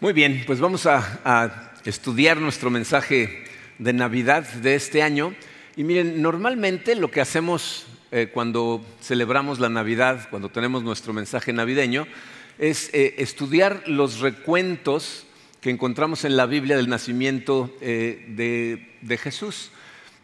Muy 0.00 0.12
bien, 0.12 0.44
pues 0.46 0.60
vamos 0.60 0.86
a, 0.86 1.72
estudiar 1.84 2.36
nuestro 2.36 2.70
mensaje 2.70 3.42
de 3.80 3.92
Navidad 3.92 4.44
de 4.44 4.76
este 4.76 5.02
año. 5.02 5.34
Y 5.74 5.82
miren, 5.82 6.22
normalmente 6.22 6.94
lo 6.94 7.10
que 7.10 7.20
hacemos 7.20 7.84
eh, 8.12 8.30
cuando 8.32 8.86
celebramos 9.02 9.58
la 9.58 9.68
Navidad, 9.68 10.28
cuando 10.30 10.50
tenemos 10.50 10.84
nuestro 10.84 11.12
mensaje 11.12 11.52
navideño, 11.52 12.06
es 12.60 12.94
eh, 12.94 13.16
estudiar 13.18 13.82
los 13.88 14.20
recuentos 14.20 15.26
que 15.60 15.70
encontramos 15.70 16.24
en 16.24 16.36
la 16.36 16.46
Biblia 16.46 16.76
del 16.76 16.88
nacimiento 16.88 17.74
eh, 17.80 18.86
de, 19.02 19.16
Jesús. 19.16 19.72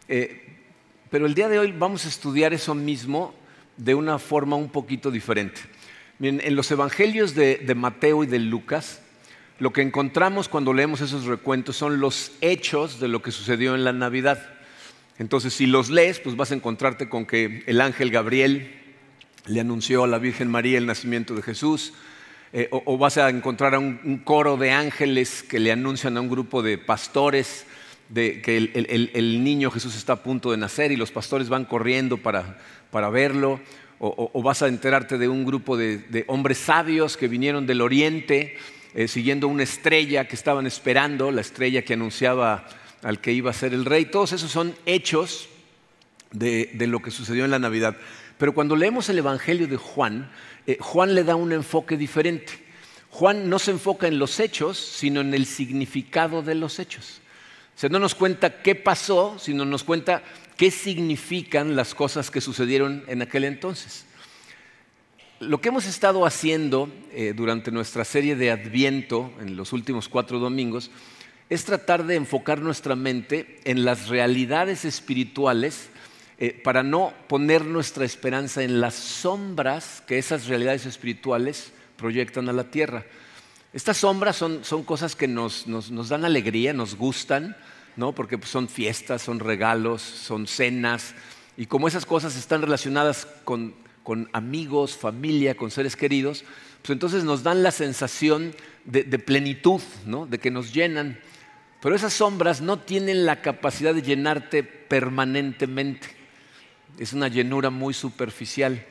pero 0.07 1.25
el 1.25 1.33
día 1.33 1.49
de 1.49 1.59
hoy 1.59 1.73
vamos 1.73 2.05
a 2.05 2.07
estudiar 2.07 2.53
eso 2.53 2.75
mismo 2.75 3.35
de 3.75 3.93
una 3.93 4.19
forma 4.19 4.55
un 4.55 4.69
poquito 4.69 5.11
diferente. 5.11 5.59
Miren, 6.17 6.39
en 6.41 6.55
los 6.55 6.71
evangelios 6.71 7.35
de, 7.35 7.57
de 7.57 7.75
Mateo 7.75 8.23
y 8.23 8.27
de 8.27 8.39
Lucas, 8.39 9.01
lo 9.57 9.71
que 9.71 9.81
encontramos 9.81 10.49
cuando 10.49 10.73
leemos 10.73 11.01
esos 11.01 11.25
recuentos 11.25 11.77
son 11.77 11.99
los 11.99 12.33
hechos 12.41 12.99
de 12.99 13.07
lo 13.07 13.21
que 13.21 13.31
sucedió 13.31 13.75
en 13.75 13.85
la 13.85 13.93
Navidad. 13.93 14.49
Entonces, 15.17 15.53
si 15.53 15.65
los 15.65 15.89
lees, 15.89 16.19
pues 16.19 16.35
vas 16.35 16.51
a 16.51 16.55
encontrarte 16.55 17.07
con 17.07 17.25
que 17.25 17.63
el 17.67 17.79
ángel 17.79 18.11
Gabriel 18.11 18.81
le 19.47 19.61
anunció 19.61 20.03
a 20.03 20.07
la 20.07 20.17
Virgen 20.17 20.49
María 20.49 20.77
el 20.77 20.85
nacimiento 20.85 21.35
de 21.35 21.41
Jesús, 21.41 21.93
eh, 22.51 22.67
o, 22.71 22.97
vas 22.97 23.17
a 23.17 23.29
encontrar 23.29 23.75
a 23.75 23.79
un, 23.79 24.21
coro 24.23 24.57
de 24.57 24.71
ángeles 24.71 25.43
que 25.43 25.59
le 25.59 25.71
anuncian 25.71 26.17
a 26.17 26.21
un 26.21 26.29
grupo 26.29 26.61
de 26.61 26.77
pastores 26.77 27.65
que 28.13 28.71
el, 29.13 29.43
niño 29.43 29.71
Jesús 29.71 29.95
está 29.95 30.13
a 30.13 30.23
punto 30.23 30.51
de 30.51 30.57
nacer 30.57 30.91
y 30.91 30.95
los 30.95 31.11
pastores 31.11 31.49
van 31.49 31.65
corriendo 31.65 32.17
para, 32.17 33.09
verlo, 33.09 33.59
o, 33.99 34.43
vas 34.43 34.61
a 34.61 34.67
enterarte 34.67 35.17
de 35.17 35.27
un 35.27 35.43
grupo 35.43 35.75
de 35.75 36.23
hombres 36.27 36.59
sabios 36.59 37.17
que 37.17 37.27
vinieron 37.27 37.65
del 37.65 37.81
oriente 37.81 38.57
eh, 38.95 39.09
siguiendo 39.09 39.49
una 39.49 39.63
estrella 39.63 40.25
que 40.25 40.35
estaban 40.35 40.65
esperando, 40.65 41.29
la 41.29 41.41
estrella 41.41 41.83
que 41.83 41.93
anunciaba 41.95 42.65
al 43.03 43.19
que 43.19 43.33
iba 43.33 43.51
a 43.51 43.53
ser 43.53 43.73
el 43.73 43.83
rey. 43.83 44.05
Todos 44.05 44.31
esos 44.31 44.49
son 44.49 44.73
hechos 44.85 45.49
de, 46.31 46.71
lo 46.87 47.01
que 47.01 47.11
sucedió 47.11 47.43
en 47.43 47.51
la 47.51 47.59
Navidad. 47.59 47.97
Pero 48.37 48.53
cuando 48.53 48.77
leemos 48.77 49.09
el 49.09 49.17
Evangelio 49.17 49.67
de 49.67 49.75
Juan, 49.75 50.31
eh, 50.65 50.77
Juan 50.79 51.13
le 51.13 51.25
da 51.25 51.35
un 51.35 51.51
enfoque 51.51 51.97
diferente. 51.97 52.53
Juan 53.09 53.49
no 53.49 53.59
se 53.59 53.71
enfoca 53.71 54.07
en 54.07 54.17
los 54.17 54.39
hechos, 54.39 54.77
sino 54.77 55.19
en 55.19 55.33
el 55.33 55.45
significado 55.45 56.41
de 56.41 56.55
los 56.55 56.79
hechos. 56.79 57.19
O 57.75 57.79
sea, 57.79 57.89
no 57.89 57.99
nos 57.99 58.15
cuenta 58.15 58.61
qué 58.61 58.75
pasó, 58.75 59.37
sino 59.39 59.65
nos 59.65 59.83
cuenta 59.83 60.23
qué 60.55 60.71
significan 60.71 61.75
las 61.75 61.93
cosas 61.93 62.31
que 62.31 62.39
sucedieron 62.39 63.03
en 63.07 63.21
aquel 63.21 63.43
entonces. 63.43 64.05
Lo 65.41 65.59
que 65.59 65.67
hemos 65.67 65.85
estado 65.85 66.25
haciendo 66.25 66.89
eh, 67.11 67.33
durante 67.35 67.69
nuestra 67.69 68.05
serie 68.05 68.37
de 68.37 68.51
Adviento 68.51 69.33
en 69.41 69.57
los 69.57 69.73
últimos 69.73 70.07
cuatro 70.07 70.39
domingos 70.39 70.91
es 71.49 71.65
tratar 71.65 72.05
de 72.05 72.15
enfocar 72.15 72.61
nuestra 72.61 72.95
mente 72.95 73.59
en 73.65 73.83
las 73.83 74.07
realidades 74.07 74.85
espirituales 74.85 75.89
eh, 76.37 76.57
para 76.63 76.83
no 76.83 77.11
poner 77.27 77.65
nuestra 77.65 78.05
esperanza 78.05 78.63
en 78.63 78.79
las 78.79 78.93
sombras 78.93 80.01
que 80.07 80.17
esas 80.17 80.47
realidades 80.47 80.85
espirituales 80.85 81.73
proyectan 81.97 82.47
a 82.47 82.53
la 82.53 82.71
tierra. 82.71 83.05
Estas 83.73 83.97
sombras 83.97 84.37
son, 84.37 84.61
cosas 84.85 85.17
que 85.17 85.27
nos, 85.27 85.65
dan 86.07 86.23
alegría, 86.23 86.71
nos 86.71 86.95
gustan, 86.95 87.57
¿no? 87.97 88.13
porque 88.13 88.37
pues, 88.37 88.51
son 88.51 88.69
fiestas, 88.69 89.21
son 89.21 89.41
regalos, 89.41 90.01
son 90.01 90.47
cenas, 90.47 91.13
y 91.57 91.65
como 91.65 91.89
esas 91.89 92.05
cosas 92.05 92.37
están 92.37 92.61
relacionadas 92.61 93.27
con 93.43 93.73
con 94.05 94.29
amigos, 94.33 94.95
familia, 94.95 95.57
con 95.57 95.71
seres 95.71 95.95
queridos, 95.95 96.45
pues 96.83 96.91
entonces 96.91 97.23
nos 97.23 97.41
dan 97.41 97.63
la 97.63 97.71
sensación 97.71 98.55
de, 98.85 99.03
plenitud, 99.17 99.81
de 100.29 100.37
que 100.37 100.51
nos 100.51 100.75
llenan. 100.75 101.19
Pero 101.81 101.95
esas 101.95 102.13
sombras 102.13 102.61
no 102.61 102.77
tienen 102.77 103.25
la 103.25 103.41
capacidad 103.41 103.95
de 103.95 104.03
llenarte 104.03 104.61
permanentemente. 104.61 106.07
Es 106.99 107.13
una 107.13 107.29
llenura 107.29 107.71
muy 107.71 107.95
superficial. 107.95 108.85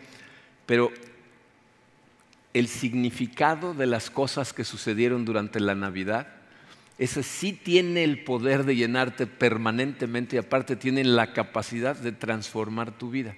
Pero 0.66 0.90
el 2.52 2.66
significado 2.66 3.72
de 3.72 3.86
las 3.86 4.10
cosas 4.10 4.52
que 4.52 4.64
sucedieron 4.64 5.24
durante 5.24 5.60
la 5.60 5.76
Navidad, 5.76 6.26
ese 6.98 7.22
sí 7.22 7.52
tiene 7.52 8.02
el 8.02 8.24
poder 8.24 8.64
de 8.64 8.74
llenarte 8.74 9.28
permanentemente 9.28 10.34
y 10.34 10.40
aparte 10.40 10.74
tiene 10.74 11.04
la 11.04 11.32
capacidad 11.32 11.96
de 11.96 12.10
transformar 12.10 12.98
tu 12.98 13.10
vida. 13.10 13.36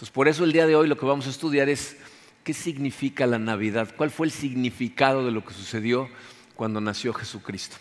Entonces, 0.00 0.14
por 0.14 0.28
eso 0.28 0.44
el 0.44 0.52
día 0.52 0.66
de 0.66 0.74
hoy 0.74 0.88
lo 0.88 0.96
que 0.96 1.04
vamos 1.04 1.26
a 1.26 1.28
estudiar 1.28 1.68
es 1.68 1.98
qué 2.42 2.54
significa 2.54 3.26
la 3.26 3.38
Navidad, 3.38 3.92
cuál 3.98 4.10
fue 4.10 4.28
el 4.28 4.32
significado 4.32 5.26
de 5.26 5.30
lo 5.30 5.44
que 5.44 5.52
sucedió 5.52 6.08
cuando 6.56 6.80
nació 6.80 7.12
Jesucristo. 7.12 7.76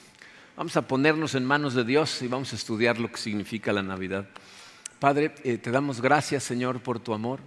Vamos 0.58 0.76
a 0.76 0.86
ponernos 0.86 1.34
en 1.36 1.46
manos 1.46 1.76
de 1.76 1.86
Dios 1.86 2.22
y 2.22 2.28
vamos 2.28 2.52
a 2.52 2.58
estudiar 2.58 3.00
lo 3.00 3.10
que 3.10 3.16
significa 3.16 3.72
la 3.72 3.84
Navidad. 3.84 4.28
Padre, 5.00 5.34
eh, 5.46 5.58
te 5.58 5.72
damos 5.72 6.02
gracias, 6.02 6.44
Señor, 6.44 6.82
por 6.82 7.00
tu 7.00 7.14
amor. 7.14 7.40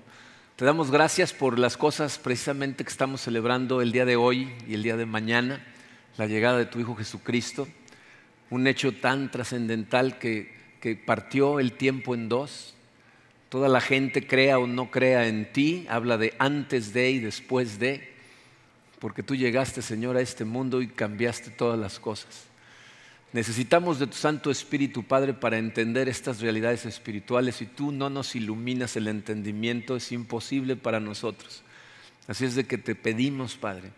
Te 0.57 0.65
damos 0.65 0.91
gracias 0.91 1.35
por 1.35 1.59
las 1.59 1.77
cosas 1.77 2.17
precisamente 2.17 2.83
que 2.83 2.91
estamos 2.91 3.21
celebrando 3.21 3.83
el 3.83 3.93
día 3.93 4.07
de 4.07 4.17
hoy 4.17 4.51
y 4.67 4.73
el 4.73 4.83
día 4.83 4.97
de 4.97 5.05
mañana, 5.05 5.63
la 6.17 6.27
llegada 6.27 6.57
de 6.57 6.65
tu 6.65 6.81
Hijo 6.81 6.97
Jesucristo, 6.97 7.69
un 8.49 8.67
hecho 8.67 8.93
tan 8.93 9.31
trascendental 9.31 10.19
que, 10.19 10.57
que 10.81 10.97
partió 10.97 11.61
el 11.61 11.73
tiempo 11.73 12.15
en 12.15 12.31
dos, 12.31 12.75
Toda 13.53 13.69
la 13.69 13.83
gente 13.83 14.27
crea 14.27 14.59
o 14.59 14.67
no 14.67 14.91
crea 14.91 15.29
en 15.29 15.53
ti, 15.53 15.85
habla 15.91 16.17
de 16.17 16.35
antes 16.39 16.95
de 16.95 17.11
y 17.11 17.19
después 17.19 17.79
de, 17.79 18.11
porque 18.99 19.23
tú 19.23 19.35
llegaste, 19.35 19.83
Señor, 19.83 20.17
a 20.17 20.23
este 20.23 20.47
mundo 20.47 20.81
y 20.81 20.89
cambiaste 20.89 21.51
todas 21.51 21.79
las 21.79 21.99
cosas. 21.99 22.45
Necesitamos 23.35 23.99
de 23.99 24.07
tu 24.07 24.15
Santo 24.15 24.51
Espíritu, 24.51 25.03
Padre, 25.03 25.35
para 25.35 25.59
entender 25.59 26.09
estas 26.09 26.41
realidades 26.41 26.87
espirituales. 26.87 27.57
Si 27.57 27.67
tú 27.67 27.93
no 27.93 28.09
nos 28.09 28.35
iluminas 28.35 28.97
el 28.97 29.07
entendimiento, 29.07 29.97
es 29.97 30.13
imposible 30.13 30.75
para 30.75 30.99
nosotros. 30.99 31.63
Así 32.29 32.47
es 32.47 32.55
de 32.55 32.65
que 32.65 32.79
te 32.79 32.95
pedimos, 32.95 33.57
Padre, 33.57 33.91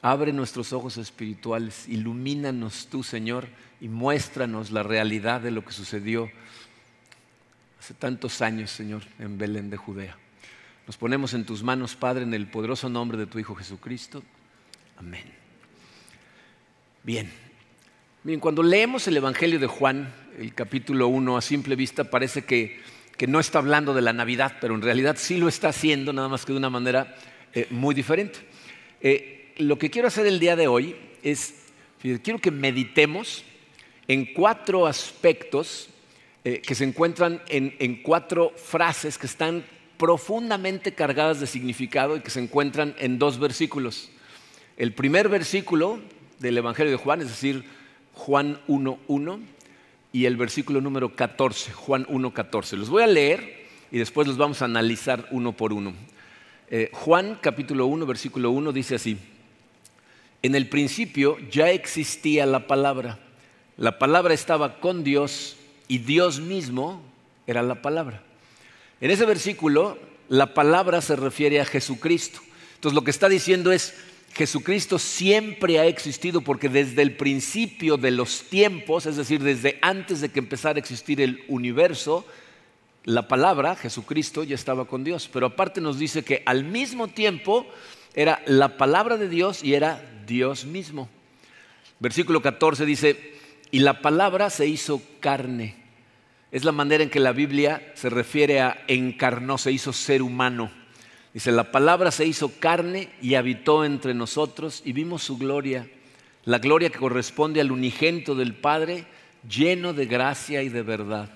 abre 0.00 0.32
nuestros 0.32 0.72
ojos 0.72 0.96
espirituales, 0.96 1.86
ilumínanos 1.86 2.86
tú, 2.90 3.02
Señor, 3.02 3.46
y 3.78 3.88
muéstranos 3.88 4.70
la 4.70 4.82
realidad 4.82 5.42
de 5.42 5.50
lo 5.50 5.66
que 5.66 5.72
sucedió 5.72 6.30
hace 7.80 7.94
tantos 7.94 8.42
años, 8.42 8.70
Señor, 8.70 9.02
en 9.18 9.38
Belén 9.38 9.70
de 9.70 9.78
Judea. 9.78 10.14
Nos 10.86 10.98
ponemos 10.98 11.32
en 11.32 11.46
tus 11.46 11.62
manos, 11.62 11.96
Padre, 11.96 12.24
en 12.24 12.34
el 12.34 12.46
poderoso 12.46 12.90
nombre 12.90 13.16
de 13.16 13.26
tu 13.26 13.38
Hijo 13.38 13.54
Jesucristo. 13.54 14.22
Amén. 14.98 15.24
Bien. 17.02 17.32
Bien, 18.22 18.38
cuando 18.38 18.62
leemos 18.62 19.08
el 19.08 19.16
Evangelio 19.16 19.58
de 19.58 19.66
Juan, 19.66 20.12
el 20.38 20.52
capítulo 20.54 21.08
1, 21.08 21.38
a 21.38 21.40
simple 21.40 21.74
vista 21.74 22.04
parece 22.04 22.44
que, 22.44 22.80
no 23.26 23.40
está 23.40 23.58
hablando 23.58 23.94
de 23.94 24.02
la 24.02 24.12
Navidad, 24.12 24.56
pero 24.60 24.74
en 24.74 24.82
realidad 24.82 25.16
sí 25.18 25.38
lo 25.38 25.48
está 25.48 25.68
haciendo, 25.68 26.12
nada 26.12 26.28
más 26.28 26.44
que 26.44 26.52
de 26.52 26.58
una 26.58 26.70
manera 26.70 27.16
eh, 27.54 27.66
muy 27.70 27.94
diferente. 27.94 28.40
Eh, 29.00 29.54
lo 29.56 29.78
que 29.78 29.90
quiero 29.90 30.08
hacer 30.08 30.26
el 30.26 30.38
día 30.38 30.54
de 30.54 30.68
hoy 30.68 30.96
es, 31.22 31.54
quiero 32.22 32.40
que 32.40 32.50
meditemos 32.50 33.44
en 34.06 34.34
cuatro 34.34 34.86
aspectos 34.86 35.90
eh, 36.42 36.62
que 36.62 36.74
se 36.74 36.84
encuentran 36.84 37.42
en, 37.48 38.02
cuatro 38.02 38.52
frases 38.56 39.18
que 39.18 39.26
están 39.26 39.62
profundamente 39.98 40.94
cargadas 40.94 41.38
de 41.38 41.46
significado 41.46 42.16
y 42.16 42.20
que 42.20 42.30
se 42.30 42.40
encuentran 42.40 42.94
en 42.98 43.18
dos 43.18 43.38
versículos. 43.38 44.10
El 44.78 44.94
primer 44.94 45.28
versículo 45.28 46.00
del 46.38 46.56
Evangelio 46.56 46.92
de 46.92 46.96
Juan, 46.96 47.20
es 47.20 47.28
decir, 47.28 47.64
Juan 48.14 48.58
1.1, 48.68 49.40
y 50.12 50.24
el 50.24 50.38
versículo 50.38 50.80
número 50.80 51.14
14, 51.14 51.72
Juan 51.72 52.06
1.14. 52.06 52.78
Los 52.78 52.88
voy 52.88 53.02
a 53.02 53.06
leer 53.06 53.66
y 53.90 53.98
después 53.98 54.26
los 54.26 54.38
vamos 54.38 54.62
a 54.62 54.64
analizar 54.64 55.28
uno 55.30 55.52
por 55.52 55.74
uno. 55.74 55.92
Eh, 56.70 56.88
Juan 56.94 57.38
capítulo 57.40 57.84
1, 57.84 58.06
versículo 58.06 58.50
1 58.50 58.72
dice 58.72 58.94
así, 58.94 59.18
en 60.42 60.54
el 60.54 60.70
principio 60.70 61.36
ya 61.50 61.70
existía 61.70 62.46
la 62.46 62.66
palabra, 62.66 63.18
la 63.76 63.98
palabra 63.98 64.32
estaba 64.32 64.80
con 64.80 65.04
Dios 65.04 65.58
y 65.90 65.98
Dios 65.98 66.38
mismo 66.38 67.02
era 67.48 67.62
la 67.62 67.82
palabra. 67.82 68.22
En 69.00 69.10
ese 69.10 69.24
versículo, 69.26 69.98
la 70.28 70.54
palabra 70.54 71.00
se 71.00 71.16
refiere 71.16 71.60
a 71.60 71.64
Jesucristo. 71.64 72.38
Entonces 72.76 72.94
lo 72.94 73.02
que 73.02 73.10
está 73.10 73.28
diciendo 73.28 73.72
es, 73.72 73.96
Jesucristo 74.32 75.00
siempre 75.00 75.80
ha 75.80 75.86
existido 75.86 76.42
porque 76.42 76.68
desde 76.68 77.02
el 77.02 77.16
principio 77.16 77.96
de 77.96 78.12
los 78.12 78.44
tiempos, 78.44 79.06
es 79.06 79.16
decir, 79.16 79.42
desde 79.42 79.80
antes 79.82 80.20
de 80.20 80.28
que 80.28 80.38
empezara 80.38 80.76
a 80.76 80.78
existir 80.78 81.20
el 81.20 81.42
universo, 81.48 82.24
la 83.02 83.26
palabra, 83.26 83.74
Jesucristo, 83.74 84.44
ya 84.44 84.54
estaba 84.54 84.84
con 84.84 85.02
Dios. 85.02 85.28
Pero 85.32 85.46
aparte 85.46 85.80
nos 85.80 85.98
dice 85.98 86.22
que 86.22 86.44
al 86.46 86.62
mismo 86.62 87.08
tiempo 87.08 87.66
era 88.14 88.40
la 88.46 88.76
palabra 88.76 89.16
de 89.16 89.28
Dios 89.28 89.64
y 89.64 89.74
era 89.74 90.08
Dios 90.24 90.66
mismo. 90.66 91.08
Versículo 91.98 92.40
14 92.42 92.86
dice, 92.86 93.34
y 93.72 93.80
la 93.80 94.02
palabra 94.02 94.50
se 94.50 94.68
hizo 94.68 95.02
carne 95.18 95.79
es 96.52 96.64
la 96.64 96.72
manera 96.72 97.04
en 97.04 97.10
que 97.10 97.20
la 97.20 97.32
Biblia 97.32 97.92
se 97.94 98.10
refiere 98.10 98.60
a 98.60 98.82
encarnó, 98.88 99.56
se 99.58 99.72
hizo 99.72 99.92
ser 99.92 100.22
humano. 100.22 100.70
Dice, 101.32 101.52
la 101.52 101.70
palabra 101.70 102.10
se 102.10 102.26
hizo 102.26 102.50
carne 102.58 103.10
y 103.22 103.34
habitó 103.34 103.84
entre 103.84 104.14
nosotros 104.14 104.82
y 104.84 104.92
vimos 104.92 105.22
su 105.22 105.38
gloria, 105.38 105.88
la 106.44 106.58
gloria 106.58 106.90
que 106.90 106.98
corresponde 106.98 107.60
al 107.60 107.70
unigento 107.70 108.34
del 108.34 108.54
Padre, 108.54 109.04
lleno 109.48 109.92
de 109.92 110.06
gracia 110.06 110.62
y 110.62 110.68
de 110.68 110.82
verdad. 110.82 111.30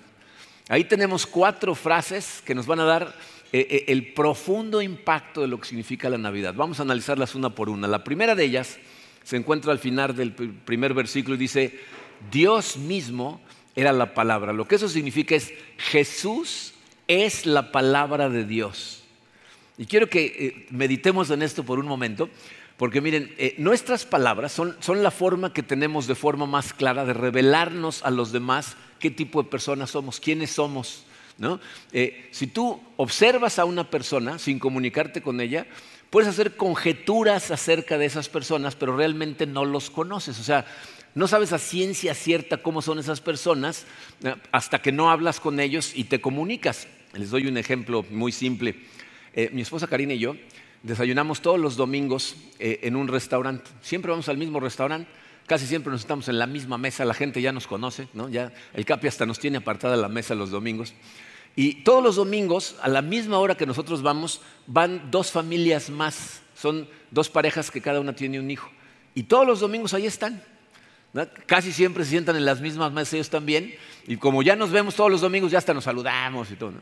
Ahí 0.69 0.85
tenemos 0.85 1.27
cuatro 1.27 1.75
frases 1.75 2.43
que 2.45 2.55
nos 2.55 2.67
van 2.67 2.81
a 2.81 2.85
dar 2.85 3.15
eh, 3.53 3.69
eh, 3.71 3.85
el 3.89 4.15
profundo 4.15 4.83
impacto 4.83 5.43
de 5.43 5.47
lo 5.47 5.61
que 5.61 5.69
significa 5.69 6.11
la 6.11 6.19
Navidad. 6.19 6.55
Vamos 6.55 6.81
a 6.81 6.83
analizarlas 6.83 7.37
una 7.37 7.51
por 7.51 7.69
una. 7.69 7.87
La 7.87 8.03
primera 8.03 8.35
de 8.35 8.45
ellas 8.45 8.79
se 9.23 9.37
encuentra 9.37 9.71
al 9.71 9.79
final 9.79 10.17
del 10.17 10.33
primer 10.33 10.93
versículo 10.93 11.37
y 11.37 11.39
dice, 11.39 11.79
Dios 12.33 12.77
mismo 12.77 13.41
era 13.77 13.93
la 13.93 14.15
palabra. 14.15 14.53
Lo 14.53 14.67
que 14.67 14.77
eso 14.77 14.89
significa 14.89 15.35
es, 15.35 15.53
Jesús 15.79 16.75
es 17.09 17.47
la 17.47 17.73
palabra 17.73 18.29
de 18.29 18.45
Dios. 18.45 19.05
Y 19.77 19.87
quiero 19.87 20.09
que 20.09 20.25
eh, 20.25 20.67
meditemos 20.71 21.31
en 21.31 21.43
esto 21.43 21.65
por 21.65 21.79
un 21.79 21.87
momento, 21.87 22.31
porque 22.77 23.01
miren, 23.01 23.35
eh, 23.39 23.55
nuestras 23.59 24.05
palabras 24.05 24.53
son, 24.53 25.03
la 25.03 25.11
forma 25.11 25.53
que 25.53 25.63
tenemos 25.63 26.07
de 26.07 26.15
forma 26.15 26.47
más 26.47 26.73
clara 26.73 27.05
de 27.05 27.13
revelarnos 27.13 28.05
a 28.05 28.11
los 28.11 28.33
demás 28.33 28.77
qué 29.01 29.11
tipo 29.11 29.43
de 29.43 29.49
personas 29.49 29.91
somos, 29.91 30.21
quiénes 30.21 30.51
somos. 30.51 31.05
Eh, 31.93 32.29
si 32.31 32.47
tú 32.47 32.81
observas 32.97 33.59
a 33.59 33.65
una 33.65 33.91
persona 33.91 34.39
sin 34.39 34.61
comunicarte 34.61 35.21
con 35.21 35.41
ella, 35.41 35.67
puedes 36.15 36.31
hacer 36.31 36.57
conjeturas 36.57 37.51
acerca 37.51 37.99
de 37.99 38.07
esas 38.07 38.29
personas, 38.29 38.77
pero 38.77 38.97
realmente 38.97 39.49
no 39.49 39.65
los 39.65 39.91
conoces. 39.91 40.39
O 40.39 40.45
sea, 40.45 40.65
no 41.17 41.27
sabes 41.27 41.53
a 41.53 41.59
ciencia 41.59 42.15
cierta 42.15 42.59
cómo 42.59 42.83
son 42.83 43.01
esas 43.01 43.21
personas 43.21 43.85
hasta 44.53 44.81
que 44.81 44.93
no 44.93 45.11
hablas 45.11 45.41
con 45.41 45.59
ellos 45.59 45.91
y 45.93 46.05
te 46.05 46.21
comunicas. 46.21 46.87
Les 47.15 47.31
doy 47.31 47.49
un 47.49 47.57
ejemplo 47.57 48.07
muy 48.11 48.31
simple. 48.31 48.77
mi 49.51 49.63
esposa 49.63 49.89
Karina 49.89 50.13
y 50.13 50.21
yo 50.21 50.37
desayunamos 50.85 51.41
todos 51.41 51.59
los 51.59 51.75
domingos 51.75 52.37
eh, 52.61 52.79
en 52.85 52.95
un 52.95 53.09
restaurante. 53.09 53.69
Siempre 53.83 54.13
vamos 54.13 54.29
al 54.29 54.39
mismo 54.39 54.61
restaurante, 54.61 55.11
casi 55.49 55.67
siempre 55.67 55.91
nos 55.91 56.03
estamos 56.03 56.29
en 56.29 56.39
la 56.39 56.47
misma 56.47 56.79
mesa, 56.79 57.05
la 57.05 57.15
gente 57.15 57.43
ya 57.43 57.51
nos 57.51 57.67
conoce, 57.67 58.07
¿no? 58.15 58.29
ya 58.29 58.53
el 58.75 58.85
Capi 58.85 59.09
hasta 59.09 59.27
nos 59.27 59.41
tiene 59.41 59.57
apartada 59.59 59.97
la 59.97 60.09
mesa 60.09 60.37
los 60.37 60.53
domingos. 60.53 60.95
Y 61.57 61.85
todos 61.85 62.03
los 62.03 62.17
domingos, 62.17 62.77
a 62.83 62.89
la 62.89 63.03
misma 63.03 63.39
hora 63.39 63.57
que 63.57 63.67
nosotros 63.67 64.03
vamos, 64.03 64.41
van 64.67 65.11
dos 65.11 65.31
familias 65.31 65.89
más, 65.89 66.41
son 66.57 66.89
dos 67.11 67.29
parejas 67.29 67.71
que 67.71 67.81
cada 67.81 68.01
una 68.01 68.15
tiene 68.15 68.41
un 68.41 68.51
hijo. 68.51 68.71
Y 69.15 69.25
todos 69.25 69.47
los 69.47 69.61
domingos 69.61 69.95
ahí 69.95 70.07
están. 70.07 70.43
Casi 71.47 71.73
siempre 71.73 72.03
se 72.05 72.11
sientan 72.11 72.35
en 72.35 72.45
las 72.45 72.61
mismas 72.61 72.93
mesas 72.93 73.15
ellos 73.15 73.31
también. 73.31 73.75
Y 74.09 74.17
como 74.17 74.43
ya 74.43 74.57
nos 74.57 74.73
vemos 74.73 74.97
todos 74.97 75.11
los 75.11 75.21
domingos, 75.21 75.53
ya 75.53 75.59
hasta 75.59 75.73
nos 75.73 75.85
saludamos 75.85 76.51
y 76.51 76.57
todo. 76.57 76.73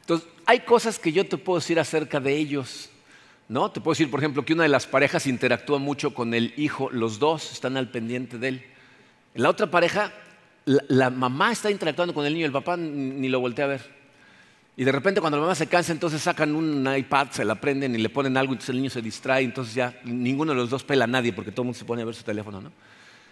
Entonces, 0.00 0.28
hay 0.44 0.60
cosas 0.60 0.98
que 0.98 1.12
yo 1.12 1.26
te 1.26 1.38
puedo 1.38 1.58
decir 1.58 1.80
acerca 1.80 2.20
de 2.20 2.36
ellos 2.36 2.90
¿No? 3.50 3.68
Te 3.68 3.80
puedo 3.80 3.94
decir, 3.94 4.08
por 4.08 4.20
ejemplo, 4.20 4.44
que 4.44 4.52
una 4.52 4.62
de 4.62 4.68
las 4.68 4.86
parejas 4.86 5.26
interactúa 5.26 5.80
mucho 5.80 6.14
con 6.14 6.34
el 6.34 6.54
hijo, 6.56 6.88
los 6.92 7.18
dos 7.18 7.50
están 7.50 7.76
al 7.76 7.90
pendiente 7.90 8.38
de 8.38 8.46
él. 8.46 8.64
En 9.34 9.42
la 9.42 9.50
otra 9.50 9.68
pareja, 9.68 10.12
la, 10.66 11.10
mamá 11.10 11.50
está 11.50 11.68
interactuando 11.68 12.14
con 12.14 12.24
el 12.24 12.32
niño, 12.32 12.46
el 12.46 12.52
papá 12.52 12.76
ni 12.76 13.28
lo 13.28 13.40
voltea 13.40 13.64
a 13.64 13.68
ver. 13.68 13.99
Y 14.80 14.84
de 14.84 14.92
repente 14.92 15.20
cuando 15.20 15.36
la 15.36 15.42
mamá 15.42 15.54
se 15.54 15.66
cansa, 15.66 15.92
entonces 15.92 16.22
sacan 16.22 16.54
un 16.54 16.88
iPad, 16.96 17.28
se 17.32 17.44
la 17.44 17.54
prenden 17.54 17.94
y 17.94 17.98
le 17.98 18.08
ponen 18.08 18.38
algo, 18.38 18.54
entonces 18.54 18.70
el 18.70 18.78
niño 18.78 18.88
se 18.88 19.02
distrae, 19.02 19.44
entonces 19.44 19.74
ya 19.74 20.00
ninguno 20.04 20.52
de 20.52 20.56
los 20.56 20.70
dos 20.70 20.84
pela 20.84 21.04
a 21.04 21.06
nadie 21.06 21.34
porque 21.34 21.52
todo 21.52 21.64
el 21.64 21.66
mundo 21.66 21.78
se 21.78 21.84
pone 21.84 22.00
a 22.00 22.06
ver 22.06 22.14
su 22.14 22.22
teléfono. 22.22 22.62
¿no? 22.62 22.72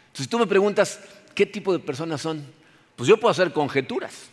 Entonces 0.09 0.29
tú 0.29 0.39
me 0.39 0.47
preguntas, 0.47 1.01
¿qué 1.35 1.47
tipo 1.47 1.73
de 1.73 1.79
personas 1.79 2.21
son? 2.21 2.45
Pues 2.97 3.09
yo 3.09 3.19
puedo 3.19 3.31
hacer 3.31 3.55
conjeturas. 3.55 4.29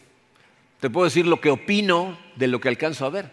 Te 0.82 0.90
puedo 0.90 1.06
decir 1.06 1.26
lo 1.26 1.40
que 1.40 1.50
opino 1.50 2.20
de 2.36 2.50
lo 2.50 2.60
que 2.60 2.68
alcanzo 2.68 3.06
a 3.06 3.10
ver. 3.10 3.32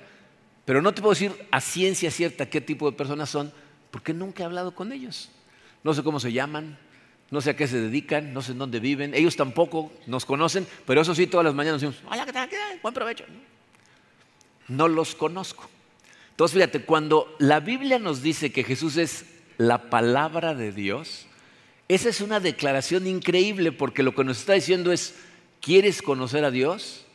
Pero 0.64 0.81
no 0.81 0.94
te 0.94 1.02
puedo 1.02 1.14
decir 1.14 1.32
a 1.50 1.61
ciencia 1.61 2.12
cierta 2.12 2.49
qué 2.49 2.61
tipo 2.61 2.88
de 2.88 2.96
personas 2.96 3.31
son, 3.31 3.52
porque 3.90 4.14
nunca 4.14 4.44
he 4.44 4.46
hablado 4.46 4.76
con 4.76 4.93
ellos. 4.93 5.28
No 5.82 5.93
sé 5.93 6.05
cómo 6.05 6.20
se 6.20 6.31
llaman, 6.31 6.78
no 7.32 7.40
sé 7.40 7.50
a 7.50 7.56
qué 7.56 7.67
se 7.67 7.81
dedican, 7.81 8.32
no 8.32 8.43
sé 8.43 8.52
en 8.52 8.58
dónde 8.58 8.78
viven. 8.78 9.12
Ellos 9.12 9.35
tampoco 9.35 9.90
nos 10.06 10.25
conocen, 10.25 10.69
pero 10.87 11.00
eso 11.00 11.17
sí, 11.17 11.26
todas 11.26 11.46
las 11.46 11.55
mañanas 11.56 11.81
decimos, 11.81 12.00
hola, 12.08 12.25
¿qué 12.25 12.32
tal? 12.32 12.49
Buen 12.81 12.94
provecho. 12.94 13.25
Los 14.89 15.15
conozco. 15.15 15.69
Entonces, 16.31 16.55
fíjate, 16.55 16.85
cuando 16.85 17.35
la 17.39 17.61
Biblia 17.61 17.99
nos 17.99 18.23
dice 18.23 18.53
que 18.53 18.65
Jesús 18.65 18.97
es 18.97 19.27
la 19.59 19.91
palabra 19.91 20.55
de 20.55 20.73
Dios, 20.73 21.27
esa 21.89 22.09
es 22.09 22.21
una 22.21 22.41
declaración 22.41 23.07
increíble 23.07 23.73
porque 23.73 24.03
lo 24.03 24.15
que 24.15 24.25
nos 24.25 24.39
está 24.39 24.55
diciendo 24.55 24.93
es, 24.93 25.15
¿quieres 25.61 26.01
conocer 26.03 26.45
a 26.45 26.51
Dios? 26.51 27.07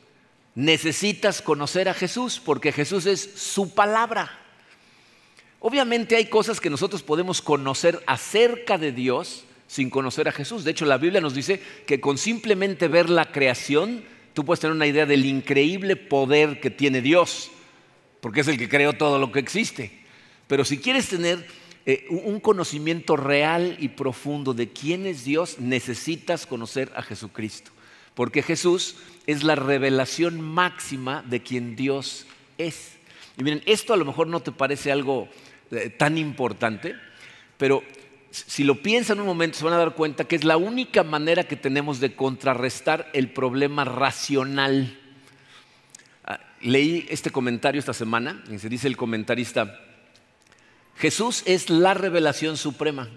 necesitas 0.58 1.44
conocer 1.44 1.88
a 1.88 1.94
Jesús 1.94 2.42
porque 2.44 2.72
Jesús 2.72 3.06
es 3.06 3.22
su 3.36 3.76
palabra. 3.76 4.40
Obviamente 5.60 6.16
hay 6.16 6.26
cosas 6.26 6.60
que 6.60 6.72
nosotros 6.72 7.04
podemos 7.04 7.44
conocer 7.44 8.02
acerca 8.08 8.80
de 8.80 8.92
Dios 8.92 9.44
sin 9.68 9.92
conocer 9.92 10.28
a 10.28 10.32
Jesús. 10.32 10.64
De 10.64 10.72
hecho, 10.72 10.88
la 10.88 10.98
Biblia 10.98 11.22
nos 11.22 11.36
dice 11.36 11.62
que 11.86 12.02
con 12.02 12.18
simplemente 12.18 12.88
ver 12.88 13.08
la 13.08 13.32
creación, 13.32 14.04
tú 14.38 14.46
puedes 14.46 14.60
tener 14.60 14.76
una 14.76 14.86
idea 14.86 15.08
del 15.08 15.26
increíble 15.26 15.96
poder 15.96 16.60
que 16.60 16.70
tiene 16.70 17.02
Dios, 17.02 17.50
porque 18.22 18.42
es 18.42 18.48
el 18.48 18.60
que 18.60 18.70
creó 18.70 18.94
todo 18.94 19.18
lo 19.18 19.32
que 19.32 19.40
existe. 19.40 19.92
Pero 20.46 20.64
si 20.64 20.78
quieres 20.78 21.10
tener 21.10 21.44
eh, 21.88 22.06
un 22.12 22.40
conocimiento 22.40 23.18
real 23.18 23.78
y 23.80 23.88
profundo 23.88 24.54
de 24.54 24.70
quién 24.70 25.08
es 25.08 25.24
Dios, 25.24 25.58
necesitas 25.58 26.46
conocer 26.46 26.92
a 26.96 27.02
Jesucristo 27.02 27.72
porque 28.14 28.44
Jesús 28.44 28.98
es 29.26 29.44
la 29.44 29.56
revelación 29.56 30.40
máxima 30.40 31.24
de 31.24 31.42
quien 31.42 31.76
Dios 31.76 32.28
es. 32.60 32.98
Y 33.40 33.44
miren, 33.44 33.64
esto 33.66 33.92
a 33.92 33.98
lo 33.98 34.06
mejor 34.06 34.28
no 34.28 34.40
te 34.40 34.52
parece 34.52 34.92
algo 34.92 35.30
eh, 35.72 35.90
tan 35.90 36.20
importante, 36.20 36.96
pero 37.58 37.84
si 38.48 38.64
lo 38.64 38.82
piensan 38.82 39.20
un 39.20 39.26
momento 39.26 39.58
se 39.58 39.64
van 39.64 39.74
a 39.74 39.78
dar 39.78 39.96
cuenta 39.96 40.26
que 40.26 40.36
es 40.36 40.44
la 40.44 40.58
única 40.58 41.04
manera 41.04 41.44
que 41.46 41.56
tenemos 41.56 42.00
de 42.00 42.16
contrarrestar 42.16 43.10
el 43.14 43.30
problema 43.30 43.86
racional. 43.86 44.98
Ah, 46.24 46.40
leí 46.62 47.06
este 47.10 47.32
comentario 47.32 47.80
esta 47.80 47.94
semana 47.94 48.44
y 48.52 48.60
se 48.60 48.70
dice 48.70 48.88
el 48.88 48.98
comentarista, 48.98 49.80
Jesús 50.98 51.44
es 51.46 51.70
la 51.70 51.94
revelación 51.94 52.58
suprema. 52.58 53.10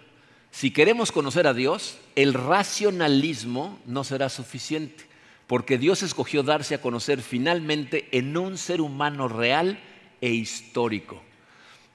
Si 0.50 0.70
queremos 0.70 1.12
conocer 1.12 1.46
a 1.46 1.54
Dios, 1.54 1.98
el 2.16 2.34
racionalismo 2.34 3.78
no 3.86 4.04
será 4.04 4.28
suficiente, 4.28 5.04
porque 5.46 5.78
Dios 5.78 6.02
escogió 6.02 6.42
darse 6.42 6.74
a 6.74 6.80
conocer 6.80 7.22
finalmente 7.22 8.08
en 8.12 8.36
un 8.36 8.58
ser 8.58 8.80
humano 8.80 9.28
real 9.28 9.78
e 10.20 10.30
histórico. 10.30 11.22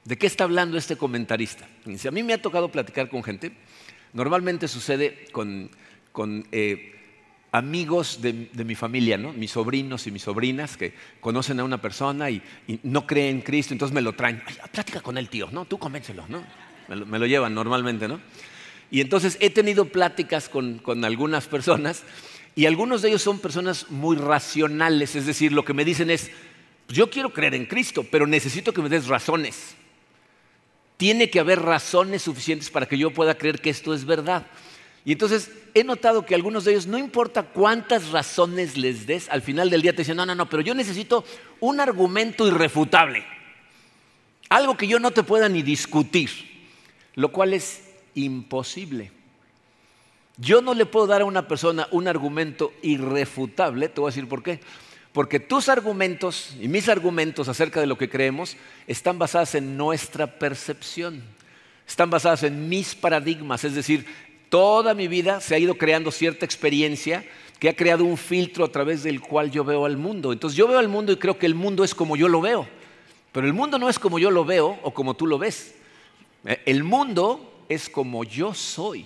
¿De 0.05 0.19
qué 0.19 0.27
está 0.27 0.43
hablando 0.43 0.77
este 0.77 0.97
comentarista? 0.97 1.67
Si 1.97 2.07
a 2.07 2.11
mí 2.11 2.21
me 2.21 2.33
ha 2.33 2.41
tocado 2.41 2.69
platicar 2.69 3.09
con 3.09 3.23
gente, 3.23 3.51
normalmente 4.13 4.67
sucede 4.67 5.25
con, 5.31 5.71
eh, 6.51 6.93
amigos 7.51 8.21
de, 8.21 8.49
mi 8.63 8.75
familia, 8.75 9.17
¿no? 9.17 9.33
mis 9.33 9.49
sobrinos 9.49 10.05
y 10.05 10.11
mis 10.11 10.21
sobrinas 10.21 10.77
que 10.77 10.93
conocen 11.19 11.59
a 11.59 11.63
una 11.63 11.81
persona 11.81 12.29
y, 12.29 12.43
no 12.83 13.07
creen 13.07 13.37
en 13.37 13.41
Cristo, 13.41 13.73
entonces 13.73 13.95
me 13.95 14.01
lo 14.01 14.13
traen. 14.13 14.43
Plática 14.71 15.01
con 15.01 15.17
el 15.17 15.27
tío, 15.27 15.49
¿no? 15.51 15.65
Tú 15.65 15.79
convéncelo, 15.79 16.25
¿no? 16.27 16.43
Me 16.87 17.17
lo, 17.17 17.25
llevan 17.25 17.55
normalmente, 17.55 18.07
¿no? 18.07 18.21
Y 18.91 19.01
entonces 19.01 19.37
he 19.41 19.49
tenido 19.49 19.85
pláticas 19.85 20.49
con, 20.49 20.83
algunas 21.03 21.47
personas 21.47 22.03
y 22.55 22.67
algunos 22.67 23.01
de 23.01 23.09
ellos 23.09 23.23
son 23.23 23.39
personas 23.39 23.89
muy 23.89 24.17
racionales, 24.17 25.15
es 25.15 25.25
decir, 25.25 25.51
lo 25.51 25.65
que 25.65 25.73
me 25.73 25.83
dicen 25.83 26.11
es, 26.11 26.29
yo 26.89 27.09
quiero 27.09 27.33
creer 27.33 27.55
en 27.55 27.65
Cristo, 27.65 28.05
pero 28.11 28.27
necesito 28.27 28.71
que 28.71 28.83
me 28.83 28.89
des 28.89 29.07
razones. 29.07 29.75
Tiene 30.97 31.29
que 31.29 31.39
haber 31.39 31.61
razones 31.61 32.21
suficientes 32.21 32.69
para 32.69 32.85
que 32.85 32.97
yo 32.97 33.11
pueda 33.11 33.37
creer 33.37 33.59
que 33.59 33.69
esto 33.69 33.93
es 33.93 34.05
verdad. 34.05 34.47
Y 35.03 35.11
entonces 35.11 35.51
he 35.73 35.83
notado 35.83 36.25
que 36.25 36.35
algunos 36.35 36.65
de 36.65 36.71
ellos, 36.71 36.87
no 36.87 36.97
importa 36.97 37.43
cuántas 37.43 38.09
razones 38.09 38.77
les 38.77 39.05
des, 39.05 39.29
al 39.29 39.41
final 39.41 39.69
del 39.69 39.81
día 39.81 39.93
te 39.93 40.01
dicen, 40.01 40.17
no, 40.17 40.25
no, 40.25 40.33
no, 40.33 40.49
pero 40.49 40.63
yo 40.63 40.73
necesito 40.73 41.25
un 41.59 41.79
argumento 41.79 42.47
irrefutable. 42.47 43.25
Algo 44.49 44.77
que 44.77 44.87
yo 44.87 44.99
no 44.99 45.11
te 45.11 45.23
pueda 45.23 45.49
ni 45.49 45.61
discutir 45.61 46.55
lo 47.15 47.31
cual 47.31 47.53
es 47.53 47.81
imposible. 48.13 49.11
Yo 50.37 50.61
no 50.61 50.73
le 50.73 50.85
puedo 50.85 51.07
dar 51.07 51.21
a 51.21 51.25
una 51.25 51.47
persona 51.47 51.87
un 51.91 52.07
argumento 52.07 52.73
irrefutable, 52.81 53.87
te 53.89 54.01
voy 54.01 54.09
a 54.09 54.11
decir 54.11 54.27
por 54.27 54.43
qué. 54.43 54.59
Porque 55.15 55.39
tus 55.39 55.69
argumentos 55.69 56.49
y 56.59 56.67
mis 56.67 56.89
argumentos 56.89 57.47
acerca 57.47 57.79
de 57.79 57.87
lo 57.87 57.97
que 57.97 58.09
creemos 58.09 58.57
están 58.85 59.17
basados 59.17 59.55
en 59.55 59.77
nuestra 59.77 60.27
percepción, 60.27 61.23
están 61.87 62.09
basados 62.09 62.43
en 62.43 62.67
mis 62.67 62.95
paradigmas, 62.95 63.63
es 63.63 63.75
decir, 63.75 64.05
toda 64.49 64.93
mi 64.93 65.07
vida 65.07 65.39
se 65.39 65.55
ha 65.55 65.57
ido 65.57 65.75
creando 65.75 66.11
cierta 66.11 66.43
experiencia 66.43 67.23
que 67.59 67.69
ha 67.69 67.75
creado 67.77 68.03
un 68.03 68.17
filtro 68.17 68.65
a 68.65 68.71
través 68.73 69.03
del 69.03 69.21
cual 69.21 69.51
yo 69.51 69.63
veo 69.63 69.85
al 69.85 69.95
mundo. 69.95 70.33
Entonces 70.33 70.57
yo 70.57 70.67
veo 70.67 70.79
al 70.79 70.89
mundo 70.89 71.13
y 71.13 71.15
creo 71.15 71.37
que 71.37 71.45
el 71.45 71.55
mundo 71.55 71.85
es 71.85 71.95
como 71.95 72.17
yo 72.17 72.27
lo 72.27 72.41
veo, 72.41 72.67
pero 73.31 73.47
el 73.47 73.53
mundo 73.53 73.79
no 73.79 73.87
es 73.87 73.97
como 73.97 74.19
yo 74.19 74.29
lo 74.31 74.43
veo 74.43 74.77
o 74.83 74.93
como 74.93 75.13
tú 75.13 75.27
lo 75.27 75.37
ves. 75.37 75.75
Eh, 76.43 76.61
el 76.65 76.83
mundo 76.83 77.63
es 77.69 77.87
como 77.87 78.25
yo 78.25 78.53
soy. 78.53 79.05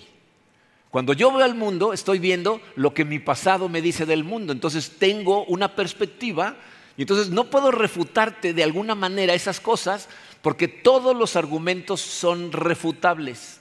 Cuando 0.90 1.12
yo 1.12 1.32
veo 1.32 1.44
al 1.44 1.54
mundo, 1.54 1.92
estoy 1.92 2.18
viendo 2.18 2.60
lo 2.74 2.92
que 2.92 3.04
mi 3.04 3.20
pasado 3.20 3.68
me 3.68 3.80
dice 3.80 4.06
del 4.06 4.24
mundo. 4.24 4.52
Entonces 4.52 4.96
tengo 4.98 5.44
una 5.44 5.76
perspectiva 5.76 6.56
y 6.96 7.02
entonces 7.02 7.30
no 7.30 7.44
puedo 7.44 7.70
refutarte 7.70 8.52
de 8.52 8.64
alguna 8.64 8.96
manera 8.96 9.32
esas 9.34 9.60
cosas 9.60 10.08
porque 10.42 10.66
todos 10.66 11.16
los 11.16 11.36
argumentos 11.36 12.00
son 12.00 12.52
refutables. 12.52 13.58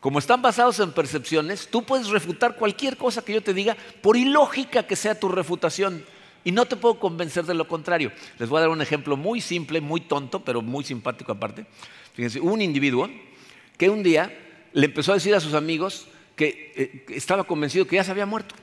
como 0.00 0.18
están 0.18 0.42
basados 0.42 0.80
en 0.80 0.92
percepciones, 0.92 1.68
tú 1.70 1.82
puedes 1.82 2.08
refutar 2.08 2.56
cualquier 2.56 2.98
cosa 2.98 3.24
que 3.24 3.32
yo 3.32 3.42
te 3.42 3.54
diga, 3.54 3.74
por 4.02 4.18
ilógica 4.18 4.86
que 4.86 4.96
sea 4.96 5.18
tu 5.18 5.30
refutación. 5.30 6.04
Y 6.44 6.52
no 6.52 6.66
te 6.66 6.76
puedo 6.76 6.98
convencer 6.98 7.46
de 7.46 7.54
lo 7.54 7.66
contrario. 7.66 8.12
Les 8.38 8.50
voy 8.50 8.58
a 8.58 8.60
dar 8.62 8.68
un 8.68 8.82
ejemplo 8.82 9.16
muy 9.16 9.40
simple, 9.40 9.80
muy 9.80 10.02
tonto, 10.02 10.44
pero 10.44 10.60
muy 10.60 10.84
simpático 10.84 11.32
aparte. 11.32 11.64
Fíjense, 12.12 12.38
un 12.38 12.60
individuo 12.60 13.08
que 13.78 13.88
un 13.88 14.02
día 14.02 14.36
le 14.74 14.86
empezó 14.86 15.12
a 15.12 15.14
decir 15.14 15.34
a 15.34 15.40
sus 15.40 15.54
amigos 15.54 16.06
que, 16.36 16.72
eh, 16.76 17.06
estaba 17.10 17.44
convencido 17.44 17.86
que 17.86 17.96
ya 17.96 18.04
se 18.04 18.10
había 18.10 18.26
muerto. 18.26 18.54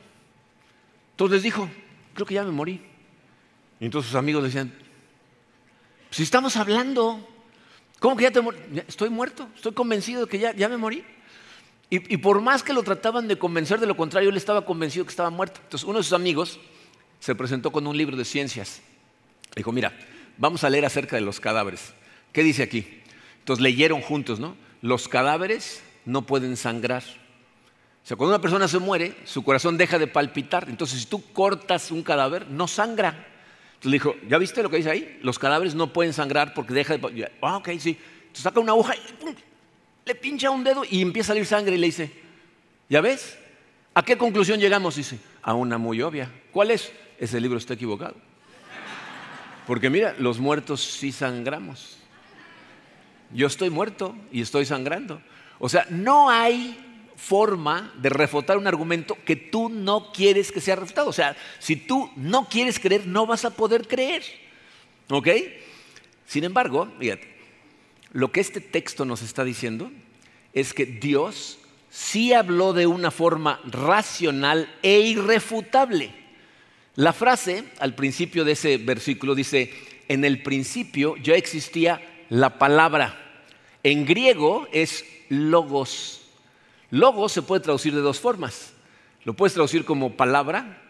Entonces 1.11 1.35
les 1.35 1.43
dijo, 1.43 1.69
creo 2.13 2.25
que 2.25 2.35
ya 2.35 2.43
me 2.43 2.51
morí. 2.51 2.81
Y 3.79 3.85
entonces 3.85 4.11
sus 4.11 4.17
amigos 4.17 4.43
decían, 4.43 4.73
si 6.09 6.23
estamos 6.23 6.55
hablando, 6.57 7.27
¿cómo 7.99 8.15
que 8.15 8.23
ya 8.23 8.31
te 8.31 8.41
morí? 8.41 8.57
Estoy 8.87 9.09
muerto, 9.09 9.49
estoy 9.55 9.73
convencido 9.73 10.25
de 10.25 10.27
que 10.29 10.39
ya, 10.39 10.53
ya 10.55 10.69
me 10.69 10.77
morí. 10.77 11.03
Y, 11.89 12.13
y, 12.13 12.17
por 12.17 12.39
más 12.39 12.63
que 12.63 12.71
lo 12.71 12.83
trataban 12.83 13.27
de 13.27 13.37
convencer 13.37 13.79
de 13.79 13.85
lo 13.85 13.97
contrario, 13.97 14.29
él 14.29 14.37
estaba 14.37 14.65
convencido 14.65 15.03
que 15.03 15.09
estaba 15.09 15.29
muerto. 15.29 15.59
Entonces 15.63 15.87
uno 15.87 15.97
de 15.97 16.03
sus 16.03 16.13
amigos 16.13 16.59
se 17.19 17.35
presentó 17.35 17.71
con 17.71 17.85
un 17.85 17.97
libro 17.97 18.15
de 18.15 18.23
ciencias. 18.23 18.81
Dijo, 19.55 19.71
mira, 19.71 19.93
vamos 20.37 20.63
a 20.63 20.69
leer 20.69 20.85
acerca 20.85 21.17
de 21.17 21.21
los 21.21 21.39
cadáveres. 21.39 21.93
¿Qué 22.31 22.43
dice 22.43 22.63
aquí? 22.63 23.01
Entonces 23.39 23.61
leyeron 23.61 24.01
juntos, 24.01 24.39
¿no? 24.39 24.55
Los 24.81 25.07
cadáveres 25.07 25.83
no 26.05 26.25
pueden 26.25 26.55
sangrar. 26.57 27.03
O 28.03 28.08
sea, 28.08 28.17
cuando 28.17 28.36
una 28.36 28.41
persona 28.41 28.67
se 28.67 28.79
muere, 28.79 29.15
su 29.25 29.43
corazón 29.43 29.77
deja 29.77 30.00
de 30.00 30.08
palpitar. 30.08 30.67
Entonces, 30.70 31.01
si 31.01 31.05
tú 31.05 31.24
cortas 31.34 31.91
un 31.91 32.03
cadáver, 32.03 32.48
no 32.48 32.67
sangra. 32.67 33.10
Entonces 33.10 33.91
le 33.91 33.91
dijo, 33.91 34.15
¿ya 34.27 34.38
viste 34.38 34.63
lo 34.63 34.70
que 34.70 34.77
dice 34.77 34.89
ahí? 34.89 35.20
Los 35.22 35.39
cadáveres 35.39 35.75
no 35.75 35.93
pueden 35.93 36.13
sangrar 36.13 36.53
porque 36.53 36.74
deja 36.74 36.98
de... 36.98 37.31
Ah, 37.41 37.58
ok, 37.58 37.70
sí. 37.79 37.98
Entonces 38.22 38.43
saca 38.43 38.60
una 38.60 38.72
aguja 38.72 38.96
y 38.96 39.00
le 40.05 40.15
pincha 40.15 40.50
un 40.50 40.63
dedo 40.63 40.84
y 40.89 41.01
empieza 41.01 41.31
a 41.31 41.36
salir 41.36 41.46
sangre 41.46 41.75
y 41.75 41.77
le 41.77 41.88
dice, 41.88 42.12
¿ya 42.89 43.01
ves? 43.01 43.38
¿A 43.93 44.03
qué 44.03 44.17
conclusión 44.17 44.60
llegamos? 44.60 44.96
Dice, 44.96 45.20
a 45.41 45.53
una 45.53 45.77
muy 45.77 46.01
obvia. 46.01 46.31
¿Cuál 46.51 46.72
es? 46.72 46.91
ese 47.22 47.39
libro 47.39 47.60
está 47.60 47.75
equivocado. 47.75 48.15
Porque 49.67 49.91
mira, 49.91 50.15
los 50.17 50.39
muertos 50.39 50.81
sí 50.81 51.12
sangramos. 51.12 51.98
Yo 53.31 53.46
estoy 53.46 53.70
muerto 53.70 54.15
y 54.31 54.41
estoy 54.41 54.65
sangrando. 54.65 55.22
O 55.60 55.70
sea, 55.70 55.86
no 55.91 56.31
hay 56.31 56.90
forma 57.21 57.93
de 57.97 58.09
refutar 58.09 58.57
un 58.57 58.65
argumento 58.65 59.15
que 59.25 59.35
tú 59.35 59.69
no 59.69 60.11
quieres 60.11 60.51
que 60.51 60.59
sea 60.59 60.75
refutado. 60.75 61.07
O 61.07 61.13
sea, 61.13 61.37
si 61.59 61.75
tú 61.75 62.09
no 62.15 62.49
quieres 62.49 62.79
creer, 62.79 63.05
no 63.05 63.27
vas 63.27 63.45
a 63.45 63.51
poder 63.51 63.87
creer. 63.87 64.23
¿Ok? 65.09 65.27
Sin 66.25 66.43
embargo, 66.43 66.91
fíjate, 66.99 67.27
lo 68.11 68.31
que 68.31 68.39
este 68.39 68.59
texto 68.59 69.05
nos 69.05 69.21
está 69.21 69.43
diciendo 69.43 69.91
es 70.53 70.73
que 70.73 70.85
Dios 70.85 71.59
sí 71.91 72.33
habló 72.33 72.73
de 72.73 72.87
una 72.87 73.11
forma 73.11 73.59
racional 73.65 74.73
e 74.81 74.99
irrefutable. 74.99 76.11
La 76.95 77.13
frase 77.13 77.65
al 77.79 77.93
principio 77.93 78.43
de 78.43 78.53
ese 78.53 78.77
versículo 78.77 79.35
dice, 79.35 79.71
en 80.07 80.25
el 80.25 80.41
principio 80.41 81.15
ya 81.17 81.35
existía 81.35 82.01
la 82.29 82.57
palabra. 82.57 83.43
En 83.83 84.05
griego 84.05 84.67
es 84.71 85.05
logos. 85.29 86.20
Logos 86.91 87.31
se 87.31 87.41
puede 87.41 87.62
traducir 87.62 87.95
de 87.95 88.01
dos 88.01 88.19
formas. 88.19 88.74
Lo 89.24 89.33
puedes 89.33 89.53
traducir 89.53 89.86
como 89.86 90.15
palabra 90.15 90.81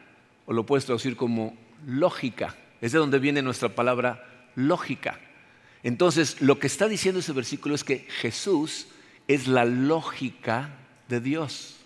o 0.45 0.53
lo 0.53 0.65
puedes 0.65 0.85
traducir 0.85 1.15
como 1.15 1.55
lógica. 1.85 2.55
Es 2.81 2.91
de 2.91 2.99
donde 2.99 3.19
viene 3.19 3.41
nuestra 3.41 3.69
palabra 3.69 4.27
lógica. 4.55 5.19
Entonces, 5.83 6.41
lo 6.41 6.59
que 6.59 6.67
está 6.67 6.87
diciendo 6.87 7.19
ese 7.19 7.33
versículo 7.33 7.75
es 7.75 7.83
que 7.83 7.99
Jesús 8.19 8.87
es 9.27 9.47
la 9.47 9.65
lógica 9.65 10.71
de 11.07 11.19
Dios. 11.19 11.77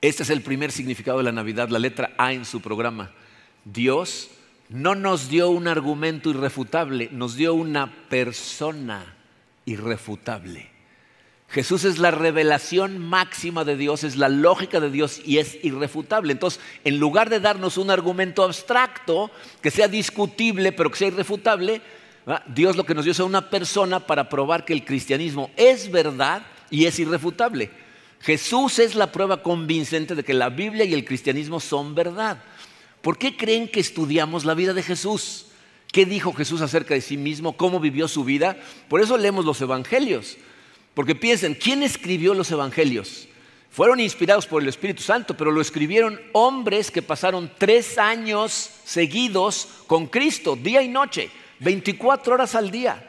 Este 0.00 0.22
es 0.22 0.30
el 0.30 0.42
primer 0.42 0.70
significado 0.70 1.18
de 1.18 1.24
la 1.24 1.32
Navidad, 1.32 1.70
la 1.70 1.78
letra 1.78 2.12
A 2.18 2.32
en 2.32 2.44
su 2.44 2.60
programa. 2.60 3.10
Dios 3.64 4.30
no 4.68 4.94
nos 4.94 5.28
dio 5.28 5.50
un 5.50 5.66
argumento 5.66 6.30
irrefutable, 6.30 7.08
nos 7.10 7.34
dio 7.34 7.54
una 7.54 7.90
persona 8.08 9.16
irrefutable. 9.64 10.77
Jesús 11.50 11.84
es 11.84 11.98
la 11.98 12.10
revelación 12.10 12.98
máxima 12.98 13.64
de 13.64 13.76
Dios, 13.76 14.04
es 14.04 14.16
la 14.16 14.28
lógica 14.28 14.80
de 14.80 14.90
Dios 14.90 15.22
y 15.24 15.38
es 15.38 15.58
irrefutable. 15.64 16.32
Entonces, 16.32 16.60
en 16.84 16.98
lugar 16.98 17.30
de 17.30 17.40
darnos 17.40 17.78
un 17.78 17.90
argumento 17.90 18.42
abstracto 18.42 19.30
que 19.62 19.70
sea 19.70 19.88
discutible 19.88 20.72
pero 20.72 20.90
que 20.90 20.98
sea 20.98 21.08
irrefutable, 21.08 21.80
Dios 22.54 22.76
lo 22.76 22.84
que 22.84 22.94
nos 22.94 23.04
dio 23.04 23.12
es 23.12 23.20
una 23.20 23.48
persona 23.48 24.00
para 24.00 24.28
probar 24.28 24.66
que 24.66 24.74
el 24.74 24.84
cristianismo 24.84 25.50
es 25.56 25.90
verdad 25.90 26.42
y 26.70 26.84
es 26.84 26.98
irrefutable. 26.98 27.70
Jesús 28.20 28.78
es 28.78 28.94
la 28.94 29.10
prueba 29.10 29.42
convincente 29.42 30.14
de 30.14 30.24
que 30.24 30.34
la 30.34 30.50
Biblia 30.50 30.84
y 30.84 30.92
el 30.92 31.06
cristianismo 31.06 31.60
son 31.60 31.94
verdad. 31.94 32.42
¿Por 33.00 33.16
qué 33.16 33.38
creen 33.38 33.68
que 33.68 33.80
estudiamos 33.80 34.44
la 34.44 34.52
vida 34.52 34.74
de 34.74 34.82
Jesús? 34.82 35.46
¿Qué 35.90 36.04
dijo 36.04 36.34
Jesús 36.34 36.60
acerca 36.60 36.92
de 36.92 37.00
sí 37.00 37.16
mismo? 37.16 37.56
¿Cómo 37.56 37.80
vivió 37.80 38.06
su 38.08 38.24
vida? 38.24 38.58
Por 38.88 39.00
eso 39.00 39.16
leemos 39.16 39.46
los 39.46 39.60
evangelios. 39.62 40.36
Porque 40.98 41.14
piensen, 41.14 41.54
¿quién 41.54 41.84
escribió 41.84 42.34
los 42.34 42.50
evangelios? 42.50 43.28
Fueron 43.70 44.00
inspirados 44.00 44.48
por 44.48 44.60
el 44.60 44.68
Espíritu 44.68 45.00
Santo, 45.00 45.36
pero 45.36 45.52
lo 45.52 45.60
escribieron 45.60 46.20
hombres 46.32 46.90
que 46.90 47.02
pasaron 47.02 47.52
tres 47.56 47.98
años 47.98 48.70
seguidos 48.84 49.68
con 49.86 50.08
Cristo, 50.08 50.56
día 50.56 50.82
y 50.82 50.88
noche, 50.88 51.30
24 51.60 52.34
horas 52.34 52.56
al 52.56 52.72
día. 52.72 53.08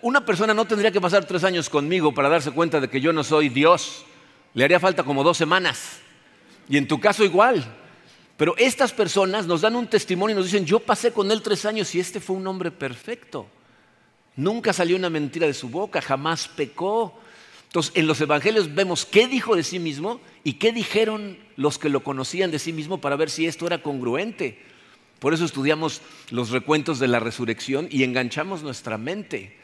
Una 0.00 0.24
persona 0.24 0.54
no 0.54 0.64
tendría 0.64 0.90
que 0.90 0.98
pasar 0.98 1.26
tres 1.26 1.44
años 1.44 1.68
conmigo 1.68 2.14
para 2.14 2.30
darse 2.30 2.52
cuenta 2.52 2.80
de 2.80 2.88
que 2.88 3.02
yo 3.02 3.12
no 3.12 3.22
soy 3.22 3.50
Dios. 3.50 4.06
Le 4.54 4.64
haría 4.64 4.80
falta 4.80 5.02
como 5.02 5.22
dos 5.22 5.36
semanas. 5.36 5.98
Y 6.70 6.78
en 6.78 6.88
tu 6.88 6.98
caso 6.98 7.22
igual. 7.22 7.66
Pero 8.38 8.56
estas 8.56 8.94
personas 8.94 9.46
nos 9.46 9.60
dan 9.60 9.76
un 9.76 9.88
testimonio 9.88 10.32
y 10.32 10.38
nos 10.38 10.46
dicen, 10.46 10.64
yo 10.64 10.80
pasé 10.80 11.12
con 11.12 11.30
él 11.30 11.42
tres 11.42 11.66
años 11.66 11.94
y 11.94 12.00
este 12.00 12.18
fue 12.18 12.36
un 12.36 12.46
hombre 12.46 12.70
perfecto. 12.70 13.46
Nunca 14.38 14.72
salió 14.72 14.96
una 14.96 15.10
mentira 15.10 15.48
de 15.48 15.52
su 15.52 15.68
boca, 15.68 16.00
jamás 16.00 16.46
pecó. 16.46 17.12
Entonces, 17.64 17.90
en 17.96 18.06
los 18.06 18.20
evangelios 18.20 18.72
vemos 18.72 19.04
qué 19.04 19.26
dijo 19.26 19.56
de 19.56 19.64
sí 19.64 19.80
mismo 19.80 20.20
y 20.44 20.54
qué 20.54 20.70
dijeron 20.70 21.36
los 21.56 21.76
que 21.76 21.88
lo 21.88 22.04
conocían 22.04 22.52
de 22.52 22.60
sí 22.60 22.72
mismo 22.72 23.00
para 23.00 23.16
ver 23.16 23.30
si 23.30 23.46
esto 23.46 23.66
era 23.66 23.82
congruente. 23.82 24.62
Por 25.18 25.34
eso 25.34 25.44
estudiamos 25.44 26.02
los 26.30 26.50
recuentos 26.50 27.00
de 27.00 27.08
la 27.08 27.18
resurrección 27.18 27.88
y 27.90 28.04
enganchamos 28.04 28.62
nuestra 28.62 28.96
mente. 28.96 29.58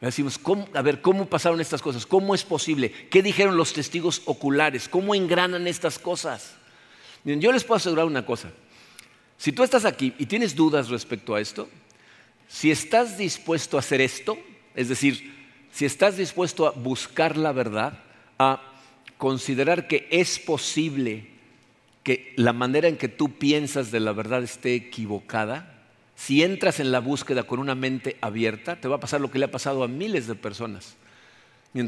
Decimos, 0.00 0.38
a 0.74 0.82
ver, 0.82 1.02
¿cómo 1.02 1.26
pasaron 1.26 1.60
estas 1.60 1.82
cosas? 1.82 2.06
¿Cómo 2.06 2.32
es 2.32 2.44
posible? 2.44 2.92
¿Qué 3.10 3.24
dijeron 3.24 3.56
los 3.56 3.72
testigos 3.72 4.22
oculares? 4.26 4.88
¿Cómo 4.88 5.16
engranan 5.16 5.66
estas 5.66 5.98
cosas? 5.98 6.54
Yo 7.24 7.50
les 7.50 7.64
puedo 7.64 7.78
asegurar 7.78 8.06
una 8.06 8.24
cosa. 8.24 8.52
Si 9.36 9.50
tú 9.50 9.64
estás 9.64 9.84
aquí 9.84 10.14
y 10.18 10.26
tienes 10.26 10.54
dudas 10.54 10.88
respecto 10.88 11.34
a 11.34 11.40
esto, 11.40 11.68
si 12.50 12.72
estás 12.72 13.16
dispuesto 13.16 13.76
a 13.76 13.80
hacer 13.80 14.00
esto, 14.00 14.36
es 14.74 14.88
decir, 14.88 15.32
si 15.70 15.84
estás 15.84 16.16
dispuesto 16.16 16.66
a 16.66 16.72
buscar 16.72 17.36
la 17.36 17.52
verdad, 17.52 18.02
a 18.40 18.60
considerar 19.18 19.86
que 19.86 20.08
es 20.10 20.40
posible 20.40 21.28
que 22.02 22.34
la 22.34 22.52
manera 22.52 22.88
en 22.88 22.96
que 22.96 23.06
tú 23.06 23.38
piensas 23.38 23.92
de 23.92 24.00
la 24.00 24.12
verdad 24.12 24.42
esté 24.42 24.74
equivocada, 24.74 25.84
si 26.16 26.42
entras 26.42 26.80
en 26.80 26.90
la 26.90 26.98
búsqueda 26.98 27.44
con 27.44 27.60
una 27.60 27.76
mente 27.76 28.16
abierta, 28.20 28.80
te 28.80 28.88
va 28.88 28.96
a 28.96 29.00
pasar 29.00 29.20
lo 29.20 29.30
que 29.30 29.38
le 29.38 29.44
ha 29.44 29.50
pasado 29.52 29.84
a 29.84 29.88
miles 29.88 30.26
de 30.26 30.34
personas. 30.34 30.96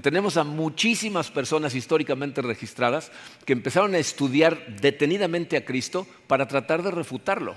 tenemos 0.00 0.36
a 0.36 0.44
muchísimas 0.44 1.32
personas 1.32 1.74
históricamente 1.74 2.40
registradas 2.40 3.10
que 3.44 3.52
empezaron 3.52 3.96
a 3.96 3.98
estudiar 3.98 4.76
detenidamente 4.80 5.56
a 5.56 5.64
Cristo 5.64 6.06
para 6.28 6.46
tratar 6.46 6.84
de 6.84 6.92
refutarlo. 6.92 7.56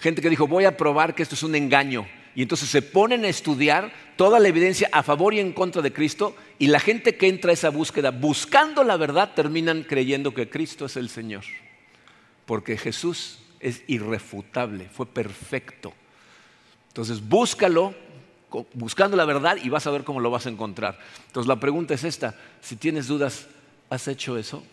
Gente 0.00 0.22
que 0.22 0.30
dijo, 0.30 0.46
voy 0.46 0.64
a 0.64 0.76
probar 0.76 1.14
que 1.14 1.22
esto 1.22 1.34
es 1.34 1.42
un 1.42 1.54
engaño. 1.54 2.06
Y 2.34 2.42
entonces 2.42 2.68
se 2.68 2.80
ponen 2.80 3.24
a 3.24 3.28
estudiar 3.28 3.92
toda 4.16 4.38
la 4.38 4.48
evidencia 4.48 4.88
a 4.92 5.02
favor 5.02 5.34
y 5.34 5.40
en 5.40 5.52
contra 5.52 5.82
de 5.82 5.92
Cristo 5.92 6.36
y 6.58 6.68
la 6.68 6.80
gente 6.80 7.16
que 7.16 7.28
entra 7.28 7.50
a 7.50 7.54
esa 7.54 7.70
búsqueda 7.70 8.10
buscando 8.10 8.84
la 8.84 8.96
verdad 8.96 9.32
terminan 9.34 9.82
creyendo 9.82 10.32
que 10.32 10.48
Cristo 10.48 10.86
es 10.86 10.96
el 10.96 11.08
Señor. 11.08 11.44
Porque 12.46 12.76
Jesús 12.76 13.40
es 13.58 13.82
irrefutable, 13.88 14.88
fue 14.90 15.06
perfecto. 15.06 15.92
Entonces 16.88 17.28
búscalo 17.28 17.94
buscando 18.74 19.16
la 19.16 19.24
verdad 19.24 19.56
y 19.62 19.68
vas 19.68 19.86
a 19.86 19.90
ver 19.90 20.04
cómo 20.04 20.20
lo 20.20 20.30
vas 20.30 20.46
a 20.46 20.50
encontrar. 20.50 20.98
Entonces 21.26 21.48
la 21.48 21.60
pregunta 21.60 21.94
es 21.94 22.04
esta, 22.04 22.34
si 22.60 22.76
tienes 22.76 23.06
dudas, 23.06 23.48
¿has 23.88 24.08
hecho 24.08 24.38
eso? 24.38 24.64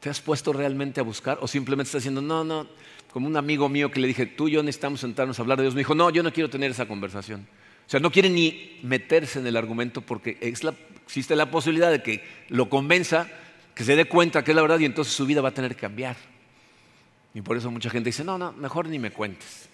¿Te 0.00 0.10
has 0.10 0.20
puesto 0.20 0.52
realmente 0.52 1.00
a 1.00 1.02
buscar 1.02 1.38
o 1.40 1.48
simplemente 1.48 1.88
estás 1.88 2.02
diciendo, 2.02 2.20
no, 2.20 2.44
no, 2.44 2.66
como 3.12 3.26
un 3.26 3.36
amigo 3.36 3.68
mío 3.68 3.90
que 3.90 4.00
le 4.00 4.08
dije, 4.08 4.26
tú 4.26 4.48
y 4.48 4.52
yo 4.52 4.62
necesitamos 4.62 5.00
sentarnos 5.00 5.38
a 5.38 5.42
hablar 5.42 5.58
de 5.58 5.64
Dios, 5.64 5.74
me 5.74 5.80
dijo, 5.80 5.94
no, 5.94 6.10
yo 6.10 6.22
no 6.22 6.32
quiero 6.32 6.50
tener 6.50 6.70
esa 6.70 6.86
conversación. 6.86 7.46
O 7.86 7.90
sea, 7.90 8.00
no 8.00 8.10
quiere 8.10 8.28
ni 8.28 8.78
meterse 8.82 9.38
en 9.38 9.46
el 9.46 9.56
argumento 9.56 10.02
porque 10.02 10.36
existe 10.40 11.34
la 11.34 11.50
posibilidad 11.50 11.90
de 11.90 12.02
que 12.02 12.22
lo 12.48 12.68
convenza, 12.68 13.28
que 13.74 13.84
se 13.84 13.96
dé 13.96 14.04
cuenta 14.04 14.44
que 14.44 14.50
es 14.50 14.54
la 14.54 14.62
verdad 14.62 14.78
y 14.78 14.84
entonces 14.84 15.14
su 15.14 15.24
vida 15.24 15.40
va 15.40 15.48
a 15.48 15.54
tener 15.54 15.74
que 15.74 15.80
cambiar. 15.80 16.16
Y 17.32 17.40
por 17.40 17.56
eso 17.56 17.70
mucha 17.70 17.88
gente 17.88 18.10
dice, 18.10 18.24
no, 18.24 18.36
no, 18.36 18.52
mejor 18.52 18.88
ni 18.88 18.98
me 18.98 19.10
cuentes. 19.10 19.68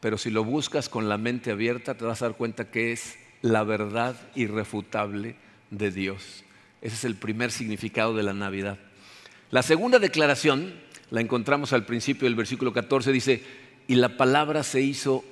Pero 0.00 0.16
si 0.16 0.30
lo 0.30 0.44
buscas 0.44 0.88
con 0.88 1.08
la 1.08 1.18
mente 1.18 1.50
abierta, 1.50 1.96
te 1.96 2.04
vas 2.04 2.22
a 2.22 2.26
dar 2.26 2.36
cuenta 2.36 2.70
que 2.70 2.92
es 2.92 3.18
la 3.42 3.64
verdad 3.64 4.14
irrefutable 4.36 5.36
de 5.70 5.90
Dios. 5.90 6.44
Ese 6.82 6.94
es 6.94 7.04
el 7.04 7.16
primer 7.16 7.50
significado 7.50 8.14
de 8.14 8.22
la 8.22 8.32
Navidad. 8.32 8.78
La 9.50 9.62
segunda 9.62 9.98
declaración 9.98 10.74
la 11.10 11.20
encontramos 11.20 11.72
al 11.72 11.86
principio 11.86 12.26
del 12.26 12.34
versículo 12.34 12.72
14, 12.72 13.12
dice, 13.12 13.42
y 13.86 13.94
la 13.94 14.16
palabra 14.16 14.62
se 14.62 14.80
hizo 14.80 15.24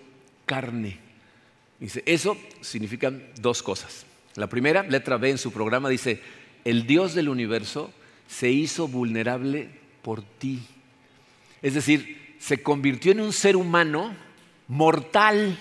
carne. 0.46 0.98
Dice, 1.78 2.02
eso 2.06 2.36
significa 2.62 3.12
dos 3.40 3.62
cosas. 3.62 4.06
La 4.34 4.48
primera, 4.48 4.82
letra 4.82 5.18
B 5.18 5.30
en 5.30 5.38
su 5.38 5.52
programa, 5.52 5.88
dice, 5.88 6.20
el 6.64 6.86
Dios 6.86 7.14
del 7.14 7.28
universo 7.28 7.92
se 8.26 8.50
hizo 8.50 8.88
vulnerable 8.88 9.68
por 10.02 10.22
ti. 10.22 10.60
Es 11.62 11.74
decir, 11.74 12.36
se 12.38 12.62
convirtió 12.62 13.12
en 13.12 13.20
un 13.20 13.32
ser 13.32 13.56
humano 13.56 14.14
mortal. 14.68 15.58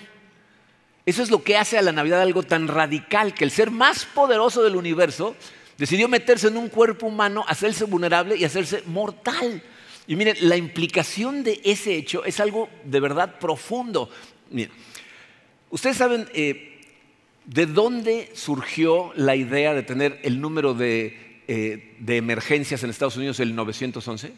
Eso 1.04 1.22
es 1.22 1.30
lo 1.30 1.42
que 1.42 1.56
hace 1.56 1.78
a 1.78 1.82
la 1.82 1.92
Navidad 1.92 2.22
algo 2.22 2.42
tan 2.42 2.68
radical, 2.68 3.34
que 3.34 3.44
el 3.44 3.50
ser 3.50 3.70
más 3.70 4.04
poderoso 4.06 4.62
del 4.62 4.76
universo 4.76 5.36
decidió 5.78 6.08
meterse 6.08 6.48
en 6.48 6.56
un 6.56 6.68
cuerpo 6.68 7.06
humano, 7.06 7.44
hacerse 7.46 7.84
vulnerable 7.84 8.36
y 8.36 8.44
hacerse 8.44 8.82
mortal. 8.86 9.62
Y 10.06 10.16
miren, 10.16 10.36
la 10.40 10.56
implicación 10.56 11.42
de 11.42 11.60
ese 11.64 11.96
hecho 11.96 12.24
es 12.24 12.38
algo 12.40 12.68
de 12.84 13.00
verdad 13.00 13.38
profundo. 13.38 14.08
ustedes 15.70 15.96
saben 15.96 16.28
eh, 16.32 16.80
de 17.44 17.66
dónde 17.66 18.30
surgió 18.34 19.12
la 19.16 19.34
idea 19.34 19.74
de 19.74 19.82
tener 19.82 20.20
el 20.22 20.40
número 20.40 20.74
de, 20.74 21.40
eh, 21.48 21.96
de 21.98 22.16
emergencias 22.16 22.82
en 22.82 22.90
Estados 22.90 23.16
Unidos, 23.16 23.40
el 23.40 23.54
911. 23.54 24.32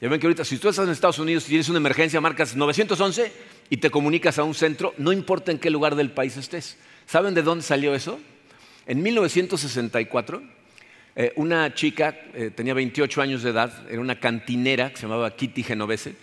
Ya 0.00 0.08
ven 0.08 0.20
que 0.20 0.26
ahorita, 0.26 0.44
si 0.44 0.58
tú 0.58 0.68
estás 0.68 0.86
en 0.86 0.92
Estados 0.92 1.18
Unidos 1.18 1.44
y 1.46 1.48
tienes 1.48 1.68
una 1.70 1.78
emergencia, 1.78 2.20
marcas 2.20 2.54
911 2.54 3.32
y 3.70 3.78
te 3.78 3.90
comunicas 3.90 4.38
a 4.38 4.44
un 4.44 4.54
centro, 4.54 4.92
no 4.98 5.12
importa 5.12 5.52
en 5.52 5.58
qué 5.58 5.70
lugar 5.70 5.96
del 5.96 6.10
país 6.10 6.36
estés. 6.36 6.76
¿Saben 7.06 7.34
de 7.34 7.42
dónde 7.42 7.64
salió 7.64 7.94
eso? 7.94 8.18
En 8.86 9.02
1964, 9.02 10.42
eh, 11.16 11.32
una 11.36 11.74
chica, 11.74 12.14
eh, 12.34 12.50
tenía 12.54 12.74
28 12.74 13.22
años 13.22 13.42
de 13.42 13.50
edad, 13.50 13.72
era 13.90 14.00
una 14.00 14.20
cantinera 14.20 14.90
que 14.90 14.96
se 14.96 15.02
llamaba 15.02 15.34
Kitty 15.34 15.62
Genovese, 15.62 16.14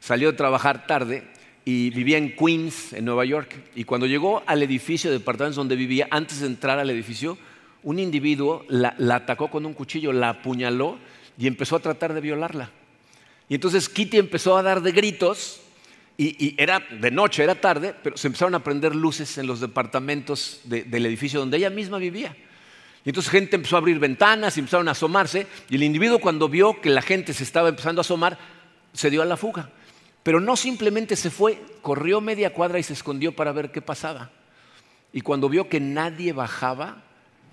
salió 0.00 0.30
a 0.30 0.36
trabajar 0.36 0.86
tarde 0.86 1.24
y 1.64 1.90
vivía 1.90 2.18
en 2.18 2.34
Queens, 2.34 2.94
en 2.94 3.04
Nueva 3.04 3.24
York. 3.26 3.54
Y 3.74 3.84
cuando 3.84 4.06
llegó 4.06 4.42
al 4.46 4.62
edificio 4.62 5.10
de 5.10 5.18
departamentos 5.18 5.56
donde 5.56 5.76
vivía, 5.76 6.08
antes 6.10 6.40
de 6.40 6.46
entrar 6.46 6.78
al 6.78 6.88
edificio, 6.88 7.36
un 7.82 7.98
individuo 7.98 8.64
la 8.68 8.96
atacó 9.14 9.50
con 9.50 9.66
un 9.66 9.74
cuchillo, 9.74 10.12
la 10.12 10.30
apuñaló 10.30 10.98
y 11.38 11.46
empezó 11.46 11.76
a 11.76 11.80
tratar 11.80 12.14
de 12.14 12.20
violarla. 12.20 12.70
Y 13.48 13.54
entonces 13.54 13.88
Kitty 13.88 14.18
empezó 14.18 14.56
a 14.56 14.62
dar 14.62 14.82
de 14.82 14.92
gritos 14.92 15.60
y, 16.16 16.60
era 16.60 16.80
de 16.80 17.10
noche, 17.12 17.44
era 17.44 17.54
tarde, 17.54 17.94
pero 18.02 18.16
se 18.16 18.26
empezaron 18.26 18.54
a 18.56 18.64
prender 18.64 18.94
luces 18.94 19.38
en 19.38 19.46
los 19.46 19.60
departamentos 19.60 20.60
del 20.64 21.06
edificio 21.06 21.38
donde 21.38 21.58
ella 21.58 21.70
misma 21.70 21.98
vivía. 21.98 22.36
Y 23.08 23.10
entonces 23.10 23.32
gente 23.32 23.56
empezó 23.56 23.76
a 23.76 23.78
abrir 23.78 23.98
ventanas 23.98 24.54
y 24.54 24.60
empezaron 24.60 24.86
a 24.86 24.90
asomarse 24.90 25.46
y 25.70 25.76
el 25.76 25.82
individuo 25.82 26.18
cuando 26.18 26.46
vio 26.46 26.78
que 26.82 26.90
la 26.90 27.00
gente 27.00 27.32
se 27.32 27.42
estaba 27.42 27.70
empezando 27.70 28.00
a 28.00 28.02
asomar, 28.02 28.36
se 28.92 29.08
dio 29.08 29.22
a 29.22 29.24
la 29.24 29.38
fuga. 29.38 29.70
Pero 30.22 30.40
no 30.40 30.58
simplemente 30.58 31.16
se 31.16 31.30
fue, 31.30 31.58
corrió 31.80 32.20
media 32.20 32.52
cuadra 32.52 32.78
y 32.78 32.82
se 32.82 32.92
escondió 32.92 33.34
para 33.34 33.52
ver 33.52 33.72
qué 33.72 33.80
pasaba. 33.80 34.30
Y 35.10 35.22
cuando 35.22 35.48
vio 35.48 35.70
que 35.70 35.80
nadie 35.80 36.34
bajaba, 36.34 37.02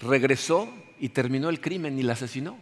regresó 0.01 0.67
y 0.99 1.07
terminó 1.07 1.47
el 1.47 1.61
crimen 1.61 1.97
y 1.97 2.03
la 2.03 2.11
asesinó. 2.11 2.57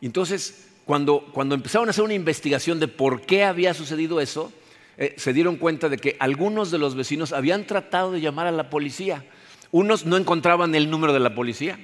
Entonces 0.00 0.70
cuando, 0.86 1.30
empezaron 1.52 1.88
a 1.88 1.90
hacer 1.90 2.04
una 2.04 2.14
investigación 2.14 2.80
de 2.80 2.88
por 2.88 3.20
qué 3.20 3.44
había 3.44 3.74
sucedido 3.74 4.18
eso, 4.22 4.50
eh, 4.96 5.14
se 5.18 5.34
dieron 5.34 5.56
cuenta 5.56 5.90
de 5.90 5.98
que 5.98 6.16
algunos 6.20 6.70
de 6.70 6.78
los 6.78 6.94
vecinos 6.94 7.34
habían 7.34 7.66
tratado 7.66 8.12
de 8.12 8.22
llamar 8.22 8.46
a 8.46 8.50
la 8.50 8.70
policía. 8.70 9.26
Unos 9.74 10.06
no 10.06 10.16
encontraban 10.16 10.72
el 10.76 10.88
número 10.88 11.12
de 11.12 11.18
la 11.18 11.34
policía. 11.34 11.80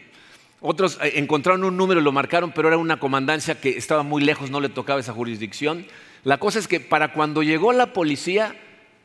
Otros 0.60 1.00
eh, 1.02 1.14
encontraron 1.16 1.64
un 1.64 1.76
número 1.76 2.00
y 2.00 2.04
lo 2.04 2.12
marcaron, 2.12 2.52
pero 2.52 2.68
era 2.68 2.76
una 2.78 3.00
comandancia 3.00 3.60
que 3.60 3.70
estaba 3.70 4.04
muy 4.04 4.22
lejos, 4.22 4.48
no 4.48 4.60
le 4.60 4.68
tocaba 4.68 5.00
esa 5.00 5.12
jurisdicción. 5.12 5.84
La 6.22 6.38
cosa 6.38 6.60
es 6.60 6.68
que 6.68 6.78
para 6.78 7.12
cuando 7.12 7.42
llegó 7.42 7.72
la 7.72 7.92
policía, 7.92 8.54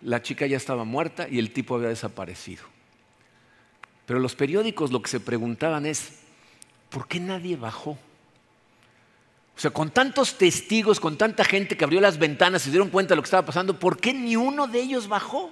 la 0.03 0.21
chica 0.21 0.45
ya 0.45 0.57
estaba 0.57 0.83
muerta 0.83 1.27
y 1.27 1.39
el 1.39 1.49
tipo 1.49 1.73
había 1.73 1.87
desaparecido. 1.87 2.63
Pero 4.05 4.19
los 4.19 4.35
periódicos 4.35 4.91
lo 4.91 5.01
que 5.01 5.09
se 5.09 5.19
preguntaban 5.19 5.87
es, 5.87 6.19
¿por 6.91 7.07
qué 7.07 7.19
nadie 7.19 7.55
bajó? 7.55 7.97
O 9.57 9.59
sea, 9.59 9.71
con 9.71 9.89
tantos 9.89 10.37
testigos, 10.37 10.99
con 10.99 11.17
tanta 11.17 11.43
gente 11.43 11.75
que 11.75 11.85
abrió 11.85 12.01
las 12.01 12.19
ventanas 12.19 12.61
y 12.61 12.65
se 12.65 12.69
dieron 12.69 12.91
cuenta 12.91 13.13
de 13.13 13.15
lo 13.15 13.23
que 13.23 13.29
estaba 13.29 13.47
pasando, 13.47 13.79
¿por 13.79 13.97
qué 13.97 14.13
ni 14.13 14.35
uno 14.35 14.67
de 14.67 14.79
ellos 14.79 15.07
bajó? 15.07 15.51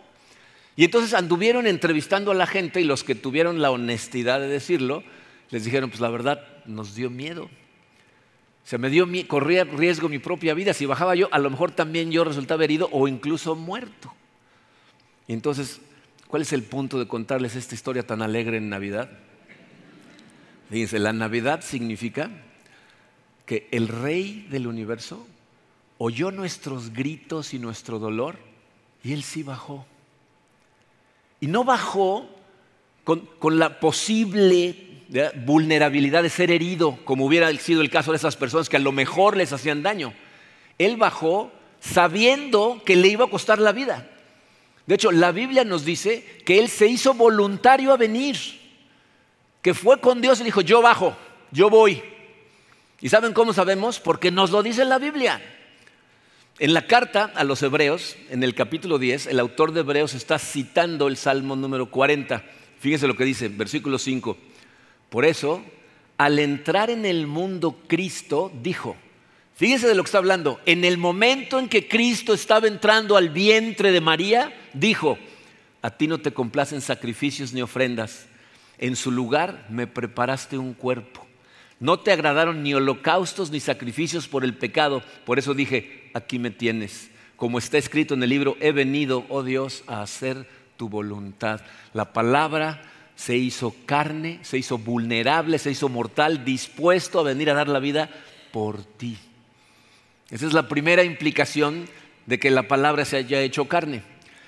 Y 0.76 0.86
entonces 0.86 1.14
anduvieron 1.14 1.68
entrevistando 1.68 2.32
a 2.32 2.36
la 2.36 2.48
gente 2.48 2.82
y 2.82 2.84
los 2.84 3.04
que 3.04 3.16
tuvieron 3.16 3.62
la 3.62 3.72
honestidad 3.72 4.40
de 4.40 4.48
decirlo, 4.48 5.04
les 5.52 5.66
dijeron, 5.66 5.90
pues 5.90 6.02
la 6.02 6.10
verdad 6.10 6.48
nos 6.66 6.96
dio 6.96 7.10
miedo. 7.10 7.44
O 7.46 8.68
sea, 8.68 8.80
me 8.80 8.90
dio 8.90 9.08
corría 9.28 9.66
riesgo 9.66 10.10
mi 10.10 10.20
propia 10.20 10.54
vida. 10.54 10.74
Si 10.74 10.86
bajaba 10.86 11.16
yo, 11.16 11.28
a 11.32 11.40
lo 11.40 11.50
mejor 11.50 11.72
también 11.72 12.12
yo 12.12 12.24
resultaba 12.24 12.64
herido 12.64 12.90
o 12.92 13.08
incluso 13.08 13.56
muerto. 13.56 14.14
Y 15.28 15.34
entonces, 15.34 15.82
¿cuál 16.28 16.42
es 16.42 16.54
el 16.54 16.64
punto 16.64 16.98
de 16.98 17.08
contarles 17.08 17.56
esta 17.56 17.76
historia 17.76 18.08
tan 18.08 18.22
alegre 18.22 18.58
en 18.58 18.70
Navidad? 18.70 19.12
Fíjense, 20.70 20.98
la 20.98 21.14
Navidad 21.14 21.62
significa 21.62 22.32
que 23.46 23.68
el 23.72 23.90
rey 23.90 24.48
del 24.50 24.66
universo 24.66 25.28
oyó 25.98 26.32
nuestros 26.32 26.94
gritos 26.94 27.54
y 27.54 27.60
nuestro 27.60 28.00
dolor 28.00 28.38
y 29.04 29.14
él 29.14 29.24
sí 29.24 29.44
bajó. 29.44 29.86
Y 31.44 31.48
no 31.48 31.66
bajó 31.66 32.26
con, 33.04 33.28
la 33.60 33.82
posible 33.82 34.78
vulnerabilidad 35.46 36.24
de 36.24 36.30
ser 36.30 36.52
herido, 36.52 36.98
como 37.04 37.26
hubiera 37.26 37.52
sido 37.58 37.82
el 37.82 37.90
caso 37.90 38.12
de 38.12 38.18
esas 38.18 38.38
personas 38.38 38.70
que 38.70 38.78
a 38.78 38.80
lo 38.80 38.94
mejor 38.94 39.36
les 39.36 39.52
hacían 39.52 39.84
daño. 39.84 40.14
Él 40.78 40.96
bajó 40.96 41.52
sabiendo 41.82 42.82
que 42.86 42.96
le 42.96 43.10
iba 43.10 43.26
a 43.26 43.30
costar 43.30 43.60
la 43.60 43.74
vida. 43.74 44.10
De 44.86 44.96
hecho, 44.96 45.12
la 45.12 45.34
Biblia 45.34 45.66
nos 45.66 45.84
dice 45.84 46.24
que 46.46 46.60
Él 46.60 46.70
se 46.70 46.88
hizo 46.88 47.14
voluntario 47.14 47.92
a 47.92 47.98
venir, 47.98 48.38
que 49.62 49.74
fue 49.74 50.00
con 50.00 50.22
Dios 50.22 50.40
y 50.40 50.46
dijo, 50.46 50.62
yo 50.62 50.82
bajo, 50.82 51.14
yo 51.52 51.70
voy. 51.70 52.02
¿Y 53.02 53.10
saben 53.10 53.34
cómo 53.34 53.52
sabemos? 53.52 54.00
Porque 54.00 54.32
nos 54.32 54.50
lo 54.50 54.64
dice 54.64 54.86
la 54.86 54.98
Biblia. 54.98 55.42
En 56.60 56.74
la 56.76 56.86
carta 56.86 57.32
a 57.36 57.44
los 57.44 57.64
hebreos, 57.64 58.16
en 58.30 58.44
el 58.44 58.54
capítulo 58.54 59.00
10, 59.00 59.26
el 59.26 59.40
autor 59.40 59.72
de 59.72 59.80
Hebreos 59.80 60.14
está 60.14 60.38
citando 60.38 61.08
el 61.08 61.18
Salmo 61.18 61.56
número 61.56 61.90
40. 61.90 62.44
Fíjense 62.80 63.08
lo 63.08 63.16
que 63.16 63.26
dice, 63.26 63.48
versículo 63.48 63.98
5. 63.98 64.38
Por 65.10 65.26
eso, 65.26 65.64
al 66.16 66.38
entrar 66.38 66.92
en 66.92 67.06
el 67.06 67.26
mundo 67.26 67.80
Cristo, 67.88 68.52
dijo, 68.62 68.96
fíjense 69.56 69.88
de 69.88 69.96
lo 69.96 70.04
que 70.04 70.10
está 70.10 70.20
hablando, 70.20 70.60
en 70.68 70.86
el 70.86 71.00
momento 71.00 71.58
en 71.58 71.70
que 71.70 71.88
Cristo 71.88 72.36
estaba 72.36 72.68
entrando 72.68 73.18
al 73.18 73.30
vientre 73.30 73.92
de 73.92 74.02
María, 74.02 74.54
dijo, 74.74 75.18
a 75.82 75.90
ti 75.90 76.08
no 76.08 76.20
te 76.20 76.34
complacen 76.34 76.82
sacrificios 76.82 77.52
ni 77.52 77.64
ofrendas, 77.64 78.28
en 78.78 78.96
su 78.96 79.10
lugar 79.10 79.66
me 79.70 79.88
preparaste 79.88 80.60
un 80.60 80.76
cuerpo. 80.76 81.23
No 81.84 82.00
te 82.00 82.14
agradaron 82.14 82.64
ni 82.64 82.74
holocaustos 82.74 83.52
ni 83.52 83.60
sacrificios 83.60 84.30
por 84.30 84.46
el 84.46 84.56
pecado. 84.56 85.04
Por 85.26 85.38
eso 85.38 85.54
dije, 85.54 86.10
aquí 86.14 86.40
me 86.40 86.50
tienes. 86.50 87.12
Como 87.36 87.58
está 87.58 87.78
escrito 87.78 88.14
en 88.14 88.24
el 88.24 88.30
libro, 88.30 88.56
he 88.62 88.72
venido, 88.72 89.26
oh 89.28 89.44
Dios, 89.44 89.84
a 89.88 90.02
hacer 90.02 90.48
tu 90.78 90.88
voluntad. 90.88 91.60
La 91.92 92.14
palabra 92.14 92.82
se 93.18 93.36
hizo 93.36 93.76
carne, 93.86 94.40
se 94.44 94.58
hizo 94.58 94.78
vulnerable, 94.78 95.60
se 95.60 95.72
hizo 95.72 95.90
mortal, 95.90 96.46
dispuesto 96.46 97.20
a 97.20 97.24
venir 97.24 97.50
a 97.50 97.54
dar 97.54 97.68
la 97.68 97.80
vida 97.80 98.10
por 98.54 98.86
ti. 98.86 99.18
Esa 100.30 100.48
es 100.48 100.54
la 100.54 100.70
primera 100.70 101.04
implicación 101.04 101.90
de 102.28 102.40
que 102.40 102.50
la 102.50 102.70
palabra 102.70 103.04
se 103.04 103.18
haya 103.18 103.42
hecho 103.42 103.66
carne. 103.66 104.04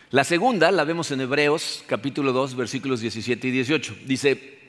La 0.09 0.23
segunda 0.23 0.71
la 0.71 0.85
vemos 0.85 1.11
en 1.11 1.19
Hebreos 1.19 1.83
capítulo 1.85 2.31
2 2.31 2.55
versículos 2.55 3.01
17 3.01 3.45
y 3.49 3.51
18. 3.51 3.97
Dice, 4.05 4.64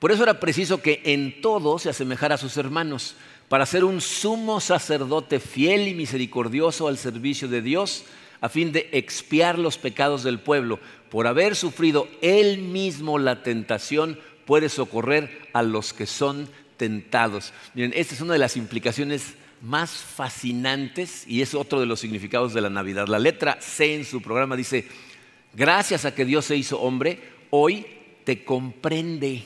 por 0.00 0.10
eso 0.10 0.22
era 0.22 0.40
preciso 0.40 0.80
que 0.80 1.02
en 1.04 1.42
todo 1.42 1.78
se 1.78 1.90
asemejara 1.90 2.34
a 2.34 2.38
sus 2.38 2.56
hermanos, 2.56 3.16
para 3.48 3.66
ser 3.66 3.84
un 3.84 4.00
sumo 4.00 4.60
sacerdote 4.60 5.40
fiel 5.40 5.88
y 5.88 5.94
misericordioso 5.94 6.88
al 6.88 6.96
servicio 6.96 7.48
de 7.48 7.60
Dios, 7.60 8.04
a 8.40 8.48
fin 8.48 8.72
de 8.72 8.88
expiar 8.92 9.58
los 9.58 9.76
pecados 9.76 10.22
del 10.22 10.40
pueblo. 10.40 10.80
Por 11.10 11.26
haber 11.26 11.54
sufrido 11.54 12.08
él 12.22 12.58
mismo 12.58 13.18
la 13.18 13.42
tentación, 13.42 14.18
puede 14.46 14.70
socorrer 14.70 15.48
a 15.52 15.62
los 15.62 15.92
que 15.92 16.06
son 16.06 16.48
tentados. 16.78 17.52
Miren, 17.74 17.92
esta 17.94 18.14
es 18.14 18.22
una 18.22 18.32
de 18.32 18.38
las 18.38 18.56
implicaciones 18.56 19.34
más 19.60 19.90
fascinantes 19.90 21.26
y 21.26 21.42
es 21.42 21.54
otro 21.54 21.78
de 21.78 21.86
los 21.86 22.00
significados 22.00 22.54
de 22.54 22.62
la 22.62 22.70
Navidad. 22.70 23.06
La 23.08 23.18
letra 23.18 23.58
C 23.60 23.94
en 23.94 24.06
su 24.06 24.22
programa 24.22 24.56
dice, 24.56 24.86
gracias 25.52 26.06
a 26.06 26.14
que 26.14 26.24
Dios 26.24 26.46
se 26.46 26.56
hizo 26.56 26.80
hombre, 26.80 27.20
hoy 27.50 27.84
te 28.24 28.44
comprende 28.44 29.44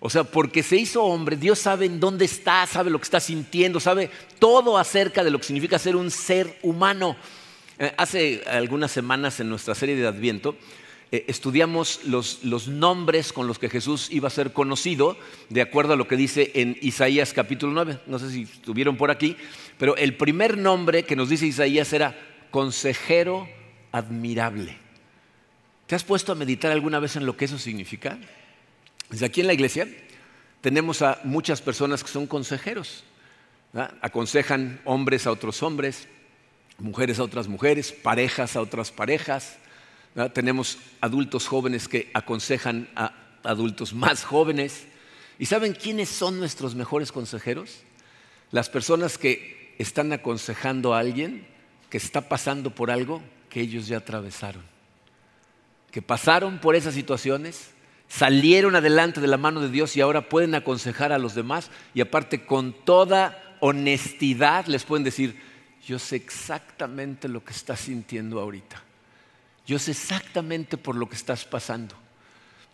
o 0.00 0.10
sea, 0.10 0.24
porque 0.24 0.62
se 0.62 0.76
hizo 0.76 1.02
hombre, 1.02 1.36
Dios 1.36 1.58
sabe 1.58 1.86
en 1.86 2.00
dónde 2.00 2.24
está, 2.24 2.66
sabe 2.66 2.90
lo 2.90 2.98
que 2.98 3.04
está 3.04 3.20
sintiendo, 3.20 3.80
sabe 3.80 4.10
todo 4.38 4.76
acerca 4.78 5.24
de 5.24 5.30
lo 5.30 5.38
que 5.38 5.44
significa 5.44 5.78
ser 5.78 5.96
un 5.96 6.10
ser 6.10 6.58
humano. 6.62 7.16
Eh, 7.78 7.92
hace 7.96 8.42
algunas 8.46 8.90
semanas 8.90 9.40
en 9.40 9.48
nuestra 9.48 9.74
serie 9.74 9.96
de 9.96 10.06
Adviento 10.06 10.56
eh, 11.12 11.24
estudiamos 11.28 12.00
los, 12.04 12.68
nombres 12.68 13.32
con 13.32 13.46
los 13.46 13.58
que 13.58 13.68
Jesús 13.68 14.08
iba 14.10 14.26
a 14.26 14.30
ser 14.30 14.52
conocido, 14.52 15.16
de 15.50 15.62
acuerdo 15.62 15.92
a 15.92 15.96
lo 15.96 16.08
que 16.08 16.16
dice 16.16 16.50
en 16.54 16.76
Isaías 16.82 17.32
capítulo 17.32 17.72
9. 17.72 18.00
No 18.06 18.18
sé 18.18 18.30
si 18.30 18.42
estuvieron 18.42 18.96
por 18.96 19.10
aquí, 19.10 19.36
pero 19.78 19.96
el 19.96 20.16
primer 20.16 20.58
nombre 20.58 21.04
que 21.04 21.14
nos 21.14 21.28
dice 21.28 21.46
Isaías 21.46 21.92
era 21.92 22.18
consejero 22.50 23.48
admirable. 23.92 24.76
¿Te 25.86 25.94
has 25.94 26.02
puesto 26.02 26.32
a 26.32 26.34
meditar 26.34 26.72
alguna 26.72 26.98
vez 26.98 27.14
en 27.14 27.24
lo 27.24 27.36
que 27.36 27.44
eso 27.44 27.58
significa? 27.58 28.18
Desde 29.10 29.26
aquí 29.26 29.40
en 29.40 29.46
la 29.46 29.54
iglesia 29.54 29.88
tenemos 30.60 31.02
a 31.02 31.20
muchas 31.24 31.62
personas 31.62 32.02
que 32.02 32.10
son 32.10 32.26
consejeros. 32.26 33.04
Aconsejan 34.00 34.80
hombres 34.84 35.26
a 35.26 35.32
otros 35.32 35.62
hombres, 35.62 36.08
mujeres 36.78 37.18
a 37.18 37.24
otras 37.24 37.46
mujeres, 37.46 37.92
parejas 37.92 38.56
a 38.56 38.60
otras 38.60 38.90
parejas. 38.90 39.58
Tenemos 40.32 40.78
adultos 41.00 41.46
jóvenes 41.46 41.88
que 41.88 42.10
aconsejan 42.14 42.88
a 42.96 43.12
adultos 43.44 43.92
más 43.92 44.24
jóvenes. 44.24 44.86
¿Y 45.38 45.46
saben 45.46 45.74
quiénes 45.74 46.08
son 46.08 46.38
nuestros 46.38 46.74
mejores 46.74 47.12
consejeros? 47.12 47.80
Las 48.50 48.70
personas 48.70 49.18
que 49.18 49.74
están 49.78 50.12
aconsejando 50.12 50.94
a 50.94 51.00
alguien 51.00 51.46
que 51.90 51.98
está 51.98 52.22
pasando 52.22 52.74
por 52.74 52.90
algo 52.90 53.22
que 53.50 53.60
ellos 53.60 53.86
ya 53.86 53.98
atravesaron. 53.98 54.62
Que 55.90 56.02
pasaron 56.02 56.58
por 56.58 56.74
esas 56.74 56.94
situaciones, 56.94 57.70
salieron 58.08 58.76
adelante 58.76 59.20
de 59.20 59.26
la 59.26 59.36
mano 59.36 59.60
de 59.60 59.70
Dios 59.70 59.96
y 59.96 60.00
ahora 60.00 60.28
pueden 60.28 60.54
aconsejar 60.54 61.12
a 61.12 61.18
los 61.18 61.34
demás 61.34 61.70
y 61.94 62.00
aparte 62.00 62.44
con 62.44 62.72
toda 62.72 63.56
honestidad 63.60 64.66
les 64.66 64.84
pueden 64.84 65.04
decir, 65.04 65.40
yo 65.86 65.98
sé 65.98 66.16
exactamente 66.16 67.28
lo 67.28 67.44
que 67.44 67.52
estás 67.52 67.80
sintiendo 67.80 68.40
ahorita. 68.40 68.82
Yo 69.66 69.78
sé 69.78 69.92
exactamente 69.92 70.76
por 70.76 70.94
lo 70.94 71.08
que 71.08 71.16
estás 71.16 71.44
pasando. 71.44 71.94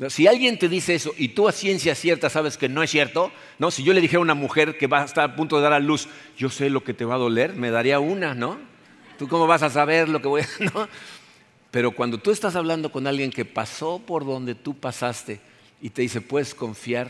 Si 0.08 0.26
alguien 0.26 0.58
te 0.58 0.68
dice 0.68 0.94
eso 0.94 1.12
y 1.16 1.28
tú 1.28 1.48
a 1.48 1.52
ciencia 1.52 1.94
cierta 1.94 2.28
sabes 2.28 2.56
que 2.56 2.68
no 2.68 2.82
es 2.82 2.90
cierto, 2.90 3.30
no, 3.58 3.70
si 3.70 3.82
yo 3.82 3.92
le 3.92 4.00
dijera 4.00 4.18
a 4.18 4.22
una 4.22 4.34
mujer 4.34 4.76
que 4.76 4.86
va 4.86 5.02
a 5.02 5.04
estar 5.04 5.24
a 5.24 5.36
punto 5.36 5.56
de 5.56 5.62
dar 5.62 5.72
a 5.72 5.78
luz, 5.78 6.08
yo 6.36 6.50
sé 6.50 6.70
lo 6.70 6.82
que 6.82 6.94
te 6.94 7.04
va 7.04 7.14
a 7.14 7.18
doler, 7.18 7.54
me 7.54 7.70
daría 7.70 8.00
una, 8.00 8.34
¿no? 8.34 8.58
¿Tú 9.18 9.28
cómo 9.28 9.46
vas 9.46 9.62
a 9.62 9.70
saber 9.70 10.08
lo 10.08 10.20
que 10.20 10.28
voy 10.28 10.42
a? 10.42 10.46
Pero 11.72 11.90
cuando 11.92 12.18
tú 12.18 12.30
estás 12.30 12.54
hablando 12.54 12.92
con 12.92 13.06
alguien 13.06 13.30
que 13.30 13.46
pasó 13.46 13.98
por 13.98 14.26
donde 14.26 14.54
tú 14.54 14.74
pasaste 14.74 15.40
y 15.80 15.88
te 15.88 16.02
dice, 16.02 16.20
puedes 16.20 16.54
confiar 16.54 17.08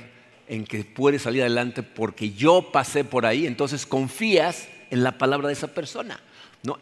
en 0.49 0.65
que 0.65 0.85
puedes 0.85 1.23
salir 1.23 1.43
adelante 1.43 1.83
porque 1.83 2.31
yo 2.31 2.71
pasé 2.71 3.05
por 3.05 3.27
ahí, 3.27 3.47
entonces 3.47 3.85
confías 3.85 4.69
en 4.91 5.03
la 5.03 5.19
palabra 5.19 5.49
de 5.49 5.55
esa 5.55 5.75
persona. 5.75 6.21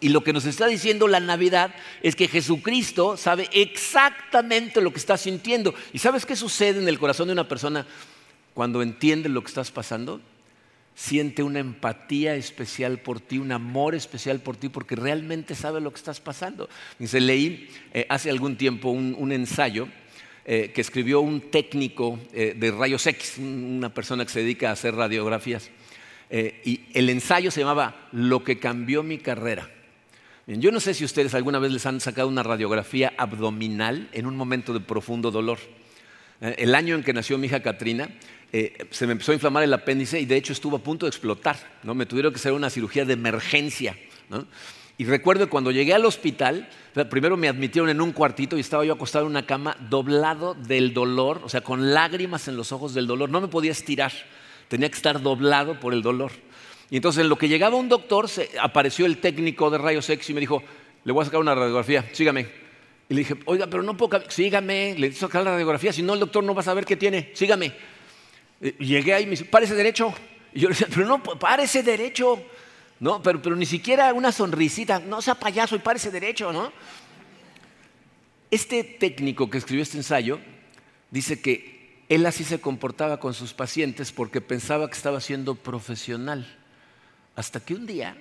Y 0.01 0.11
lo 0.11 0.23
que 0.23 0.35
nos 0.35 0.45
está 0.45 0.67
diciendo 0.67 1.09
la 1.09 1.21
Navidad 1.21 1.75
es 2.03 2.15
que 2.15 2.29
Jesucristo 2.29 3.17
sabe 3.17 3.49
exactamente 3.51 4.83
lo 4.83 4.93
que 4.93 4.99
está 4.99 5.17
sintiendo. 5.17 5.75
¿Y 5.95 6.01
sabes 6.01 6.27
qué 6.27 6.37
sucede 6.37 6.83
en 6.83 6.89
el 6.89 6.99
corazón 6.99 7.29
de 7.29 7.33
una 7.33 7.49
persona 7.49 7.87
cuando 8.53 8.83
entiende 8.83 9.31
lo 9.31 9.41
que 9.41 9.49
estás 9.49 9.71
pasando? 9.71 10.21
Siente 11.01 11.43
una 11.43 11.61
empatía 11.61 12.35
especial 12.35 12.99
por 12.99 13.21
ti, 13.21 13.39
un 13.39 13.53
amor 13.53 13.95
especial 13.95 14.41
por 14.41 14.59
ti, 14.59 14.69
porque 14.69 14.97
realmente 14.97 15.55
sabe 15.55 15.81
lo 15.81 15.91
que 15.91 15.97
estás 15.97 16.21
pasando. 16.21 16.69
se 17.03 17.21
leí 17.21 17.71
eh, 17.95 18.05
hace 18.11 18.29
algún 18.29 18.57
tiempo 18.57 18.91
un, 18.91 19.33
ensayo 19.33 19.89
eh, 20.45 20.73
que 20.75 20.83
escribió 20.83 21.23
un 21.23 21.51
técnico 21.51 22.19
eh, 22.35 22.55
de 22.55 22.71
rayos 22.71 23.07
X, 23.07 23.39
una 23.39 23.95
persona 23.95 24.27
que 24.27 24.31
se 24.31 24.41
dedica 24.41 24.69
a 24.69 24.73
hacer 24.73 24.95
radiografías. 24.95 25.71
Eh, 26.29 26.61
y 26.67 26.81
el 26.93 27.09
ensayo 27.09 27.51
se 27.51 27.61
llamaba 27.61 28.09
Lo 28.13 28.45
que 28.45 28.59
cambió 28.59 29.03
mi 29.03 29.17
carrera. 29.17 29.71
yo 30.47 30.71
no 30.71 30.81
sé 30.81 30.93
si 30.93 31.07
ustedes 31.07 31.33
alguna 31.33 31.59
vez 31.59 31.73
les 31.73 31.87
han 31.87 32.01
sacado 32.01 32.29
una 32.29 32.43
radiografía 32.43 33.15
abdominal 33.17 34.11
en 34.13 34.27
un 34.27 34.37
momento 34.37 34.75
de 34.75 34.81
profundo 34.81 35.31
dolor. 35.31 35.61
El 36.43 36.75
año 36.75 36.95
en 36.95 37.03
que 37.03 37.13
nació 37.13 37.37
mi 37.37 37.47
hija 37.49 37.63
Katrina, 37.63 38.09
eh, 38.53 38.87
se 38.91 39.07
me 39.07 39.13
empezó 39.13 39.33
a 39.33 39.35
inflamar 39.35 39.63
el 39.63 39.73
apéndice 39.73 40.21
y 40.21 40.27
de 40.27 40.37
hecho 40.37 40.53
estuvo 40.53 40.77
a 40.77 40.81
punto 40.81 41.07
de 41.07 41.11
explotar. 41.11 41.57
¿no? 41.83 41.95
Me 41.95 42.07
tuvieron 42.07 42.33
que 42.33 42.39
hacer 42.39 42.53
una 42.53 42.71
cirugía 42.71 43.05
de 43.05 43.13
emergencia. 43.13 43.97
Y 44.99 45.05
recuerdo 45.05 45.49
cuando 45.49 45.71
llegué 45.71 45.95
al 45.95 46.05
hospital, 46.05 46.69
primero 47.09 47.37
me 47.37 47.49
admitieron 47.49 47.89
en 47.91 48.01
un 48.01 48.13
cuartito 48.13 48.57
y 48.57 48.61
estaba 48.61 48.85
yo 48.85 48.93
acostado 48.93 49.25
en 49.25 49.31
una 49.31 49.47
cama 49.47 49.77
doblado 49.89 50.55
del 50.55 50.93
dolor, 50.95 51.41
o 51.45 51.49
sea, 51.49 51.63
con 51.63 51.93
lágrimas 51.95 52.49
en 52.49 52.57
los 52.57 52.71
ojos 52.73 52.95
del 52.95 53.07
dolor. 53.07 53.31
No 53.31 53.41
me 53.41 53.49
podía 53.49 53.73
estirar 53.73 54.13
tenía 54.71 54.89
que 54.89 54.97
estar 54.97 55.21
doblado 55.21 55.79
por 55.81 55.93
el 55.93 56.01
dolor. 56.01 56.31
Y 56.91 56.97
entonces 56.97 57.23
en 57.23 57.29
lo 57.29 57.37
que 57.37 57.49
llegaba 57.49 57.77
un 57.77 57.89
doctor, 57.89 58.31
apareció 58.61 59.05
el 59.05 59.19
técnico 59.19 59.69
de 59.69 59.79
rayos 59.79 60.09
X 60.09 60.31
y 60.31 60.35
me 60.35 60.41
dijo, 60.41 60.63
le 61.05 61.13
voy 61.13 61.23
a 61.23 61.25
sacar 61.25 61.41
una 61.41 61.55
radiografía, 61.55 62.09
sígame. 62.13 62.47
Y 63.09 63.15
le 63.15 63.19
dije, 63.21 63.35
oiga, 63.47 63.67
pero 63.67 63.83
no 63.83 63.97
puedo, 63.97 64.23
sígame, 64.31 64.95
le 64.97 65.09
a 65.09 65.13
sacar 65.13 65.43
la 65.43 65.51
radiografía, 65.51 65.93
si 65.93 66.03
no 66.03 66.15
el 66.15 66.21
doctor 66.21 66.45
no 66.45 66.55
va 66.55 66.61
a 66.61 66.65
saber 66.65 66.85
qué 66.85 66.97
tiene, 66.97 67.33
sígame. 67.35 67.73
Llegué 68.61 69.15
ahí 69.15 69.23
y 69.23 69.27
me 69.27 69.31
dice, 69.33 69.45
párese 69.45 69.75
derecho. 69.75 70.13
Y 70.53 70.61
yo 70.61 70.69
le 70.69 70.75
decía, 70.75 70.89
pero 70.95 71.07
no, 71.07 71.23
párese 71.23 71.83
derecho. 71.83 72.43
No, 72.99 73.23
pero, 73.23 73.41
pero 73.41 73.57
ni 73.57 73.67
siquiera 73.67 74.13
una 74.13 74.31
sonrisita, 74.31 74.99
no 74.99 75.23
sea 75.23 75.35
payaso 75.35 75.75
y 75.75 75.79
párese 75.79 76.11
derecho, 76.11 76.53
¿no? 76.53 76.71
Este 78.51 78.85
técnico 78.85 79.49
que 79.49 79.59
escribió 79.59 79.83
este 79.83 79.97
ensayo 79.97 80.39
dice 81.11 81.41
que 81.41 82.05
él 82.11 82.27
así 82.27 82.45
se 82.45 82.61
comportaba 82.61 83.21
con 83.21 83.33
sus 83.33 83.55
pacientes 83.55 84.13
porque 84.13 84.41
pensaba 84.41 84.89
que 84.91 84.97
estaba 84.97 85.21
siendo 85.21 85.55
profesional. 85.55 86.59
Hasta 87.37 87.61
que 87.61 87.75
un 87.75 87.87
día 87.87 88.17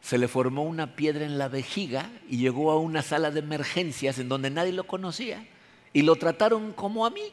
se 0.00 0.18
le 0.18 0.26
formó 0.26 0.64
una 0.64 0.96
piedra 0.96 1.24
en 1.24 1.38
la 1.38 1.48
vejiga 1.48 2.10
y 2.28 2.38
llegó 2.38 2.70
a 2.70 2.80
una 2.80 3.02
sala 3.02 3.30
de 3.30 3.40
emergencias 3.40 4.18
en 4.18 4.28
donde 4.28 4.50
nadie 4.50 4.72
lo 4.72 4.84
conocía 4.84 5.46
y 5.92 6.02
lo 6.02 6.16
trataron 6.16 6.72
como 6.72 7.06
a 7.06 7.10
mí. 7.10 7.32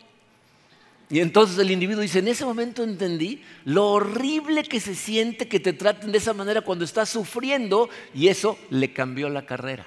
Y 1.12 1.20
entonces 1.20 1.58
el 1.58 1.72
individuo 1.72 2.02
dice, 2.02 2.20
en 2.20 2.30
ese 2.30 2.46
momento 2.46 2.86
entendí 2.86 3.44
lo 3.66 3.90
horrible 3.90 4.64
que 4.64 4.80
se 4.80 4.96
siente 4.96 5.50
que 5.50 5.60
te 5.60 5.74
traten 5.74 6.14
de 6.14 6.18
esa 6.18 6.34
manera 6.34 6.62
cuando 6.62 6.86
estás 6.86 7.10
sufriendo 7.10 7.90
y 8.14 8.30
eso 8.30 8.58
le 8.70 8.94
cambió 8.94 9.28
la 9.30 9.46
carrera. 9.46 9.86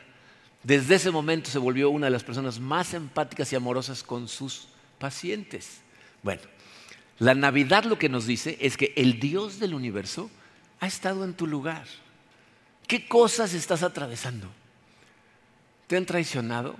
Desde 0.62 0.96
ese 0.96 1.10
momento 1.10 1.50
se 1.50 1.58
volvió 1.58 1.88
una 1.88 2.08
de 2.08 2.10
las 2.10 2.24
personas 2.24 2.60
más 2.60 2.92
empáticas 2.92 3.50
y 3.50 3.56
amorosas 3.56 4.02
con 4.02 4.28
sus 4.28 4.68
pacientes. 4.98 5.80
Bueno, 6.22 6.42
la 7.18 7.34
Navidad 7.34 7.84
lo 7.84 7.98
que 7.98 8.10
nos 8.10 8.26
dice 8.26 8.58
es 8.60 8.76
que 8.76 8.92
el 8.94 9.18
Dios 9.18 9.58
del 9.58 9.72
universo 9.72 10.30
ha 10.78 10.87
estado 10.87 11.24
en 11.24 11.32
tu 11.32 11.46
lugar. 11.46 11.87
¿Qué 12.87 13.08
cosas 13.08 13.54
estás 13.54 13.82
atravesando? 13.82 14.48
¿Te 15.87 15.96
han 15.96 16.04
traicionado? 16.04 16.76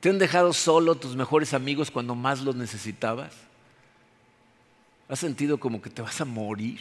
¿Te 0.00 0.10
han 0.10 0.18
dejado 0.18 0.52
solo 0.52 0.94
tus 0.94 1.16
mejores 1.16 1.54
amigos 1.54 1.90
cuando 1.90 2.14
más 2.14 2.42
los 2.42 2.54
necesitabas? 2.54 3.32
¿Has 5.08 5.18
sentido 5.18 5.58
como 5.58 5.82
que 5.82 5.90
te 5.90 6.02
vas 6.02 6.20
a 6.20 6.24
morir? 6.24 6.80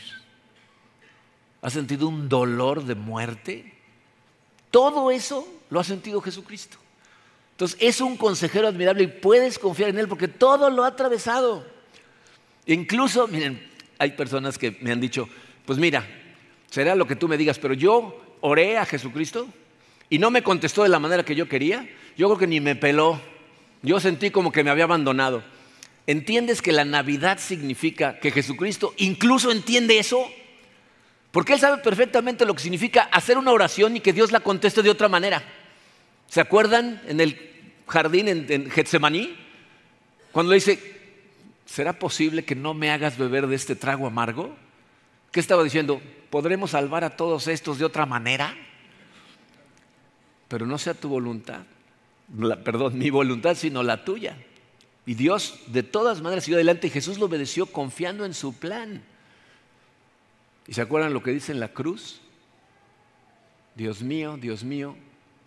¿Has 1.62 1.73
sentido 1.73 2.08
un 2.08 2.30
dolor 2.30 2.84
de 2.84 2.95
muerte? 2.95 3.73
Todo 4.69 5.10
eso 5.10 5.47
lo 5.69 5.80
ha 5.80 5.84
sentido 5.84 6.21
Jesucristo. 6.21 6.77
Entonces 7.51 7.77
es 7.82 8.01
un 8.01 8.17
consejero 8.17 8.67
admirable 8.67 9.03
y 9.03 9.08
puedes 9.08 9.58
confiar 9.58 9.89
en 9.89 9.97
él 9.97 10.08
porque 10.08 10.27
todo 10.27 10.69
lo 10.69 10.84
ha 10.84 10.88
atravesado. 10.88 11.65
Incluso, 12.67 13.27
miren, 13.27 13.67
hay 13.97 14.12
personas 14.12 14.58
que 14.58 14.77
me 14.82 14.91
han 14.91 14.99
dicho, 14.99 15.27
pues 15.65 15.80
mira, 15.80 16.06
será 16.69 16.93
lo 16.93 17.08
que 17.08 17.15
tú 17.15 17.27
me 17.27 17.38
digas, 17.38 17.58
pero 17.58 17.73
yo 17.73 18.38
oré 18.41 18.77
a 18.77 18.86
Jesucristo 18.86 19.47
y 20.10 20.19
no 20.19 20.30
me 20.30 20.43
contestó 20.43 20.84
de 20.84 20.89
la 20.89 20.99
manera 20.99 21.25
que 21.25 21.34
yo 21.34 21.49
quería. 21.49 21.89
Yo 22.17 22.27
creo 22.27 22.38
que 22.38 22.47
ni 22.47 22.60
me 22.60 22.75
peló. 22.75 23.21
Yo 23.84 23.99
sentí 23.99 24.32
como 24.32 24.51
que 24.51 24.63
me 24.63 24.71
había 24.71 24.86
abandonado. 24.86 25.43
¿Entiendes 26.08 26.62
que 26.62 26.71
la 26.71 26.86
Navidad 26.86 27.38
significa 27.38 28.19
que 28.19 28.32
Jesucristo 28.32 28.93
incluso 28.97 29.51
entiende 29.51 29.99
eso? 29.99 30.25
Porque 31.32 31.53
Él 31.53 31.60
sabe 31.60 31.82
perfectamente 31.84 32.45
lo 32.45 32.56
que 32.56 32.63
significa 32.63 33.03
hacer 33.03 33.38
una 33.38 33.51
oración 33.51 33.95
y 33.95 33.99
que 33.99 34.13
Dios 34.13 34.32
la 34.32 34.39
conteste 34.39 34.82
de 34.82 34.89
otra 34.89 35.10
manera. 35.10 35.43
¿Se 36.27 36.41
acuerdan 36.41 37.01
en 37.08 37.19
el 37.19 37.38
jardín 37.88 38.27
en, 38.27 38.71
Getsemaní? 38.71 39.36
Cuando 40.32 40.51
le 40.51 40.56
dice, 40.56 40.80
¿será 41.65 41.93
posible 41.93 42.43
que 42.43 42.56
no 42.56 42.73
me 42.73 42.89
hagas 42.89 43.17
beber 43.17 43.47
de 43.47 43.56
este 43.56 43.75
trago 43.75 44.08
amargo? 44.08 44.56
¿Qué 45.32 45.39
estaba 45.39 45.63
diciendo? 45.63 46.01
¿Podremos 46.30 46.71
salvar 46.71 47.03
a 47.03 47.15
todos 47.15 47.47
estos 47.47 47.77
de 47.77 47.86
otra 47.86 48.06
manera? 48.06 48.56
Pero 50.47 50.65
no 50.65 50.77
sea 50.77 50.93
tu 50.93 51.10
voluntad, 51.10 51.63
perdón, 52.63 52.98
mi 52.98 53.10
voluntad, 53.10 53.56
sino 53.56 53.84
la 53.84 54.04
tuya. 54.04 54.38
Y 55.06 55.13
Dios 55.13 55.60
de 55.68 55.84
todas 55.84 56.22
maneras 56.22 56.44
siguió 56.44 56.58
adelante 56.58 56.88
y 56.88 56.90
Jesús 56.90 57.18
lo 57.18 57.28
obedeció 57.28 57.66
confiando 57.68 58.26
en 58.26 58.34
su 58.34 58.54
plan. 58.54 59.04
¿Y 60.68 60.74
se 60.74 60.82
acuerdan 60.82 61.13
lo 61.13 61.24
que 61.24 61.32
dice 61.32 61.54
en 61.54 61.62
la 61.62 61.70
cruz? 61.70 62.20
Dios 63.76 64.02
mío, 64.02 64.38
Dios 64.40 64.63
mío, 64.63 64.96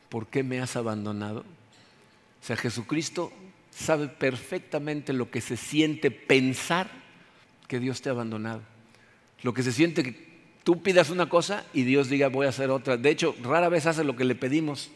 ¿por 0.09 0.29
qué 0.29 0.43
me 0.43 0.61
has 0.61 0.77
abandonado? 0.77 1.41
O 1.41 2.47
sea, 2.47 2.57
Jesucristo 2.57 3.31
sabe 3.71 4.09
perfectamente 4.09 5.13
lo 5.13 5.31
que 5.31 5.41
se 5.41 5.57
siente 5.57 6.11
pensar 6.11 6.91
que 7.69 7.81
Dios 7.81 8.01
te 8.01 8.09
ha 8.09 8.13
abandonado. 8.13 8.63
Lo 9.43 9.53
que 9.53 9.63
se 9.63 9.73
siente 9.73 10.03
que 10.03 10.31
tú 10.65 10.83
pidas 10.83 11.11
una 11.11 11.29
cosa 11.29 11.65
y 11.75 11.83
Dios 11.83 12.09
diga 12.09 12.29
voy 12.29 12.47
a 12.47 12.51
hacer 12.51 12.71
otra. 12.71 12.97
De 12.97 13.11
hecho, 13.11 13.35
rara 13.43 13.69
vez 13.69 13.87
hace 13.87 14.05
lo 14.05 14.17
que 14.17 14.25
le 14.25 14.35
pedimos. 14.35 14.91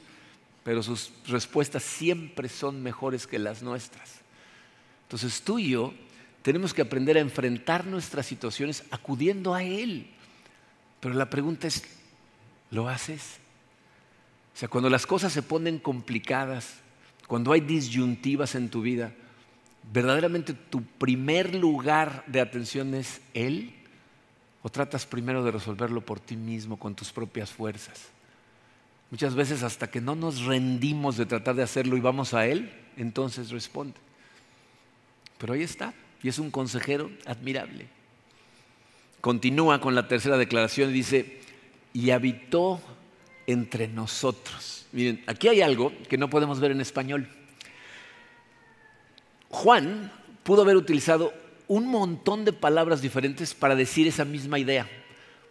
Pero 0.65 0.83
sus 0.83 1.13
respuestas 1.29 1.83
siempre 1.83 2.49
son 2.49 2.83
mejores 2.83 3.27
que 3.27 3.39
las 3.39 3.63
nuestras. 3.63 4.23
Entonces 5.03 5.43
tú 5.43 5.59
y 5.59 5.71
yo 5.71 5.93
tenemos 6.43 6.75
que 6.75 6.83
aprender 6.83 7.17
a 7.17 7.21
enfrentar 7.21 7.87
nuestras 7.87 8.27
situaciones 8.27 8.83
acudiendo 8.91 9.55
a 9.55 9.63
Él. 9.63 10.11
Pero 11.01 11.15
la 11.15 11.29
pregunta 11.29 11.67
es, 11.67 11.85
¿lo 12.71 12.89
haces? 12.89 13.39
O 14.55 14.59
sea, 14.59 14.69
cuando 14.69 14.89
las 14.89 15.07
cosas 15.07 15.33
se 15.33 15.43
ponen 15.43 15.79
complicadas, 15.79 16.77
cuando 17.27 17.53
hay 17.53 17.61
disyuntivas 17.61 18.55
en 18.55 18.71
tu 18.71 18.81
vida, 18.81 19.13
¿verdaderamente 19.93 20.55
tu 20.55 20.83
primer 20.83 21.55
lugar 21.55 22.25
de 22.27 22.41
atención 22.41 22.95
es 22.95 23.21
Él? 23.35 23.75
¿O 24.63 24.71
tratas 24.71 25.05
primero 25.05 25.45
de 25.45 25.51
resolverlo 25.51 26.01
por 26.01 26.21
ti 26.21 26.37
mismo, 26.37 26.79
con 26.79 26.95
tus 26.95 27.13
propias 27.13 27.51
fuerzas? 27.51 28.14
Muchas 29.11 29.35
veces 29.35 29.63
hasta 29.63 29.91
que 29.91 30.01
no 30.01 30.15
nos 30.15 30.45
rendimos 30.45 31.17
de 31.17 31.27
tratar 31.27 31.55
de 31.55 31.63
hacerlo 31.63 31.97
y 31.97 32.01
vamos 32.01 32.35
a 32.35 32.47
Él, 32.47 32.73
entonces 32.97 33.51
responde. 33.51 33.95
Pero 35.39 35.53
ahí 35.53 35.63
está, 35.63 35.95
y 36.23 36.29
es 36.29 36.39
un 36.39 36.51
consejero 36.51 37.11
admirable. 37.27 37.87
Continúa 39.21 39.81
con 39.81 39.95
la 39.95 40.09
tercera 40.09 40.37
declaración 40.37 40.91
y 40.91 40.95
dice, 40.95 41.41
y 41.93 42.11
habitó 42.11 42.81
entre 43.47 43.89
nosotros. 43.89 44.87
Miren, 44.93 45.23
aquí 45.27 45.49
hay 45.49 45.61
algo 45.63 45.93
que 46.09 46.19
no 46.19 46.29
podemos 46.31 46.61
ver 46.61 46.71
en 46.71 46.81
español. 46.81 47.29
Juan 49.49 50.13
pudo 50.43 50.63
haber 50.63 50.77
utilizado 50.77 51.33
un 51.69 51.87
montón 51.87 52.45
de 52.45 52.53
palabras 52.53 53.01
diferentes 53.01 53.55
para 53.55 53.77
decir 53.77 54.07
esa 54.07 54.25
misma 54.25 54.59
idea 54.59 54.89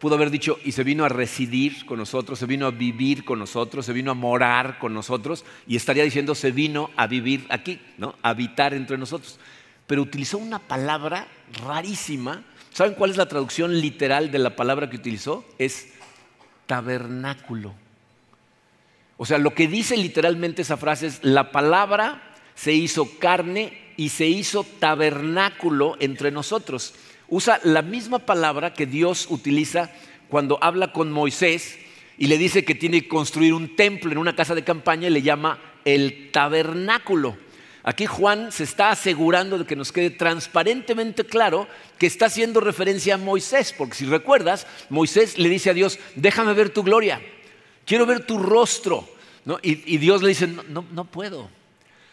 pudo 0.04 0.16
haber 0.16 0.32
dicho, 0.32 0.60
y 0.66 0.74
se 0.74 0.84
vino 0.84 1.06
a 1.06 1.10
residir 1.10 1.86
con 1.86 1.98
nosotros, 1.98 2.38
se 2.38 2.46
vino 2.46 2.66
a 2.66 2.72
vivir 2.72 3.24
con 3.24 3.40
nosotros, 3.40 3.86
se 3.86 3.94
vino 3.94 4.12
a 4.12 4.14
morar 4.14 4.78
con 4.78 4.94
nosotros, 4.94 5.46
y 5.66 5.78
estaría 5.78 6.04
diciendo, 6.04 6.36
se 6.36 6.52
vino 6.52 6.90
a 6.98 7.08
vivir 7.08 7.46
aquí, 7.48 7.80
¿no? 7.98 8.14
A 8.22 8.32
habitar 8.32 8.74
entre 8.74 8.98
nosotros. 8.98 9.40
Pero 9.88 10.02
utilizó 10.02 10.40
una 10.40 10.60
palabra 10.60 11.30
rarísima. 11.66 12.44
¿Saben 12.74 12.96
cuál 12.96 13.12
es 13.12 13.18
la 13.18 13.30
traducción 13.30 13.80
literal 13.80 14.30
de 14.30 14.40
la 14.40 14.58
palabra 14.58 14.90
que 14.90 14.98
utilizó? 14.98 15.46
Es 15.58 15.94
tabernáculo. 16.66 17.74
O 19.16 19.26
sea, 19.26 19.38
lo 19.38 19.54
que 19.54 19.70
dice 19.70 19.96
literalmente 19.96 20.64
esa 20.64 20.76
frase 20.76 21.08
es, 21.08 21.20
la 21.24 21.54
palabra 21.54 22.22
se 22.56 22.74
hizo 22.74 23.20
carne 23.20 23.94
y 23.96 24.10
se 24.10 24.26
hizo 24.26 24.66
tabernáculo 24.82 25.96
entre 26.02 26.30
nosotros 26.30 26.94
usa 27.34 27.60
la 27.64 27.82
misma 27.82 28.20
palabra 28.20 28.74
que 28.74 28.86
Dios 28.86 29.26
utiliza 29.28 29.90
cuando 30.30 30.60
habla 30.62 30.94
con 30.94 31.12
Moisés 31.12 31.80
y 32.16 32.28
le 32.28 32.38
dice 32.38 32.64
que 32.64 32.76
tiene 32.76 33.02
que 33.02 33.08
construir 33.08 33.56
un 33.56 33.76
templo 33.76 34.12
en 34.12 34.20
una 34.20 34.36
casa 34.36 34.54
de 34.54 34.64
campaña 34.64 35.08
y 35.08 35.12
le 35.12 35.24
llama 35.24 35.60
el 35.84 36.30
tabernáculo. 36.32 37.36
Aquí 37.82 38.06
Juan 38.06 38.52
se 38.52 38.64
está 38.64 38.92
asegurando 38.92 39.58
de 39.58 39.66
que 39.66 39.76
nos 39.76 39.92
quede 39.92 40.12
transparentemente 40.12 41.26
claro 41.26 41.68
que 41.98 42.06
está 42.06 42.28
haciendo 42.28 42.60
referencia 42.60 43.16
a 43.16 43.18
Moisés, 43.18 43.74
porque 43.76 43.96
si 43.96 44.06
recuerdas, 44.06 44.68
Moisés 44.90 45.40
le 45.40 45.50
dice 45.50 45.72
a 45.72 45.74
Dios, 45.74 45.98
déjame 46.16 46.54
ver 46.54 46.70
tu 46.70 46.84
gloria, 46.84 47.20
quiero 47.84 48.06
ver 48.06 48.28
tu 48.28 48.38
rostro. 48.38 49.10
Y, 49.64 49.98
Dios 49.98 50.22
le 50.22 50.30
dice, 50.30 50.48
no, 50.48 51.06
puedo. 51.06 51.50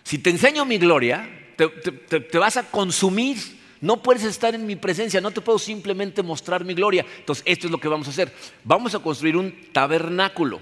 Si 0.03 0.19
te 0.19 0.31
enseño 0.31 0.65
mi 0.65 0.79
gloria, 0.79 1.29
te 1.57 2.39
vas 2.39 2.57
a 2.57 2.65
consumir 2.71 3.60
no 3.81 4.03
puedes 4.03 4.25
estar 4.25 4.55
en 4.55 4.67
mi 4.67 4.77
presencia, 4.77 5.21
no 5.21 5.31
te 5.31 5.41
puedo 5.41 5.59
simplemente 5.59 6.23
mostrar 6.23 6.65
mi 6.65 6.75
gloria. 6.75 7.07
Entonces, 7.19 7.43
esto 7.47 7.67
es 7.67 7.71
lo 7.71 7.79
que 7.79 7.89
vamos 7.89 8.07
a 8.09 8.11
hacer. 8.11 8.33
Vamos 8.65 8.95
a 8.95 8.99
construir 8.99 9.37
un 9.37 9.55
tabernáculo. 9.73 10.61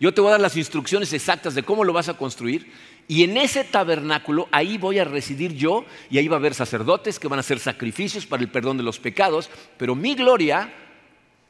Yo 0.00 0.12
te 0.12 0.20
voy 0.20 0.28
a 0.28 0.32
dar 0.32 0.40
las 0.40 0.56
instrucciones 0.56 1.12
exactas 1.12 1.54
de 1.54 1.62
cómo 1.62 1.84
lo 1.84 1.92
vas 1.92 2.08
a 2.08 2.16
construir. 2.16 2.70
Y 3.06 3.22
en 3.22 3.36
ese 3.36 3.64
tabernáculo, 3.64 4.48
ahí 4.50 4.78
voy 4.78 4.98
a 4.98 5.04
residir 5.04 5.54
yo 5.54 5.84
y 6.10 6.18
ahí 6.18 6.26
va 6.26 6.36
a 6.36 6.38
haber 6.38 6.54
sacerdotes 6.54 7.18
que 7.18 7.28
van 7.28 7.38
a 7.38 7.40
hacer 7.40 7.58
sacrificios 7.58 8.24
para 8.24 8.42
el 8.42 8.50
perdón 8.50 8.78
de 8.78 8.82
los 8.82 8.98
pecados. 8.98 9.50
Pero 9.76 9.94
mi 9.94 10.14
gloria 10.14 10.72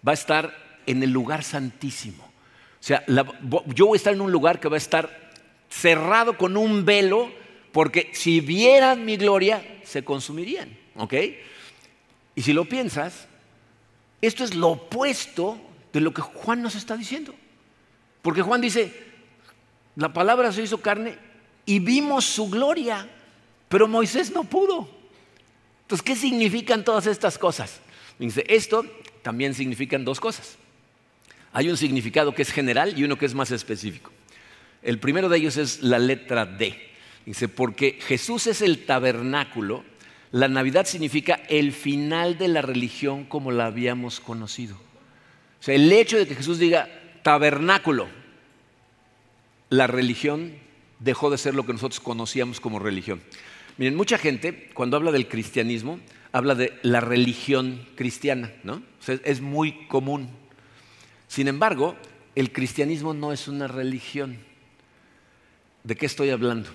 va 0.07 0.12
a 0.12 0.14
estar 0.14 0.57
en 0.87 1.03
el 1.03 1.11
lugar 1.11 1.44
santísimo. 1.44 2.24
O 2.24 2.87
sea, 2.87 3.05
yo 3.74 3.87
voy 3.87 3.96
a 3.96 3.98
estar 3.98 4.12
en 4.12 4.20
un 4.20 4.33
lugar 4.33 4.61
que 4.61 4.68
va 4.68 4.77
a 4.77 4.79
estar 4.79 5.33
cerrado 5.70 6.37
con 6.37 6.57
un 6.57 6.85
velo, 6.85 7.31
porque 7.72 8.11
si 8.12 8.40
vieran 8.40 9.05
mi 9.05 9.16
gloria, 9.16 9.81
se 9.85 10.05
consumirían. 10.05 10.84
¿Ok? 10.96 11.14
Y 12.35 12.42
si 12.42 12.52
lo 12.52 12.64
piensas, 12.64 13.26
esto 14.20 14.44
es 14.44 14.54
lo 14.54 14.68
opuesto 14.68 15.61
de 15.92 16.00
lo 16.00 16.12
que 16.12 16.22
Juan 16.22 16.62
nos 16.62 16.74
está 16.74 16.96
diciendo. 16.96 17.35
Porque 18.22 18.42
Juan 18.42 18.61
dice, 18.61 18.92
la 19.96 20.12
palabra 20.12 20.52
se 20.52 20.62
hizo 20.62 20.78
carne 20.78 21.16
y 21.66 21.78
vimos 21.78 22.24
su 22.24 22.48
gloria, 22.48 23.09
pero 23.68 23.87
Moisés 23.87 24.33
no 24.33 24.44
pudo. 24.44 24.88
Entonces, 25.83 26.04
¿qué 26.04 26.16
significan 26.16 26.85
todas 26.85 27.07
estas 27.07 27.38
cosas? 27.38 27.80
Dice, 28.18 28.44
esto 28.48 28.85
también 29.22 29.54
significan 29.54 30.04
dos 30.04 30.20
cosas. 30.20 30.57
Hay 31.52 31.68
un 31.68 31.76
significado 31.76 32.35
que 32.35 32.42
es 32.42 32.50
general 32.50 32.98
y 32.98 33.04
uno 33.04 33.18
que 33.18 33.26
es 33.26 33.35
más 33.35 33.50
específico. 33.50 34.11
El 34.83 34.98
primero 34.98 35.28
de 35.28 35.38
ellos 35.38 35.57
es 35.57 35.83
la 35.83 35.98
letra 35.98 36.46
D. 36.46 36.90
Dice, 37.24 37.48
porque 37.48 37.98
Jesús 38.07 38.46
es 38.46 38.61
el 38.61 38.85
tabernáculo 38.85 39.85
la 40.35 40.49
Navidad 40.49 40.85
significa 40.85 41.42
el 41.49 41.70
final 41.70 42.38
de 42.38 42.49
la 42.49 42.61
religión 42.61 43.23
como 43.23 43.53
la 43.53 43.66
habíamos 43.66 44.18
conocido. 44.18 44.75
O 44.75 45.62
sea, 45.62 45.77
el 45.77 45.92
hecho 45.92 46.18
de 46.18 46.27
que 46.27 46.35
Jesús 46.35 46.59
diga 46.59 46.88
tabernáculo, 47.23 48.09
la 49.70 49.87
religión 49.87 50.55
dejó 50.99 51.31
de 51.31 51.38
ser 51.38 51.55
lo 51.55 51.64
que 51.64 51.73
nosotros 51.73 52.01
conocíamos 52.01 52.59
como 52.59 52.81
religión. 52.81 53.23
Miren, 53.79 53.94
mucha 53.94 54.18
gente 54.18 54.70
cuando 54.75 54.97
habla 54.97 55.12
del 55.12 55.29
cristianismo 55.29 56.01
habla 56.33 56.57
de 56.57 56.73
la 56.83 56.99
religión 56.99 57.87
cristiana, 57.94 58.53
¿no? 58.64 58.75
O 58.75 59.03
sea, 59.05 59.20
es 59.23 59.40
muy 59.40 59.87
común. 59.87 60.31
Sin 61.29 61.47
embargo, 61.47 61.94
el 62.35 62.51
cristianismo 62.51 63.14
no 63.14 63.33
es 63.33 63.47
una 63.47 63.68
religión. 63.68 64.38
¿De 65.85 65.94
qué 65.94 66.07
estoy 66.07 66.31
hablando? 66.31 66.70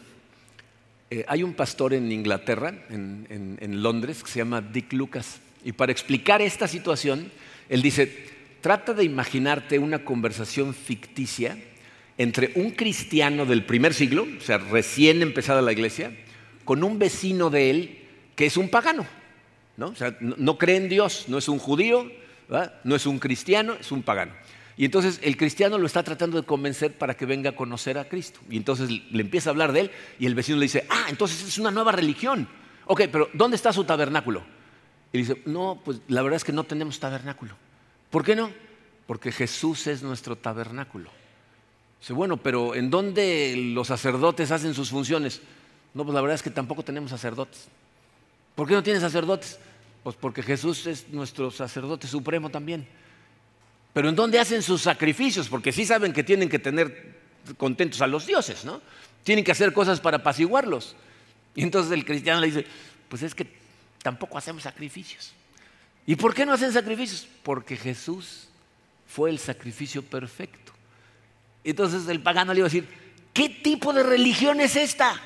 Eh, 1.12 1.26
hay 1.28 1.42
un 1.42 1.54
pastor 1.54 1.94
en 1.94 2.12
Inglaterra, 2.12 2.74
en, 2.90 3.82
Londres, 3.82 4.24
que 4.24 4.30
se 4.30 4.40
llama 4.40 4.62
Dick 4.62 4.94
Lucas. 4.94 5.40
Y 5.64 5.72
para 5.72 5.92
explicar 5.92 6.42
esta 6.42 6.68
situación, 6.68 7.32
él 7.68 7.82
dice, 7.82 8.28
trata 8.62 8.94
de 8.94 9.04
imaginarte 9.04 9.80
una 9.80 10.04
conversación 10.06 10.74
ficticia 10.74 11.58
entre 12.18 12.52
un 12.56 12.72
cristiano 12.72 13.46
del 13.46 13.66
primer 13.66 13.94
siglo, 13.94 14.28
o 14.38 14.42
sea, 14.42 14.58
recién 14.58 15.22
empezada 15.22 15.62
la 15.62 15.72
iglesia, 15.72 16.12
con 16.64 16.84
un 16.84 17.00
vecino 17.00 17.50
de 17.50 17.70
él 17.72 17.98
que 18.36 18.46
es 18.46 18.58
un 18.58 18.70
pagano. 18.70 19.06
¿no? 19.78 19.88
O 19.88 19.96
sea, 19.96 20.16
no, 20.20 20.58
cree 20.58 20.76
en 20.76 20.90
Dios, 20.90 21.26
no 21.28 21.38
es 21.38 21.48
un 21.48 21.58
judío, 21.58 22.12
no 22.84 22.96
es 22.96 23.06
un 23.06 23.18
cristiano, 23.18 23.78
es 23.80 23.92
un 23.92 24.04
pagano. 24.04 24.34
Y 24.80 24.86
entonces 24.86 25.20
el 25.24 25.36
cristiano 25.36 25.78
lo 25.78 25.86
está 25.86 26.04
tratando 26.04 26.40
de 26.40 26.48
convencer 26.48 26.98
para 26.98 27.14
que 27.14 27.26
venga 27.26 27.50
a 27.50 27.56
conocer 27.58 27.98
a 27.98 28.08
Cristo. 28.08 28.40
Y 28.50 28.56
entonces 28.56 28.90
le 28.90 29.22
empieza 29.22 29.50
a 29.50 29.52
hablar 29.52 29.74
de 29.74 29.82
él 29.82 29.92
y 30.20 30.26
el 30.26 30.36
vecino 30.36 30.58
le 30.58 30.64
dice, 30.64 30.88
ah, 30.90 31.08
entonces 31.10 31.46
es 31.46 31.58
una 31.58 31.70
nueva 31.70 31.92
religión. 31.92 32.48
Ok, 32.86 33.02
pero 33.12 33.28
¿dónde 33.34 33.58
está 33.58 33.74
su 33.74 33.84
tabernáculo? 33.84 34.42
Y 35.12 35.18
dice, 35.18 35.42
no, 35.46 35.82
pues 35.84 36.00
la 36.08 36.22
verdad 36.22 36.38
es 36.38 36.46
que 36.46 36.54
no 36.54 36.64
tenemos 36.64 36.98
tabernáculo. 36.98 37.56
¿Por 38.10 38.24
qué 38.24 38.38
no? 38.38 38.52
Porque 39.06 39.34
Jesús 39.34 39.86
es 39.88 40.02
nuestro 40.02 40.38
tabernáculo. 40.38 41.10
Dice, 42.00 42.14
bueno, 42.14 42.38
pero 42.38 42.74
¿en 42.74 42.90
dónde 42.90 43.56
los 43.74 43.88
sacerdotes 43.88 44.50
hacen 44.50 44.74
sus 44.74 44.92
funciones? 44.92 45.42
No, 45.94 46.06
pues 46.06 46.16
la 46.16 46.22
verdad 46.22 46.36
es 46.36 46.42
que 46.44 46.52
tampoco 46.52 46.84
tenemos 46.84 47.10
sacerdotes. 47.10 47.68
¿Por 48.56 48.66
qué 48.66 48.76
no 48.76 48.84
tiene 48.84 49.02
sacerdotes? 49.02 49.60
Pues 50.04 50.16
porque 50.16 50.42
Jesús 50.42 50.88
es 50.88 51.10
nuestro 51.10 51.52
sacerdote 51.52 52.08
supremo 52.08 52.50
también. 52.50 52.88
Pero 53.94 54.10
¿en 54.10 54.16
dónde 54.16 54.40
hacen 54.40 54.62
sus 54.62 54.82
sacrificios? 54.82 55.50
Porque 55.50 55.72
sí 55.72 55.86
saben 55.86 56.14
que 56.14 56.24
tienen 56.24 56.50
que 56.50 56.60
tener 56.60 57.18
contentos 57.58 58.02
a 58.02 58.08
los 58.08 58.26
dioses, 58.26 58.66
¿no? 58.66 58.82
Tienen 59.24 59.44
que 59.44 59.52
hacer 59.52 59.74
cosas 59.74 60.00
para 60.00 60.18
apaciguarlos. 60.18 60.96
Y 61.56 61.64
entonces 61.64 61.92
el 61.92 62.06
cristiano 62.06 62.40
le 62.40 62.48
dice, 62.48 62.66
pues 63.08 63.24
es 63.24 63.34
que 63.34 63.48
tampoco 64.02 64.38
hacemos 64.38 64.64
sacrificios. 64.64 65.34
¿Y 66.06 66.16
por 66.16 66.34
qué 66.34 66.46
no 66.46 66.54
hacen 66.54 66.72
sacrificios? 66.72 67.28
Porque 67.44 67.76
Jesús 67.76 68.48
fue 69.08 69.30
el 69.30 69.40
sacrificio 69.40 70.04
perfecto. 70.04 70.72
Entonces 71.64 72.08
el 72.08 72.22
pagano 72.22 72.54
le 72.54 72.60
iba 72.60 72.68
a 72.68 72.70
decir, 72.72 72.88
¿qué 73.34 73.50
tipo 73.50 73.92
de 73.92 74.04
religión 74.04 74.62
es 74.62 74.76
esta? 74.76 75.20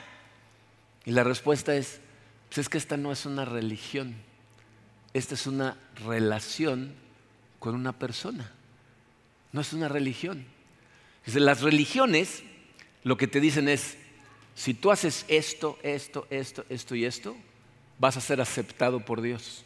Y 1.06 1.12
la 1.12 1.24
respuesta 1.24 1.76
es, 1.76 2.00
pues 2.48 2.60
es 2.60 2.70
que 2.70 2.78
esta 2.78 2.98
no 2.98 3.12
es 3.12 3.26
una 3.26 3.46
religión, 3.46 4.16
esta 5.14 5.36
es 5.36 5.48
una 5.48 5.78
relación 6.06 6.96
con 7.64 7.76
una 7.76 7.94
persona. 7.94 8.52
No 9.54 9.62
es 9.62 9.72
una 9.72 9.88
religión. 9.88 10.44
Las 11.28 11.62
religiones 11.62 12.44
lo 13.04 13.16
que 13.16 13.26
te 13.26 13.40
dicen 13.40 13.70
es, 13.70 13.96
si 14.54 14.74
tú 14.74 14.92
haces 14.92 15.24
esto, 15.30 15.80
esto, 15.82 16.28
esto, 16.30 16.66
esto 16.68 16.94
y 16.94 17.06
esto, 17.06 17.38
vas 18.00 18.18
a 18.18 18.22
ser 18.22 18.42
aceptado 18.42 19.06
por 19.06 19.22
Dios. 19.22 19.64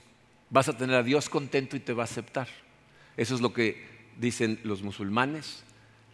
Vas 0.51 0.69
a 0.69 0.77
tener 0.77 0.95
a 0.95 1.01
Dios 1.01 1.27
contento 1.27 1.75
y 1.75 1.79
te 1.79 1.93
va 1.93 2.03
a 2.03 2.05
aceptar. 2.05 2.47
Eso 3.17 3.33
es 3.33 3.41
lo 3.41 3.51
que 3.51 3.83
dicen 4.19 4.59
los 4.63 4.83
musulmanes, 4.83 5.63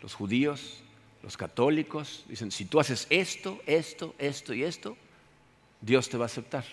los 0.02 0.13
judíos, 0.13 0.84
los 1.22 1.36
católicos, 1.36 2.24
dicen, 2.30 2.50
si 2.50 2.63
tú 2.63 2.80
haces 2.80 3.08
esto, 3.10 3.62
esto, 3.65 4.15
esto 4.19 4.54
y 4.54 4.63
esto, 4.63 4.96
Dios 5.82 6.08
te 6.08 6.15
va 6.15 6.24
a 6.24 6.28
aceptar. 6.28 6.63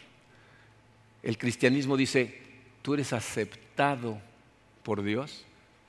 El 1.21 1.37
cristianismo 1.37 1.97
dice, 1.97 2.41
tú 2.81 2.95
eres 2.95 3.13
aceptado 3.13 4.30
por 4.83 5.03
Dios 5.03 5.45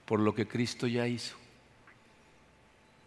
por 0.05 0.19
lo 0.19 0.35
que 0.35 0.47
Cristo 0.47 0.87
ya 0.87 1.07
hizo. 1.07 1.35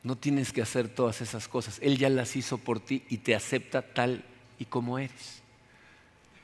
No 0.02 0.16
tienes 0.16 0.52
que 0.52 0.62
hacer 0.62 0.88
todas 0.88 1.20
esas 1.20 1.48
cosas. 1.48 1.78
Él 1.82 1.98
ya 1.98 2.08
las 2.08 2.36
hizo 2.36 2.58
por 2.58 2.80
ti 2.80 3.02
y 3.08 3.18
te 3.18 3.34
acepta 3.34 3.82
tal 3.82 4.24
y 4.58 4.64
como 4.64 4.98
eres. 4.98 5.42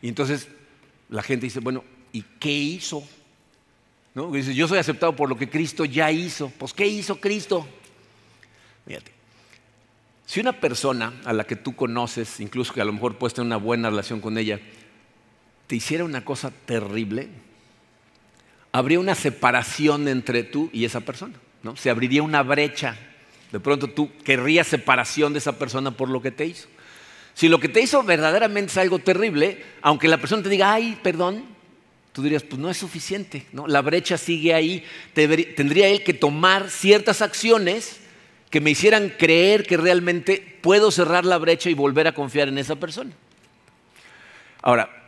Y 0.03 0.09
entonces 0.09 0.49
la 1.09 1.23
gente 1.23 1.47
dice, 1.47 1.61
bueno, 1.61 1.85
¿y 2.13 2.23
qué 2.39 2.53
hizo? 2.53 3.03
¿No? 4.15 4.31
Dice, 4.33 4.55
yo 4.55 4.67
soy 4.67 4.79
aceptado 4.79 5.15
por 5.15 5.29
lo 5.29 5.37
que 5.37 5.49
Cristo 5.49 5.85
ya 5.85 6.11
hizo. 6.11 6.51
Pues, 6.59 6.73
¿qué 6.73 6.87
hizo 6.87 7.21
Cristo? 7.21 7.67
Fíjate. 8.87 9.13
Si 10.27 10.41
una 10.41 10.61
persona 10.61 11.21
a 11.25 11.33
la 11.33 11.45
que 11.45 11.57
tú 11.57 11.75
conoces, 11.75 12.39
incluso 12.39 12.73
que 12.73 12.81
a 12.81 12.85
lo 12.85 12.93
mejor 12.93 13.19
puedes 13.19 13.35
tener 13.35 13.47
una 13.47 13.57
buena 13.57 13.91
relación 13.91 14.21
con 14.21 14.39
ella, 14.39 14.61
te 15.67 15.77
hiciera 15.77 16.05
una 16.05 16.25
cosa 16.25 16.51
terrible, 16.51 17.29
habría 18.73 19.01
una 19.01 19.15
separación 19.15 20.09
entre 20.09 20.43
tú 20.43 20.71
y 20.73 20.85
esa 20.85 21.01
persona. 21.01 21.35
¿no? 21.63 21.77
Se 21.77 21.91
abriría 21.91 22.23
una 22.23 22.43
brecha 22.43 22.97
de 23.53 23.61
pronto 23.61 23.89
tú 23.89 24.11
querrías 24.25 24.67
separación 24.67 25.33
de 25.33 25.41
esa 25.41 25.59
persona 25.59 25.91
por 25.91 26.09
lo 26.09 26.23
que 26.23 26.31
te 26.31 26.47
hizo. 26.47 26.69
Si 27.35 27.49
lo 27.49 27.59
que 27.59 27.69
te 27.69 27.81
hizo 27.81 28.03
verdaderamente 28.03 28.73
es 28.73 28.79
algo 28.79 28.99
terrible, 28.99 29.63
aunque 29.83 30.09
la 30.09 30.19
persona 30.19 30.43
te 30.43 30.49
diga, 30.49 30.73
ay, 30.73 30.99
perdón, 31.03 31.45
tú 32.13 32.23
dirías, 32.23 32.43
pues 32.43 32.61
no 32.61 32.71
es 32.71 32.77
suficiente, 32.77 33.47
¿no? 33.53 33.67
La 33.67 33.83
brecha 33.83 34.19
sigue 34.19 34.55
ahí. 34.55 34.85
Tendría 35.15 35.89
él 35.89 36.05
que 36.05 36.15
tomar 36.15 36.71
ciertas 36.71 37.23
acciones 37.23 38.01
que 38.51 38.61
me 38.61 38.71
hicieran 38.71 39.11
creer 39.11 39.65
que 39.65 39.77
realmente 39.77 40.59
puedo 40.61 40.91
cerrar 40.91 41.25
la 41.25 41.39
brecha 41.39 41.71
y 41.71 41.75
volver 41.75 42.07
a 42.09 42.15
confiar 42.15 42.49
en 42.49 42.59
esa 42.59 42.77
persona. 42.77 43.13
Ahora, 44.61 45.00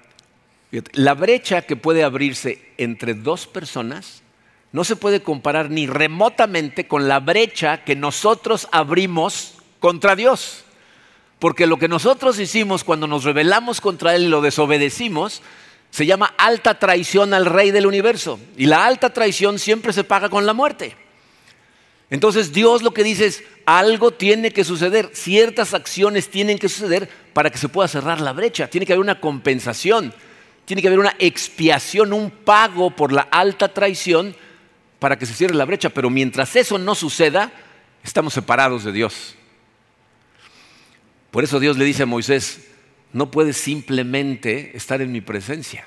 la 0.92 1.14
brecha 1.14 1.62
que 1.62 1.76
puede 1.76 2.02
abrirse 2.02 2.62
entre 2.78 3.14
dos 3.14 3.46
personas 3.46 4.22
no 4.72 4.84
se 4.84 4.96
puede 4.96 5.22
comparar 5.22 5.70
ni 5.70 5.86
remotamente 5.86 6.88
con 6.88 7.08
la 7.08 7.20
brecha 7.20 7.84
que 7.84 7.94
nosotros 7.94 8.68
abrimos 8.72 9.54
contra 9.80 10.16
Dios. 10.16 10.64
Porque 11.38 11.66
lo 11.66 11.76
que 11.76 11.88
nosotros 11.88 12.38
hicimos 12.38 12.84
cuando 12.84 13.06
nos 13.06 13.24
rebelamos 13.24 13.80
contra 13.80 14.14
Él 14.14 14.24
y 14.24 14.28
lo 14.28 14.40
desobedecimos, 14.40 15.42
se 15.90 16.06
llama 16.06 16.34
alta 16.38 16.78
traición 16.78 17.34
al 17.34 17.44
Rey 17.44 17.70
del 17.70 17.86
universo. 17.86 18.40
Y 18.56 18.66
la 18.66 18.86
alta 18.86 19.12
traición 19.12 19.58
siempre 19.58 19.92
se 19.92 20.04
paga 20.04 20.30
con 20.30 20.46
la 20.46 20.54
muerte. 20.54 20.96
Entonces 22.08 22.52
Dios 22.52 22.82
lo 22.82 22.94
que 22.94 23.04
dice 23.04 23.26
es, 23.26 23.42
algo 23.66 24.12
tiene 24.12 24.52
que 24.52 24.64
suceder, 24.64 25.10
ciertas 25.12 25.74
acciones 25.74 26.28
tienen 26.30 26.58
que 26.58 26.68
suceder 26.68 27.08
para 27.32 27.50
que 27.50 27.58
se 27.58 27.68
pueda 27.68 27.88
cerrar 27.88 28.20
la 28.20 28.32
brecha. 28.32 28.68
Tiene 28.68 28.86
que 28.86 28.92
haber 28.92 29.04
una 29.04 29.20
compensación, 29.20 30.14
tiene 30.72 30.80
que 30.80 30.88
haber 30.88 31.00
una 31.00 31.16
expiación, 31.18 32.14
un 32.14 32.30
pago 32.30 32.96
por 32.96 33.12
la 33.12 33.28
alta 33.30 33.74
traición 33.74 34.34
para 34.98 35.18
que 35.18 35.26
se 35.26 35.34
cierre 35.34 35.54
la 35.54 35.66
brecha, 35.66 35.90
pero 35.90 36.08
mientras 36.08 36.56
eso 36.56 36.78
no 36.78 36.94
suceda, 36.94 37.52
estamos 38.02 38.32
separados 38.32 38.82
de 38.82 38.90
Dios. 38.92 39.34
Por 41.30 41.44
eso 41.44 41.60
Dios 41.60 41.76
le 41.76 41.84
dice 41.84 42.04
a 42.04 42.06
Moisés, 42.06 42.70
no 43.12 43.30
puedes 43.30 43.58
simplemente 43.58 44.74
estar 44.74 45.02
en 45.02 45.12
mi 45.12 45.20
presencia. 45.20 45.86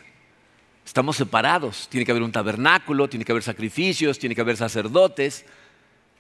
Estamos 0.86 1.18
separados. 1.18 1.88
Tiene 1.90 2.06
que 2.06 2.12
haber 2.12 2.22
un 2.22 2.32
tabernáculo, 2.32 3.10
tiene 3.10 3.26
que 3.26 3.32
haber 3.32 3.42
sacrificios, 3.42 4.20
tiene 4.20 4.36
que 4.36 4.42
haber 4.42 4.56
sacerdotes. 4.56 5.48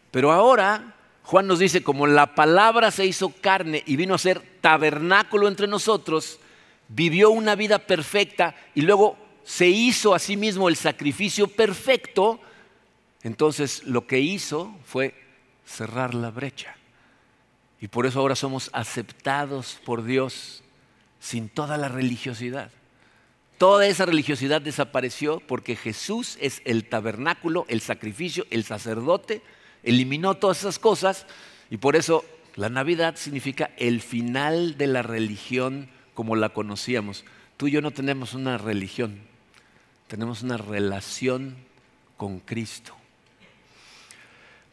Pero 0.10 0.32
ahora 0.32 0.95
Juan 1.21 1.45
nos 1.45 1.60
dice, 1.60 1.84
como 1.84 2.08
la 2.08 2.34
palabra 2.34 2.89
se 2.89 3.06
hizo 3.06 3.30
carne 3.30 3.84
y 3.86 3.95
vino 3.95 4.15
a 4.15 4.17
ser 4.17 4.41
tabernáculo 4.60 5.47
entre 5.47 5.67
nosotros, 5.67 6.39
vivió 6.87 7.31
una 7.31 7.55
vida 7.55 7.79
perfecta 7.79 8.55
y 8.73 8.81
luego 8.81 9.17
se 9.43 9.67
hizo 9.67 10.15
a 10.15 10.19
sí 10.19 10.37
mismo 10.37 10.69
el 10.69 10.75
sacrificio 10.75 11.47
perfecto, 11.47 12.39
entonces 13.21 13.83
lo 13.83 14.07
que 14.07 14.19
hizo 14.19 14.75
fue 14.85 15.15
cerrar 15.65 16.13
la 16.13 16.31
brecha. 16.31 16.75
Y 17.79 17.87
por 17.87 18.05
eso 18.05 18.19
ahora 18.19 18.35
somos 18.35 18.69
aceptados 18.73 19.79
por 19.85 20.03
Dios 20.03 20.63
sin 21.19 21.49
toda 21.49 21.77
la 21.77 21.89
religiosidad. 21.89 22.71
Toda 23.57 23.87
esa 23.87 24.05
religiosidad 24.05 24.61
desapareció 24.61 25.39
porque 25.39 25.75
Jesús 25.75 26.37
es 26.41 26.61
el 26.65 26.85
tabernáculo, 26.89 27.65
el 27.69 27.81
sacrificio, 27.81 28.45
el 28.49 28.63
sacerdote, 28.63 29.41
eliminó 29.83 30.35
todas 30.35 30.59
esas 30.59 30.79
cosas 30.79 31.25
y 31.69 31.77
por 31.77 31.95
eso 31.95 32.25
la 32.55 32.69
Navidad 32.69 33.15
significa 33.15 33.71
el 33.77 34.01
final 34.01 34.77
de 34.77 34.87
la 34.87 35.03
religión 35.03 35.89
como 36.15 36.36
la 36.36 36.49
conocíamos. 36.49 37.23
Tú 37.58 37.67
y 37.67 37.71
yo 37.71 37.82
no 37.82 37.91
tenemos 37.91 38.34
una 38.34 38.58
religión, 38.58 39.19
tenemos 40.08 40.41
una 40.41 40.58
relación 40.58 41.56
con 42.17 42.39
Cristo. 42.39 42.95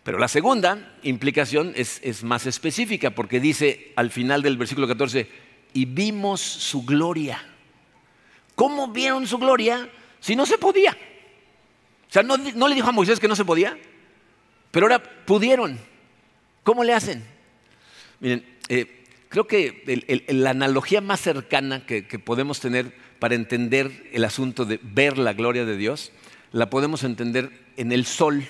Pero 0.04 0.18
la 0.18 0.28
segunda 0.28 0.96
implicación 1.02 1.74
es, 1.76 2.22
más 2.24 2.46
específica 2.46 3.10
porque 3.10 3.38
dice 3.38 3.92
al 3.94 4.10
final 4.10 4.42
del 4.42 4.56
versículo 4.56 4.88
14, 4.88 5.28
y 5.74 5.84
vimos 5.84 6.40
su 6.40 6.84
gloria. 6.84 7.44
¿Cómo 8.54 8.88
vieron 8.88 9.26
su 9.26 9.38
gloria 9.38 9.88
si 10.20 10.34
no 10.34 10.44
se 10.44 10.58
podía? 10.58 10.92
O 12.08 12.12
sea, 12.12 12.22
no, 12.22 12.36
le 12.36 12.74
dijo 12.74 12.88
a 12.88 12.92
Moisés 12.92 13.20
que 13.20 13.28
no 13.28 13.36
se 13.36 13.44
podía, 13.44 13.78
pero 14.70 14.86
ahora 14.86 15.02
pudieron. 15.02 15.78
¿Cómo 16.62 16.84
le 16.84 16.94
hacen? 16.94 17.24
Miren, 18.20 18.44
eh, 18.68 19.01
creo 19.32 19.46
que 19.46 20.26
la 20.28 20.50
analogía 20.50 21.00
más 21.00 21.20
cercana 21.20 21.86
que 21.86 22.02
podemos 22.18 22.60
tener 22.60 22.92
para 23.18 23.34
entender 23.34 24.10
el 24.12 24.24
asunto 24.24 24.64
de 24.64 24.78
ver 24.82 25.16
la 25.16 25.32
gloria 25.32 25.64
de 25.64 25.76
Dios, 25.76 26.12
la 26.52 26.68
podemos 26.68 27.02
entender 27.02 27.50
en 27.76 27.92
el 27.92 28.04
sol. 28.04 28.44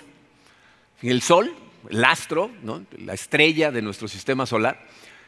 El 1.03 1.21
Sol, 1.21 1.55
el 1.90 2.05
astro, 2.05 2.51
la 2.99 3.14
estrella 3.14 3.71
de 3.71 3.83
nuestro 3.83 4.09
sistema 4.09 4.47
solar, 4.47 4.87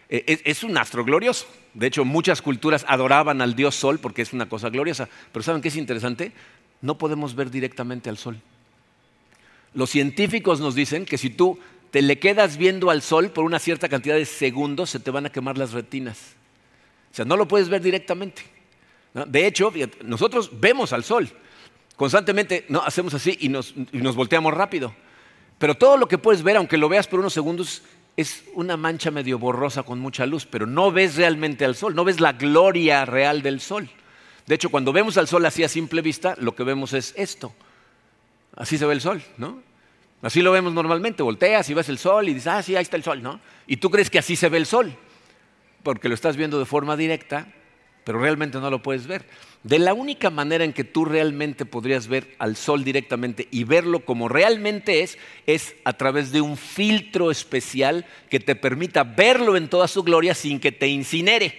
eh, 0.08 0.40
es, 0.44 0.62
un 0.62 0.78
astro 0.78 1.04
glorioso. 1.04 1.46
De 1.74 1.88
hecho, 1.88 2.04
muchas 2.04 2.40
culturas 2.40 2.84
adoraban 2.88 3.42
al 3.42 3.56
dios 3.56 3.74
Sol 3.74 3.98
porque 3.98 4.22
es 4.22 4.32
una 4.32 4.48
cosa 4.48 4.70
gloriosa. 4.70 5.08
Pero 5.32 5.42
¿saben 5.42 5.60
qué 5.60 5.68
es 5.68 5.76
interesante? 5.76 6.32
No 6.80 6.96
podemos 6.96 7.34
ver 7.34 7.50
directamente 7.50 8.08
al 8.08 8.18
Sol. 8.18 8.40
Los 9.74 9.90
científicos 9.90 10.60
nos 10.60 10.76
dicen 10.76 11.04
que 11.04 11.18
si 11.18 11.30
tú 11.30 11.58
te 11.94 12.02
le 12.02 12.18
quedas 12.18 12.56
viendo 12.56 12.90
al 12.90 13.02
Sol 13.02 13.30
por 13.30 13.44
una 13.44 13.60
cierta 13.60 13.88
cantidad 13.88 14.16
de 14.16 14.24
segundos, 14.24 14.90
se 14.90 14.98
te 14.98 15.12
van 15.12 15.26
a 15.26 15.30
quemar 15.30 15.56
las 15.56 15.70
retinas. 15.70 16.34
O 17.12 17.14
sea, 17.14 17.24
no 17.24 17.36
lo 17.36 17.46
puedes 17.46 17.68
ver 17.68 17.82
directamente. 17.82 18.42
De 19.28 19.46
hecho, 19.46 19.72
nosotros 20.02 20.50
vemos 20.58 20.92
al 20.92 21.04
Sol. 21.04 21.30
Constantemente 21.94 22.64
no, 22.68 22.82
hacemos 22.82 23.14
así 23.14 23.38
y 23.38 23.48
nos 23.48 24.16
volteamos 24.16 24.52
rápido. 24.52 24.92
Pero 25.56 25.76
todo 25.76 25.96
lo 25.96 26.08
que 26.08 26.18
puedes 26.18 26.42
ver, 26.42 26.56
aunque 26.56 26.78
lo 26.78 26.88
veas 26.88 27.06
por 27.06 27.20
unos 27.20 27.32
segundos, 27.32 27.84
es 28.16 28.42
una 28.54 28.76
mancha 28.76 29.12
medio 29.12 29.38
borrosa 29.38 29.84
con 29.84 30.00
mucha 30.00 30.26
luz, 30.26 30.46
pero 30.46 30.66
no 30.66 30.90
ves 30.90 31.14
realmente 31.14 31.64
al 31.64 31.76
sol, 31.76 31.94
no 31.94 32.02
ves 32.02 32.18
la 32.18 32.32
gloria 32.32 33.04
real 33.04 33.40
del 33.40 33.60
sol. 33.60 33.88
De 34.48 34.56
hecho, 34.56 34.68
cuando 34.68 34.92
vemos 34.92 35.16
al 35.16 35.28
sol 35.28 35.46
así 35.46 35.62
a 35.62 35.68
simple 35.68 36.02
vista, 36.02 36.34
lo 36.40 36.56
que 36.56 36.64
vemos 36.64 36.92
es 36.92 37.14
esto. 37.16 37.54
Así 38.56 38.78
se 38.78 38.84
ve 38.84 38.94
el 38.94 39.00
sol, 39.00 39.22
¿no? 39.36 39.62
Así 40.24 40.40
lo 40.40 40.52
vemos 40.52 40.72
normalmente. 40.72 41.22
Volteas 41.22 41.68
y 41.68 41.74
ves 41.74 41.90
el 41.90 41.98
sol 41.98 42.30
y 42.30 42.32
dices, 42.32 42.46
ah, 42.46 42.62
sí, 42.62 42.74
ahí 42.74 42.82
está 42.82 42.96
el 42.96 43.04
sol, 43.04 43.22
¿no? 43.22 43.40
Y 43.66 43.76
tú 43.76 43.90
crees 43.90 44.08
que 44.08 44.18
así 44.18 44.36
se 44.36 44.48
ve 44.48 44.56
el 44.56 44.64
sol, 44.64 44.96
porque 45.82 46.08
lo 46.08 46.14
estás 46.14 46.38
viendo 46.38 46.58
de 46.58 46.64
forma 46.64 46.96
directa, 46.96 47.46
pero 48.04 48.18
realmente 48.18 48.58
no 48.58 48.70
lo 48.70 48.82
puedes 48.82 49.06
ver. 49.06 49.26
De 49.64 49.78
la 49.78 49.92
única 49.92 50.30
manera 50.30 50.64
en 50.64 50.72
que 50.72 50.82
tú 50.82 51.04
realmente 51.04 51.66
podrías 51.66 52.08
ver 52.08 52.36
al 52.38 52.56
sol 52.56 52.84
directamente 52.84 53.48
y 53.50 53.64
verlo 53.64 54.06
como 54.06 54.30
realmente 54.30 55.02
es, 55.02 55.18
es 55.44 55.76
a 55.84 55.92
través 55.92 56.32
de 56.32 56.40
un 56.40 56.56
filtro 56.56 57.30
especial 57.30 58.06
que 58.30 58.40
te 58.40 58.56
permita 58.56 59.04
verlo 59.04 59.58
en 59.58 59.68
toda 59.68 59.88
su 59.88 60.02
gloria 60.02 60.34
sin 60.34 60.58
que 60.58 60.72
te 60.72 60.88
incinere. 60.88 61.54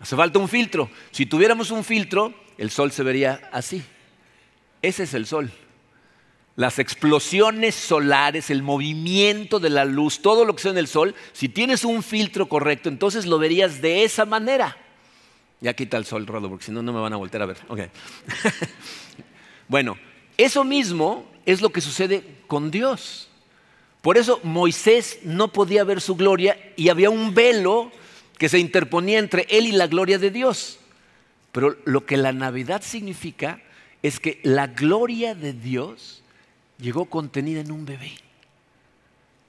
Hace 0.00 0.16
falta 0.16 0.40
un 0.40 0.48
filtro. 0.48 0.90
Si 1.12 1.24
tuviéramos 1.24 1.70
un 1.70 1.84
filtro, 1.84 2.34
el 2.58 2.70
sol 2.72 2.90
se 2.90 3.04
vería 3.04 3.48
así. 3.52 3.80
Ese 4.82 5.04
es 5.04 5.14
el 5.14 5.26
sol. 5.26 5.52
Las 6.56 6.78
explosiones 6.78 7.74
solares, 7.74 8.48
el 8.48 8.62
movimiento 8.62 9.60
de 9.60 9.68
la 9.68 9.84
luz, 9.84 10.20
todo 10.20 10.46
lo 10.46 10.56
que 10.56 10.62
sea 10.62 10.70
en 10.70 10.78
el 10.78 10.88
sol, 10.88 11.14
si 11.32 11.50
tienes 11.50 11.84
un 11.84 12.02
filtro 12.02 12.48
correcto, 12.48 12.88
entonces 12.88 13.26
lo 13.26 13.38
verías 13.38 13.82
de 13.82 14.04
esa 14.04 14.24
manera. 14.24 14.76
Ya 15.60 15.74
quita 15.74 15.98
el 15.98 16.06
sol, 16.06 16.26
Rodo, 16.26 16.48
porque 16.48 16.64
si 16.64 16.72
no, 16.72 16.82
no 16.82 16.92
me 16.92 17.00
van 17.00 17.12
a 17.12 17.16
volver 17.16 17.42
a 17.42 17.46
ver. 17.46 17.58
bueno, 19.68 19.98
eso 20.38 20.64
mismo 20.64 21.30
es 21.44 21.60
lo 21.60 21.70
que 21.70 21.80
sucede 21.80 22.22
con 22.46 22.70
Dios. 22.70 23.28
Por 24.00 24.16
eso 24.16 24.40
Moisés 24.42 25.18
no 25.24 25.52
podía 25.52 25.84
ver 25.84 26.00
su 26.00 26.16
gloria 26.16 26.58
y 26.76 26.88
había 26.88 27.10
un 27.10 27.34
velo 27.34 27.90
que 28.38 28.48
se 28.48 28.58
interponía 28.58 29.18
entre 29.18 29.46
él 29.50 29.66
y 29.66 29.72
la 29.72 29.88
gloria 29.88 30.18
de 30.18 30.30
Dios. 30.30 30.78
Pero 31.52 31.76
lo 31.84 32.06
que 32.06 32.16
la 32.16 32.32
Navidad 32.32 32.82
significa 32.82 33.60
es 34.02 34.20
que 34.20 34.40
la 34.42 34.68
gloria 34.68 35.34
de 35.34 35.52
Dios 35.52 36.22
llegó 36.78 37.06
contenida 37.06 37.60
en 37.60 37.72
un 37.72 37.84
bebé. 37.84 38.12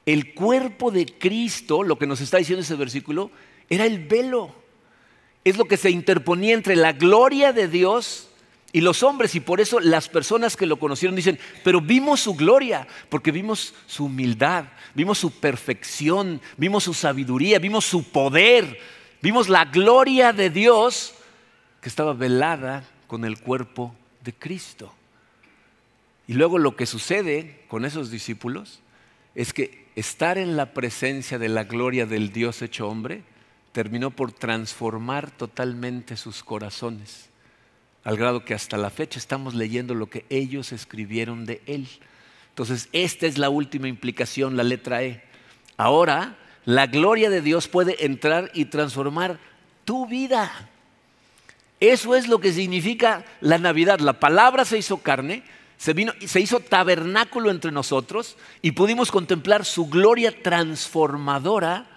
El 0.06 0.34
cuerpo 0.34 0.92
de 0.92 1.06
Cristo, 1.06 1.84
lo 1.84 1.98
que 1.98 2.08
nos 2.08 2.22
está 2.22 2.38
diciendo 2.38 2.62
ese 2.62 2.76
versículo, 2.76 3.30
era 3.70 3.86
el 3.86 4.06
velo. 4.06 4.56
Es 5.44 5.58
lo 5.58 5.66
que 5.66 5.78
se 5.78 5.90
interponía 5.90 6.54
entre 6.54 6.76
la 6.76 6.94
gloria 6.94 7.52
de 7.52 7.68
Dios 7.68 8.30
y 8.72 8.82
los 8.82 9.04
hombres. 9.04 9.36
Y 9.36 9.40
por 9.40 9.60
eso 9.60 9.80
las 9.80 10.08
personas 10.08 10.56
que 10.56 10.66
lo 10.66 10.80
conocieron 10.80 11.16
dicen, 11.16 11.40
pero 11.64 11.82
vimos 11.82 12.22
su 12.22 12.36
gloria, 12.36 12.88
porque 13.10 13.32
vimos 13.32 13.74
su 13.86 14.06
humildad, 14.06 14.66
vimos 14.94 15.18
su 15.18 15.32
perfección, 15.32 16.42
vimos 16.56 16.86
su 16.86 16.94
sabiduría, 16.94 17.60
vimos 17.60 17.86
su 17.86 18.04
poder, 18.04 18.80
vimos 19.22 19.50
la 19.50 19.66
gloria 19.66 20.32
de 20.32 20.50
Dios 20.50 21.14
que 21.82 21.90
estaba 21.90 22.14
velada 22.14 22.84
con 23.08 23.26
el 23.26 23.40
cuerpo 23.40 23.94
de 24.24 24.34
Cristo. 24.34 24.94
Y 26.28 26.34
luego 26.34 26.58
lo 26.58 26.76
que 26.76 26.86
sucede 26.86 27.62
con 27.68 27.86
esos 27.86 28.12
discípulos 28.12 28.82
es 29.34 29.54
que 29.54 29.88
estar 29.96 30.38
en 30.38 30.58
la 30.58 30.74
presencia 30.74 31.40
de 31.40 31.50
la 31.50 31.64
gloria 31.64 32.06
del 32.06 32.32
Dios 32.32 32.62
hecho 32.62 32.88
hombre 32.88 33.24
terminó 33.72 34.12
por 34.12 34.32
transformar 34.32 35.32
totalmente 35.32 36.18
sus 36.18 36.44
corazones, 36.44 37.30
al 38.04 38.18
grado 38.18 38.44
que 38.44 38.54
hasta 38.54 38.78
la 38.78 38.90
fecha 38.90 39.20
estamos 39.20 39.54
leyendo 39.54 39.94
lo 39.94 40.10
que 40.10 40.26
ellos 40.30 40.72
escribieron 40.72 41.46
de 41.46 41.62
Él. 41.66 41.88
Entonces, 42.50 42.90
esta 42.92 43.28
es 43.28 43.38
la 43.38 43.50
última 43.50 43.88
implicación, 43.88 44.58
la 44.58 44.64
letra 44.64 45.04
E. 45.04 45.24
Ahora, 45.78 46.38
la 46.66 46.88
gloria 46.88 47.30
de 47.30 47.42
Dios 47.42 47.68
puede 47.68 48.04
entrar 48.04 48.50
y 48.54 48.66
transformar 48.66 49.40
tu 49.86 50.08
vida. 50.08 50.52
Eso 51.80 52.16
es 52.16 52.28
lo 52.28 52.40
que 52.40 52.52
significa 52.52 53.24
la 53.42 53.60
Navidad. 53.60 54.00
La 54.00 54.20
palabra 54.20 54.66
se 54.66 54.80
hizo 54.80 54.98
carne, 54.98 55.44
se, 55.78 55.94
vino, 55.94 56.14
se 56.26 56.40
hizo 56.40 56.60
tabernáculo 56.60 57.52
entre 57.52 57.72
nosotros 57.72 58.38
y 58.62 58.72
pudimos 58.72 59.12
contemplar 59.12 59.66
su 59.66 59.88
gloria 59.88 60.42
transformadora 60.42 61.88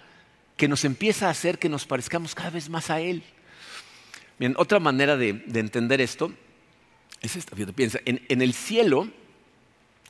que 0.57 0.67
nos 0.67 0.85
empieza 0.85 1.27
a 1.27 1.31
hacer 1.31 1.57
que 1.57 1.69
nos 1.69 1.85
parezcamos 1.85 2.35
cada 2.35 2.51
vez 2.51 2.69
más 2.69 2.89
a 2.89 2.99
Él. 2.99 3.23
Bien, 4.37 4.53
otra 4.57 4.79
manera 4.79 5.17
de, 5.17 5.29
entender 5.53 6.01
esto 6.01 6.31
es 7.21 7.35
esta. 7.35 7.55
Piensa, 7.55 7.99
en, 8.05 8.23
en 8.29 8.41
el 8.41 8.53
cielo 8.53 9.07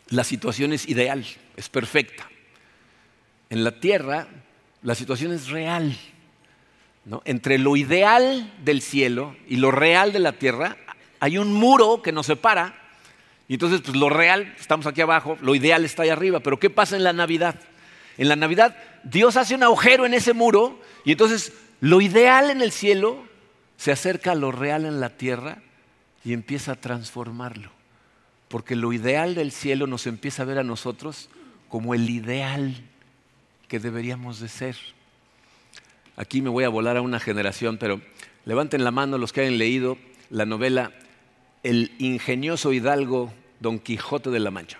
la 0.10 0.24
situación 0.24 0.74
es 0.74 0.88
ideal, 0.88 1.26
es 1.56 1.70
perfecta. 1.70 2.30
En 3.50 3.64
la 3.64 3.80
tierra 3.80 4.28
la 4.82 4.96
situación 4.96 5.32
es 5.32 5.50
real. 5.50 5.98
Entre 7.26 7.58
lo 7.58 7.76
ideal 7.76 8.54
del 8.64 8.82
cielo 8.82 9.36
y 9.48 9.56
lo 9.56 9.72
real 9.72 10.14
de 10.14 10.20
la 10.20 10.34
tierra 10.34 10.78
hay 11.20 11.38
un 11.38 11.54
muro 11.54 12.02
que 12.02 12.12
nos 12.12 12.28
separa. 12.28 12.81
Y 13.52 13.56
entonces, 13.56 13.82
pues 13.82 13.98
lo 13.98 14.10
real, 14.10 14.56
estamos 14.58 14.88
aquí 14.88 15.02
abajo, 15.02 15.38
lo 15.42 15.54
ideal 15.56 15.84
está 15.84 16.04
ahí 16.04 16.10
arriba. 16.10 16.40
Pero 16.40 16.58
¿qué 16.58 16.70
pasa 16.70 16.96
en 16.96 17.04
la 17.04 17.12
Navidad? 17.12 17.56
En 18.18 18.30
la 18.30 18.38
Navidad 18.38 18.78
Dios 19.04 19.36
hace 19.36 19.56
un 19.56 19.64
agujero 19.64 20.06
en 20.06 20.14
ese 20.14 20.32
muro 20.32 20.80
y 21.04 21.12
entonces 21.12 21.52
lo 21.82 22.00
ideal 22.00 22.50
en 22.50 22.62
el 22.62 22.72
cielo 22.72 23.22
se 23.76 23.92
acerca 23.92 24.32
a 24.32 24.36
lo 24.36 24.54
real 24.54 24.86
en 24.86 25.02
la 25.02 25.10
tierra 25.10 25.58
y 26.24 26.32
empieza 26.32 26.72
a 26.72 26.76
transformarlo. 26.76 27.72
Porque 28.48 28.78
lo 28.78 28.94
ideal 28.94 29.36
del 29.36 29.52
cielo 29.52 29.86
nos 29.86 30.08
empieza 30.08 30.44
a 30.44 30.46
ver 30.46 30.58
a 30.58 30.64
nosotros 30.64 31.28
como 31.68 31.94
el 31.94 32.10
ideal 32.10 32.82
que 33.68 33.82
deberíamos 33.82 34.40
de 34.40 34.48
ser. 34.48 34.78
Aquí 36.16 36.42
me 36.42 36.50
voy 36.50 36.64
a 36.64 36.70
volar 36.70 36.96
a 36.96 37.02
una 37.02 37.20
generación, 37.20 37.78
pero 37.78 38.00
levanten 38.46 38.86
la 38.86 38.92
mano 38.92 39.18
los 39.18 39.34
que 39.34 39.42
hayan 39.42 39.58
leído 39.58 39.98
la 40.30 40.46
novela 40.46 40.94
El 41.64 41.92
ingenioso 42.00 42.72
hidalgo 42.72 43.34
Don 43.62 43.78
Quijote 43.78 44.32
de 44.32 44.40
la 44.40 44.50
Mancha. 44.50 44.80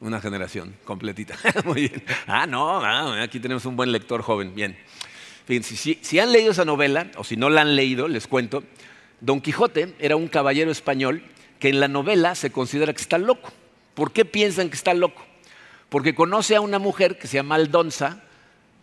Una 0.00 0.20
generación 0.20 0.76
completita. 0.84 1.36
Muy 1.64 1.88
bien. 1.88 2.04
Ah, 2.26 2.46
no, 2.46 2.84
ah, 2.84 3.22
aquí 3.22 3.40
tenemos 3.40 3.64
un 3.64 3.76
buen 3.76 3.90
lector 3.90 4.20
joven. 4.20 4.54
Bien. 4.54 4.76
Si, 5.62 6.18
han 6.18 6.32
leído 6.32 6.52
esa 6.52 6.66
novela, 6.66 7.10
o 7.16 7.24
si 7.24 7.36
no 7.36 7.48
la 7.48 7.62
han 7.62 7.76
leído, 7.76 8.08
les 8.08 8.26
cuento. 8.26 8.62
Don 9.20 9.40
Quijote 9.40 9.94
era 9.98 10.16
un 10.16 10.28
caballero 10.28 10.70
español 10.70 11.22
que 11.58 11.70
en 11.70 11.80
la 11.80 11.88
novela 11.88 12.34
se 12.34 12.52
considera 12.52 12.92
que 12.92 13.00
está 13.00 13.16
loco. 13.16 13.50
¿Por 13.94 14.12
qué 14.12 14.26
piensan 14.26 14.68
que 14.68 14.76
está 14.76 14.92
loco? 14.92 15.24
Porque 15.88 16.14
conoce 16.14 16.56
a 16.56 16.60
una 16.60 16.78
mujer 16.78 17.16
que 17.16 17.26
se 17.26 17.38
llama 17.38 17.54
Aldonza, 17.54 18.22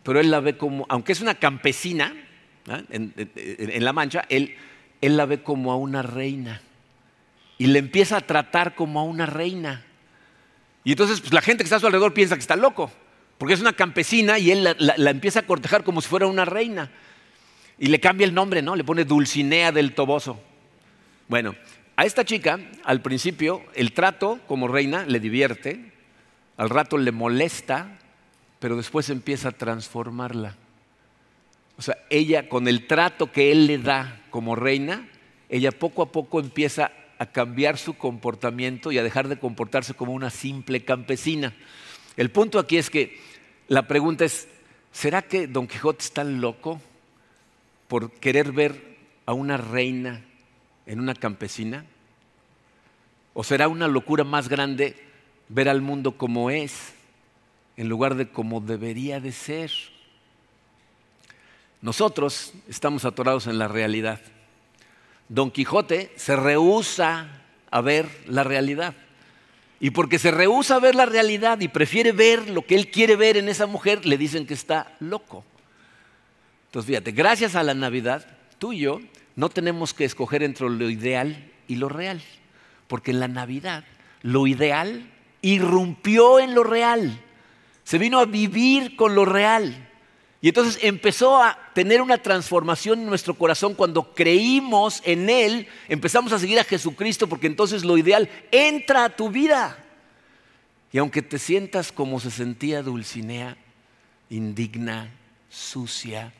pero 0.01 0.19
él 0.19 0.31
la 0.31 0.39
ve 0.39 0.57
como, 0.57 0.87
aunque 0.89 1.11
es 1.11 1.21
una 1.21 1.35
campesina 1.35 2.15
en, 2.89 3.13
La 3.83 3.93
Mancha, 3.93 4.25
él, 4.29 4.55
él 5.01 5.17
la 5.17 5.27
ve 5.27 5.43
como 5.43 5.71
a 5.71 5.75
una 5.75 6.01
reina 6.01 6.61
y 7.61 7.67
le 7.67 7.77
empieza 7.77 8.17
a 8.17 8.21
tratar 8.21 8.73
como 8.73 8.99
a 8.99 9.03
una 9.03 9.27
reina. 9.27 9.85
Y 10.83 10.93
entonces 10.93 11.21
pues, 11.21 11.31
la 11.31 11.41
gente 11.43 11.63
que 11.63 11.65
está 11.65 11.75
a 11.75 11.79
su 11.79 11.85
alrededor 11.85 12.11
piensa 12.11 12.33
que 12.33 12.41
está 12.41 12.55
loco, 12.55 12.91
porque 13.37 13.53
es 13.53 13.61
una 13.61 13.73
campesina 13.73 14.39
y 14.39 14.49
él 14.49 14.63
la, 14.79 15.11
empieza 15.11 15.41
a 15.41 15.45
cortejar 15.45 15.83
como 15.83 16.01
si 16.01 16.07
fuera 16.07 16.25
una 16.25 16.43
reina. 16.43 16.89
Y 17.77 17.85
le 17.85 17.99
cambia 17.99 18.25
el 18.25 18.33
nombre, 18.33 18.63
¿no? 18.63 18.75
Le 18.75 18.83
pone 18.83 19.05
Dulcinea 19.05 19.71
del 19.71 19.93
Toboso. 19.93 20.41
Bueno, 21.27 21.55
a 21.97 22.03
esta 22.03 22.25
chica, 22.25 22.59
al 22.83 23.03
principio, 23.03 23.61
el 23.75 23.93
trato 23.93 24.39
como 24.47 24.67
reina 24.67 25.05
le 25.05 25.19
divierte, 25.19 25.91
al 26.57 26.71
rato 26.71 26.97
le 26.97 27.11
molesta, 27.11 27.99
pero 28.57 28.75
después 28.75 29.07
empieza 29.11 29.49
a 29.49 29.51
transformarla. 29.51 30.55
O 31.77 31.83
sea, 31.83 31.95
ella 32.09 32.49
con 32.49 32.67
el 32.67 32.87
trato 32.87 33.31
que 33.31 33.51
él 33.51 33.67
le 33.67 33.77
da 33.77 34.19
como 34.31 34.55
reina, 34.55 35.07
ella 35.47 35.71
poco 35.71 36.01
a 36.01 36.11
poco 36.11 36.39
empieza 36.39 36.91
a 37.21 37.27
cambiar 37.27 37.77
su 37.77 37.97
comportamiento 37.97 38.91
y 38.91 38.97
a 38.97 39.03
dejar 39.03 39.27
de 39.27 39.37
comportarse 39.37 39.93
como 39.93 40.13
una 40.13 40.31
simple 40.31 40.83
campesina. 40.83 41.53
El 42.17 42.31
punto 42.31 42.57
aquí 42.57 42.77
es 42.77 42.89
que 42.89 43.19
la 43.67 43.87
pregunta 43.87 44.25
es, 44.25 44.47
¿será 44.91 45.21
que 45.21 45.47
Don 45.47 45.67
Quijote 45.67 46.03
está 46.03 46.23
loco 46.23 46.81
por 47.87 48.11
querer 48.11 48.51
ver 48.51 48.97
a 49.25 49.33
una 49.33 49.57
reina 49.57 50.25
en 50.85 50.99
una 50.99 51.13
campesina? 51.13 51.85
¿O 53.33 53.43
será 53.43 53.67
una 53.67 53.87
locura 53.87 54.23
más 54.23 54.49
grande 54.49 54.95
ver 55.47 55.69
al 55.69 55.81
mundo 55.81 56.17
como 56.17 56.49
es? 56.49 56.93
en 57.77 57.89
lugar 57.89 58.15
de 58.15 58.29
como 58.29 58.61
debería 58.61 59.19
de 59.19 59.31
ser. 59.31 59.71
Nosotros 61.81 62.53
estamos 62.67 63.05
atorados 63.05 63.47
en 63.47 63.57
la 63.57 63.67
realidad. 63.67 64.21
Don 65.31 65.49
Quijote 65.51 66.11
se 66.15 66.35
rehúsa 66.35 67.27
a 67.69 67.81
ver 67.81 68.07
la 68.27 68.43
realidad. 68.43 68.93
Y 69.79 69.91
porque 69.91 70.19
se 70.19 70.29
rehúsa 70.29 70.75
a 70.75 70.79
ver 70.79 70.93
la 70.93 71.05
realidad 71.05 71.59
y 71.61 71.67
prefiere 71.67 72.11
ver 72.11 72.49
lo 72.49 72.65
que 72.65 72.75
él 72.75 72.91
quiere 72.91 73.15
ver 73.15 73.37
en 73.37 73.49
esa 73.49 73.65
mujer, 73.65 74.05
le 74.05 74.17
dicen 74.17 74.45
que 74.45 74.53
está 74.53 74.95
loco. 74.99 75.43
Entonces, 76.67 76.87
fíjate, 76.87 77.11
gracias 77.11 77.55
a 77.55 77.63
la 77.63 77.73
Navidad, 77.73 78.27
tú 78.59 78.73
y 78.73 78.79
yo 78.79 78.99
no 79.35 79.49
tenemos 79.49 79.93
que 79.93 80.05
escoger 80.05 80.43
entre 80.43 80.69
lo 80.69 80.89
ideal 80.89 81.51
y 81.67 81.77
lo 81.77 81.89
real. 81.89 82.21
Porque 82.87 83.11
en 83.11 83.19
la 83.19 83.27
Navidad 83.27 83.85
lo 84.21 84.45
ideal 84.47 85.09
irrumpió 85.41 86.39
en 86.39 86.53
lo 86.53 86.63
real 86.63 87.19
se 87.83 87.97
vino 87.97 88.19
a 88.19 88.25
vivir 88.25 88.95
con 88.95 89.15
lo 89.15 89.25
real. 89.25 89.89
Y 90.41 90.47
entonces 90.47 90.79
empezó 90.81 91.41
a 91.41 91.57
tener 91.75 92.01
una 92.01 92.17
transformación 92.17 92.99
en 92.99 93.05
nuestro 93.05 93.35
corazón 93.35 93.75
cuando 93.75 94.13
creímos 94.15 95.01
en 95.05 95.29
Él, 95.29 95.67
empezamos 95.87 96.33
a 96.33 96.39
seguir 96.39 96.59
a 96.59 96.63
Jesucristo 96.63 97.27
porque 97.27 97.45
entonces 97.45 97.83
lo 97.83 97.95
ideal 97.95 98.27
entra 98.51 99.05
a 99.05 99.15
tu 99.15 99.29
vida. 99.29 99.77
Y 100.91 100.97
aunque 100.97 101.21
te 101.21 101.37
sientas 101.37 101.91
como 101.91 102.19
se 102.19 102.31
sentía 102.31 102.81
Dulcinea, 102.81 103.55
indigna, 104.31 105.11
sucia, 105.47 106.33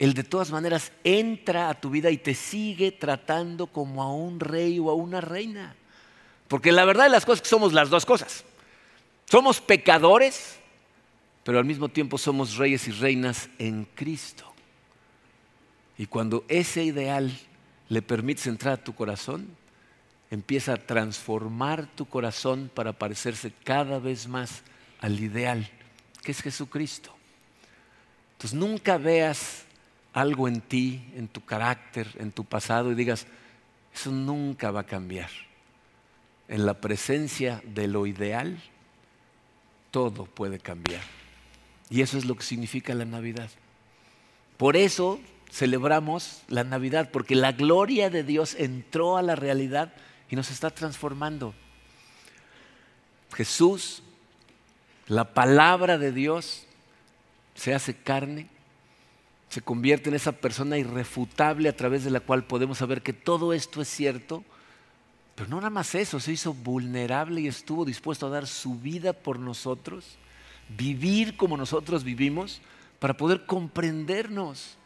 Él 0.00 0.14
de 0.14 0.24
todas 0.24 0.50
maneras 0.50 0.90
entra 1.04 1.68
a 1.68 1.80
tu 1.80 1.90
vida 1.90 2.10
y 2.10 2.18
te 2.18 2.34
sigue 2.34 2.90
tratando 2.90 3.68
como 3.68 4.02
a 4.02 4.12
un 4.12 4.40
rey 4.40 4.80
o 4.80 4.90
a 4.90 4.94
una 4.94 5.20
reina. 5.20 5.76
Porque 6.48 6.72
la 6.72 6.84
verdad 6.84 7.04
de 7.04 7.10
las 7.10 7.24
cosas 7.24 7.38
es 7.38 7.42
que 7.42 7.50
somos 7.50 7.72
las 7.72 7.88
dos 7.88 8.04
cosas. 8.04 8.44
Somos 9.26 9.60
pecadores 9.60 10.57
pero 11.48 11.60
al 11.60 11.64
mismo 11.64 11.88
tiempo 11.88 12.18
somos 12.18 12.58
reyes 12.58 12.88
y 12.88 12.90
reinas 12.90 13.48
en 13.58 13.86
Cristo. 13.94 14.52
Y 15.96 16.04
cuando 16.04 16.44
ese 16.46 16.84
ideal 16.84 17.34
le 17.88 18.02
permites 18.02 18.46
entrar 18.46 18.74
a 18.74 18.84
tu 18.84 18.94
corazón, 18.94 19.48
empieza 20.30 20.74
a 20.74 20.76
transformar 20.76 21.86
tu 21.86 22.04
corazón 22.04 22.70
para 22.74 22.92
parecerse 22.92 23.50
cada 23.64 23.98
vez 23.98 24.28
más 24.28 24.60
al 25.00 25.18
ideal, 25.20 25.70
que 26.22 26.32
es 26.32 26.42
Jesucristo. 26.42 27.16
Entonces 28.32 28.52
nunca 28.52 28.98
veas 28.98 29.64
algo 30.12 30.48
en 30.48 30.60
ti, 30.60 31.02
en 31.16 31.28
tu 31.28 31.42
carácter, 31.42 32.08
en 32.18 32.30
tu 32.30 32.44
pasado 32.44 32.92
y 32.92 32.94
digas, 32.94 33.26
eso 33.94 34.10
nunca 34.10 34.70
va 34.70 34.80
a 34.80 34.86
cambiar. 34.86 35.30
En 36.46 36.66
la 36.66 36.74
presencia 36.74 37.62
de 37.64 37.88
lo 37.88 38.06
ideal, 38.06 38.62
todo 39.90 40.26
puede 40.26 40.58
cambiar. 40.58 41.17
Y 41.90 42.02
eso 42.02 42.18
es 42.18 42.24
lo 42.24 42.36
que 42.36 42.42
significa 42.42 42.94
la 42.94 43.04
Navidad. 43.04 43.50
Por 44.56 44.76
eso 44.76 45.20
celebramos 45.50 46.42
la 46.48 46.64
Navidad, 46.64 47.10
porque 47.10 47.34
la 47.34 47.52
gloria 47.52 48.10
de 48.10 48.22
Dios 48.22 48.54
entró 48.58 49.16
a 49.16 49.22
la 49.22 49.36
realidad 49.36 49.92
y 50.28 50.36
nos 50.36 50.50
está 50.50 50.70
transformando. 50.70 51.54
Jesús 53.34 54.02
La 55.06 55.32
palabra 55.32 55.96
de 55.96 56.12
Dios 56.12 56.64
se 57.54 57.74
hace 57.74 57.94
carne, 57.94 58.46
se 59.48 59.62
convierte 59.62 60.10
en 60.10 60.16
esa 60.16 60.32
persona 60.32 60.76
irrefutable 60.76 61.70
a 61.70 61.76
través 61.76 62.04
de 62.04 62.10
la 62.10 62.20
cual 62.20 62.44
podemos 62.44 62.76
saber 62.76 63.00
que 63.00 63.14
todo 63.14 63.54
esto 63.54 63.80
es 63.80 63.88
cierto. 63.88 64.44
Pero 65.34 65.48
no 65.48 65.56
nada 65.56 65.70
más 65.70 65.94
eso, 65.94 66.20
se 66.20 66.32
hizo 66.32 66.52
vulnerable 66.52 67.40
y 67.40 67.48
estuvo 67.48 67.86
dispuesto 67.86 68.26
a 68.26 68.30
dar 68.30 68.46
su 68.46 68.74
vida 68.74 69.14
por 69.14 69.38
nosotros, 69.38 70.18
vivir 70.68 71.36
como 71.36 71.56
nosotros 71.56 72.04
vivimos, 72.04 72.60
para 72.98 73.16
poder 73.16 73.46
comprendernos. 73.46 74.76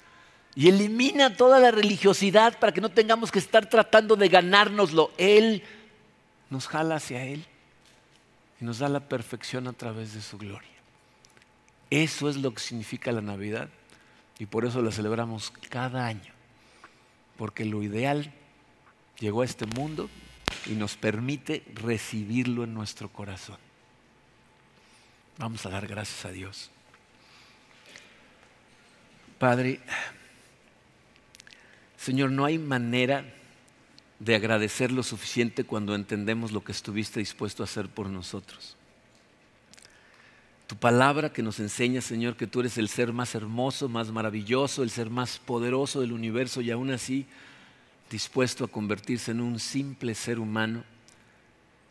Y 0.55 0.69
elimina 0.69 1.37
toda 1.37 1.59
la 1.59 1.71
religiosidad 1.71 2.59
para 2.59 2.73
que 2.73 2.81
no 2.81 2.91
tengamos 2.91 3.33
que 3.33 3.39
estar 3.39 3.69
tratando 3.69 4.17
de 4.17 4.29
ganárnoslo. 4.29 5.11
Él 5.17 5.63
nos 6.51 6.69
jala 6.69 6.97
hacia 6.97 7.25
Él 7.25 7.45
y 8.61 8.65
nos 8.65 8.79
da 8.79 8.89
la 8.89 9.01
perfección 9.01 9.67
a 9.67 9.73
través 9.73 10.13
de 10.13 10.21
su 10.21 10.37
gloria. 10.37 10.69
Eso 11.89 12.29
es 12.29 12.37
lo 12.37 12.53
que 12.53 12.61
significa 12.61 13.13
la 13.13 13.23
Navidad 13.23 13.69
y 14.39 14.47
por 14.47 14.65
eso 14.65 14.83
la 14.83 14.93
celebramos 14.93 15.53
cada 15.71 16.07
año. 16.07 16.33
Porque 17.37 17.65
lo 17.65 17.83
ideal 17.83 18.33
llegó 19.19 19.43
a 19.43 19.47
este 19.47 19.67
mundo 19.67 20.11
y 20.67 20.73
nos 20.73 20.97
permite 20.97 21.65
recibirlo 21.75 22.65
en 22.65 22.75
nuestro 22.75 23.09
corazón. 23.09 23.59
Vamos 25.39 25.65
a 25.67 25.71
dar 25.71 25.87
gracias 25.87 26.25
a 26.25 26.31
Dios. 26.31 26.71
Padre, 29.39 29.81
Señor, 31.97 32.31
no 32.31 32.45
hay 32.45 32.59
manera 32.59 33.25
de 34.19 34.37
agradecer 34.37 34.93
lo 34.93 35.03
suficiente 35.03 35.65
cuando 35.65 35.95
entendemos 35.95 36.53
lo 36.53 36.63
que 36.63 36.73
estuviste 36.73 37.19
dispuesto 37.19 37.63
a 37.63 37.67
hacer 37.67 37.89
por 37.89 38.09
nosotros. 38.09 38.77
Tu 40.69 40.77
palabra 40.77 41.33
que 41.33 41.43
nos 41.43 41.59
enseña, 41.61 42.01
Señor, 42.01 42.37
que 42.37 42.47
tú 42.47 42.61
eres 42.61 42.79
el 42.79 42.89
ser 42.89 43.13
más 43.13 43.35
hermoso, 43.35 43.89
más 43.89 44.11
maravilloso, 44.11 44.83
el 44.83 44.91
ser 44.91 45.11
más 45.11 45.39
poderoso 45.39 46.01
del 46.01 46.13
universo 46.13 46.61
y 46.61 46.71
aún 46.71 46.91
así 46.91 47.27
dispuesto 48.11 48.65
a 48.65 48.69
convertirse 48.69 49.33
en 49.33 49.41
un 49.41 49.59
simple 49.59 50.15
ser 50.15 50.39
humano, 50.39 50.85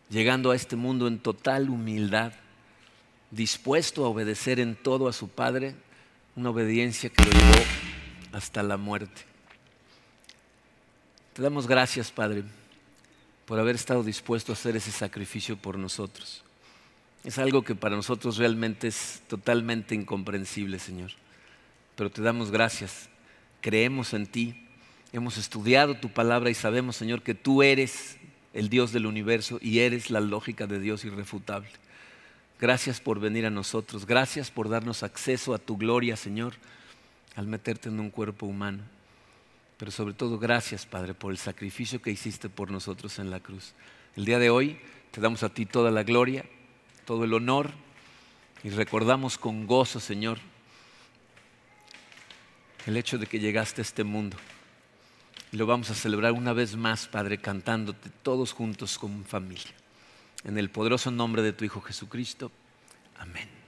llegando 0.10 0.52
a 0.52 0.56
este 0.56 0.76
mundo 0.76 1.08
en 1.08 1.20
total 1.20 1.70
humildad, 1.70 2.34
dispuesto 3.32 4.06
a 4.06 4.10
obedecer 4.10 4.60
en 4.60 4.76
todo 4.76 5.08
a 5.08 5.14
su 5.14 5.30
Padre, 5.30 5.76
una 6.36 6.50
obediencia 6.50 7.10
que 7.10 7.24
lo 7.24 7.32
llevó 7.32 7.66
hasta 8.34 8.62
la 8.62 8.78
muerte. 8.78 9.22
Te 11.34 11.42
damos 11.42 11.66
gracias, 11.66 12.12
Padre, 12.12 12.44
por 13.46 13.60
haber 13.60 13.76
estado 13.76 14.04
dispuesto 14.04 14.52
a 14.52 14.56
hacer 14.56 14.76
ese 14.76 14.92
sacrificio 14.92 15.58
por 15.58 15.78
nosotros. 15.78 16.44
Es 17.24 17.38
algo 17.38 17.64
que 17.64 17.76
para 17.76 17.96
nosotros 17.96 18.38
realmente 18.38 18.88
es 18.88 19.22
totalmente 19.28 19.96
incomprensible, 19.96 20.80
Señor. 20.80 21.12
Pero 21.96 22.10
te 22.10 22.22
damos 22.22 22.52
gracias. 22.52 23.10
Creemos 23.62 24.14
en 24.14 24.26
ti. 24.26 24.68
Hemos 25.14 25.38
estudiado 25.38 25.96
tu 25.96 26.12
palabra 26.12 26.50
y 26.50 26.54
sabemos, 26.54 26.96
Señor, 26.96 27.22
que 27.22 27.36
tú 27.36 27.64
eres 27.64 28.18
el 28.54 28.70
Dios 28.70 28.92
del 28.92 29.06
universo 29.06 29.60
y 29.62 29.80
eres 29.80 30.10
la 30.10 30.20
lógica 30.20 30.68
de 30.68 30.80
Dios 30.80 31.06
irrefutable. 31.06 31.70
Gracias 32.62 33.02
por 33.02 33.20
venir 33.20 33.48
a 33.48 33.50
nosotros. 33.50 34.06
Gracias 34.06 34.52
por 34.52 34.70
darnos 34.70 35.02
acceso 35.02 35.56
a 35.56 35.58
tu 35.58 35.78
gloria, 35.78 36.16
Señor, 36.16 36.54
al 37.36 37.48
meterte 37.48 37.90
en 37.90 38.00
un 38.00 38.12
cuerpo 38.12 38.46
humano. 38.46 38.84
Pero 39.80 39.90
sobre 39.90 40.14
todo 40.14 40.38
gracias, 40.38 40.86
Padre, 40.86 41.16
por 41.16 41.32
el 41.32 41.40
sacrificio 41.40 42.04
que 42.04 42.12
hiciste 42.12 42.50
por 42.50 42.70
nosotros 42.70 43.18
en 43.18 43.32
la 43.32 43.40
cruz. 43.40 43.74
El 44.16 44.26
día 44.26 44.38
de 44.38 44.52
hoy 44.52 44.78
te 45.10 45.22
damos 45.22 45.42
a 45.42 45.50
ti 45.50 45.66
toda 45.66 45.90
la 45.90 46.04
gloria, 46.04 46.46
todo 47.06 47.24
el 47.24 47.34
honor 47.34 47.72
y 48.64 48.70
recordamos 48.70 49.40
con 49.40 49.66
gozo, 49.66 50.00
Señor, 50.00 50.38
el 52.86 52.96
hecho 52.96 53.18
de 53.18 53.26
que 53.26 53.40
llegaste 53.40 53.82
a 53.82 53.86
este 53.86 54.04
mundo. 54.04 54.38
Y 55.52 55.58
lo 55.58 55.66
vamos 55.66 55.90
a 55.90 55.96
celebrar 55.96 56.34
una 56.34 56.54
vez 56.54 56.76
más, 56.76 57.08
Padre, 57.08 57.40
cantándote 57.40 58.12
todos 58.22 58.54
juntos 58.54 59.00
como 59.00 59.24
familia. 59.24 59.81
En 60.44 60.58
el 60.58 60.70
poderoso 60.70 61.12
nombre 61.12 61.42
de 61.42 61.54
tu 61.54 61.66
Hijo 61.66 61.82
Jesucristo. 61.82 62.52
Amén. 63.18 63.61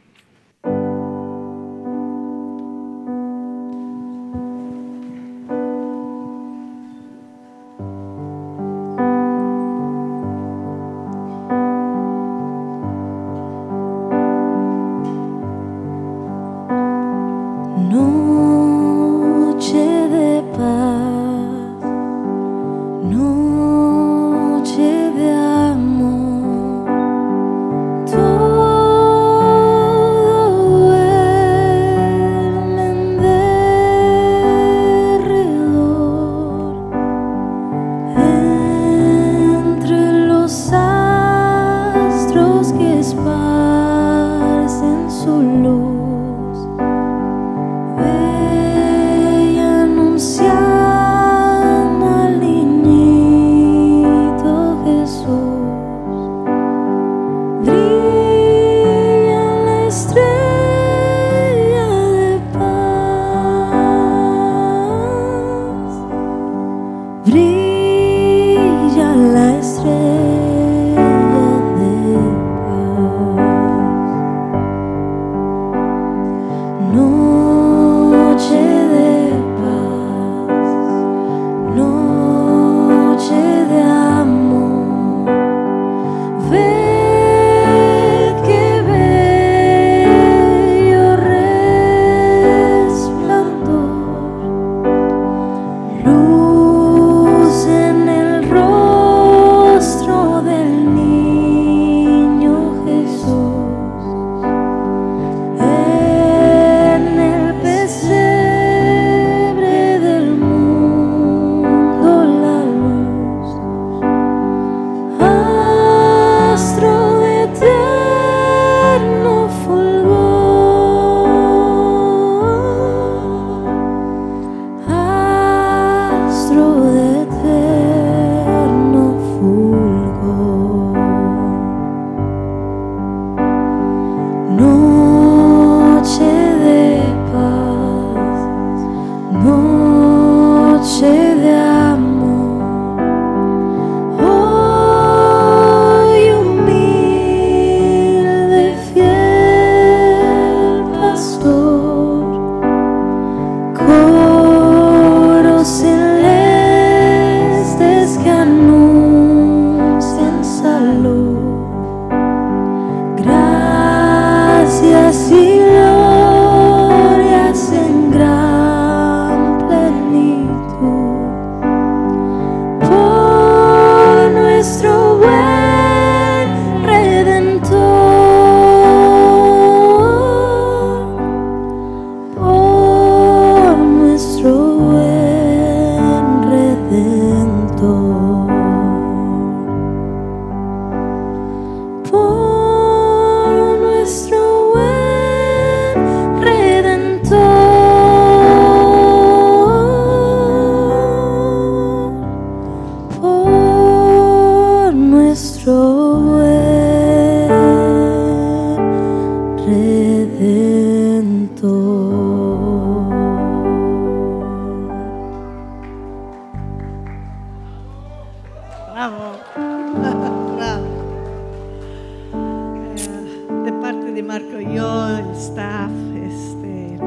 El 224.84 225.30
staff, 225.36 225.92
este, 226.14 226.98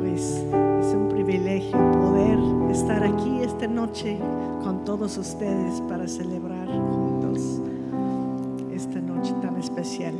pues 0.00 0.42
es 0.80 0.94
un 0.94 1.10
privilegio 1.10 1.78
poder 1.92 2.38
estar 2.70 3.04
aquí 3.04 3.42
esta 3.42 3.66
noche 3.66 4.18
con 4.64 4.82
todos 4.86 5.18
ustedes 5.18 5.82
para 5.82 6.08
celebrar 6.08 6.66
juntos 6.68 7.60
esta 8.74 8.98
noche 8.98 9.34
tan 9.42 9.58
especial. 9.58 10.14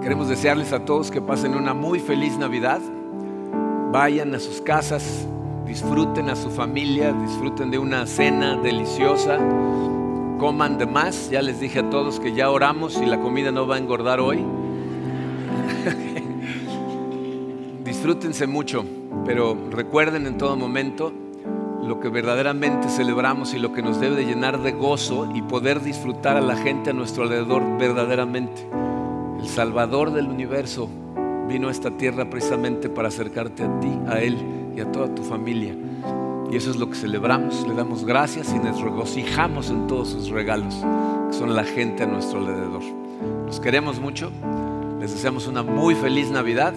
Queremos 0.00 0.28
desearles 0.28 0.72
a 0.72 0.84
todos 0.84 1.10
que 1.10 1.20
pasen 1.20 1.56
una 1.56 1.74
muy 1.74 1.98
feliz 1.98 2.38
Navidad. 2.38 2.80
Vayan 3.90 4.36
a 4.36 4.38
sus 4.38 4.60
casas, 4.60 5.26
disfruten 5.66 6.30
a 6.30 6.36
su 6.36 6.50
familia, 6.50 7.12
disfruten 7.12 7.72
de 7.72 7.78
una 7.78 8.06
cena 8.06 8.56
deliciosa, 8.56 9.38
coman 10.38 10.78
de 10.78 10.86
más. 10.86 11.30
Ya 11.30 11.42
les 11.42 11.58
dije 11.58 11.80
a 11.80 11.90
todos 11.90 12.20
que 12.20 12.32
ya 12.32 12.48
oramos 12.48 12.96
y 13.02 13.06
la 13.06 13.18
comida 13.18 13.50
no 13.50 13.66
va 13.66 13.74
a 13.74 13.78
engordar 13.78 14.20
hoy. 14.20 14.44
Disfrútense 18.08 18.46
mucho, 18.46 18.86
pero 19.26 19.54
recuerden 19.70 20.26
en 20.26 20.38
todo 20.38 20.56
momento 20.56 21.12
lo 21.82 22.00
que 22.00 22.08
verdaderamente 22.08 22.88
celebramos 22.88 23.52
y 23.52 23.58
lo 23.58 23.74
que 23.74 23.82
nos 23.82 24.00
debe 24.00 24.16
de 24.16 24.24
llenar 24.24 24.62
de 24.62 24.72
gozo 24.72 25.30
y 25.34 25.42
poder 25.42 25.82
disfrutar 25.82 26.38
a 26.38 26.40
la 26.40 26.56
gente 26.56 26.88
a 26.88 26.92
nuestro 26.94 27.24
alrededor 27.24 27.62
verdaderamente. 27.78 28.66
El 29.38 29.46
Salvador 29.46 30.10
del 30.10 30.26
universo 30.26 30.88
vino 31.50 31.68
a 31.68 31.70
esta 31.70 31.90
tierra 31.90 32.30
precisamente 32.30 32.88
para 32.88 33.08
acercarte 33.08 33.64
a 33.64 33.78
ti, 33.78 33.90
a 34.08 34.20
Él 34.20 34.38
y 34.74 34.80
a 34.80 34.90
toda 34.90 35.14
tu 35.14 35.22
familia. 35.22 35.76
Y 36.50 36.56
eso 36.56 36.70
es 36.70 36.76
lo 36.76 36.88
que 36.88 36.96
celebramos, 36.96 37.68
le 37.68 37.74
damos 37.74 38.06
gracias 38.06 38.54
y 38.54 38.58
nos 38.58 38.80
regocijamos 38.80 39.68
en 39.68 39.86
todos 39.86 40.08
sus 40.08 40.30
regalos, 40.30 40.74
que 41.30 41.36
son 41.36 41.54
la 41.54 41.64
gente 41.64 42.04
a 42.04 42.06
nuestro 42.06 42.38
alrededor. 42.38 42.82
Los 43.44 43.60
queremos 43.60 44.00
mucho, 44.00 44.32
les 44.98 45.12
deseamos 45.12 45.46
una 45.46 45.62
muy 45.62 45.94
feliz 45.94 46.30
Navidad, 46.30 46.72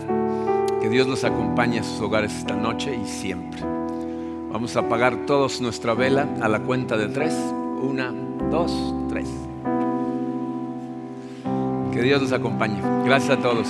que 0.81 0.89
Dios 0.89 1.07
los 1.07 1.23
acompañe 1.23 1.79
a 1.79 1.83
sus 1.83 2.01
hogares 2.01 2.35
esta 2.35 2.55
noche 2.55 2.95
y 2.95 3.07
siempre. 3.07 3.61
Vamos 4.51 4.75
a 4.75 4.81
apagar 4.81 5.25
todos 5.27 5.61
nuestra 5.61 5.93
vela 5.93 6.27
a 6.41 6.49
la 6.49 6.59
cuenta 6.59 6.97
de 6.97 7.07
tres. 7.07 7.33
Una, 7.81 8.11
dos, 8.49 8.71
tres. 9.07 9.29
Que 11.93 12.01
Dios 12.01 12.21
los 12.21 12.31
acompañe. 12.31 12.81
Gracias 13.05 13.37
a 13.37 13.41
todos. 13.41 13.67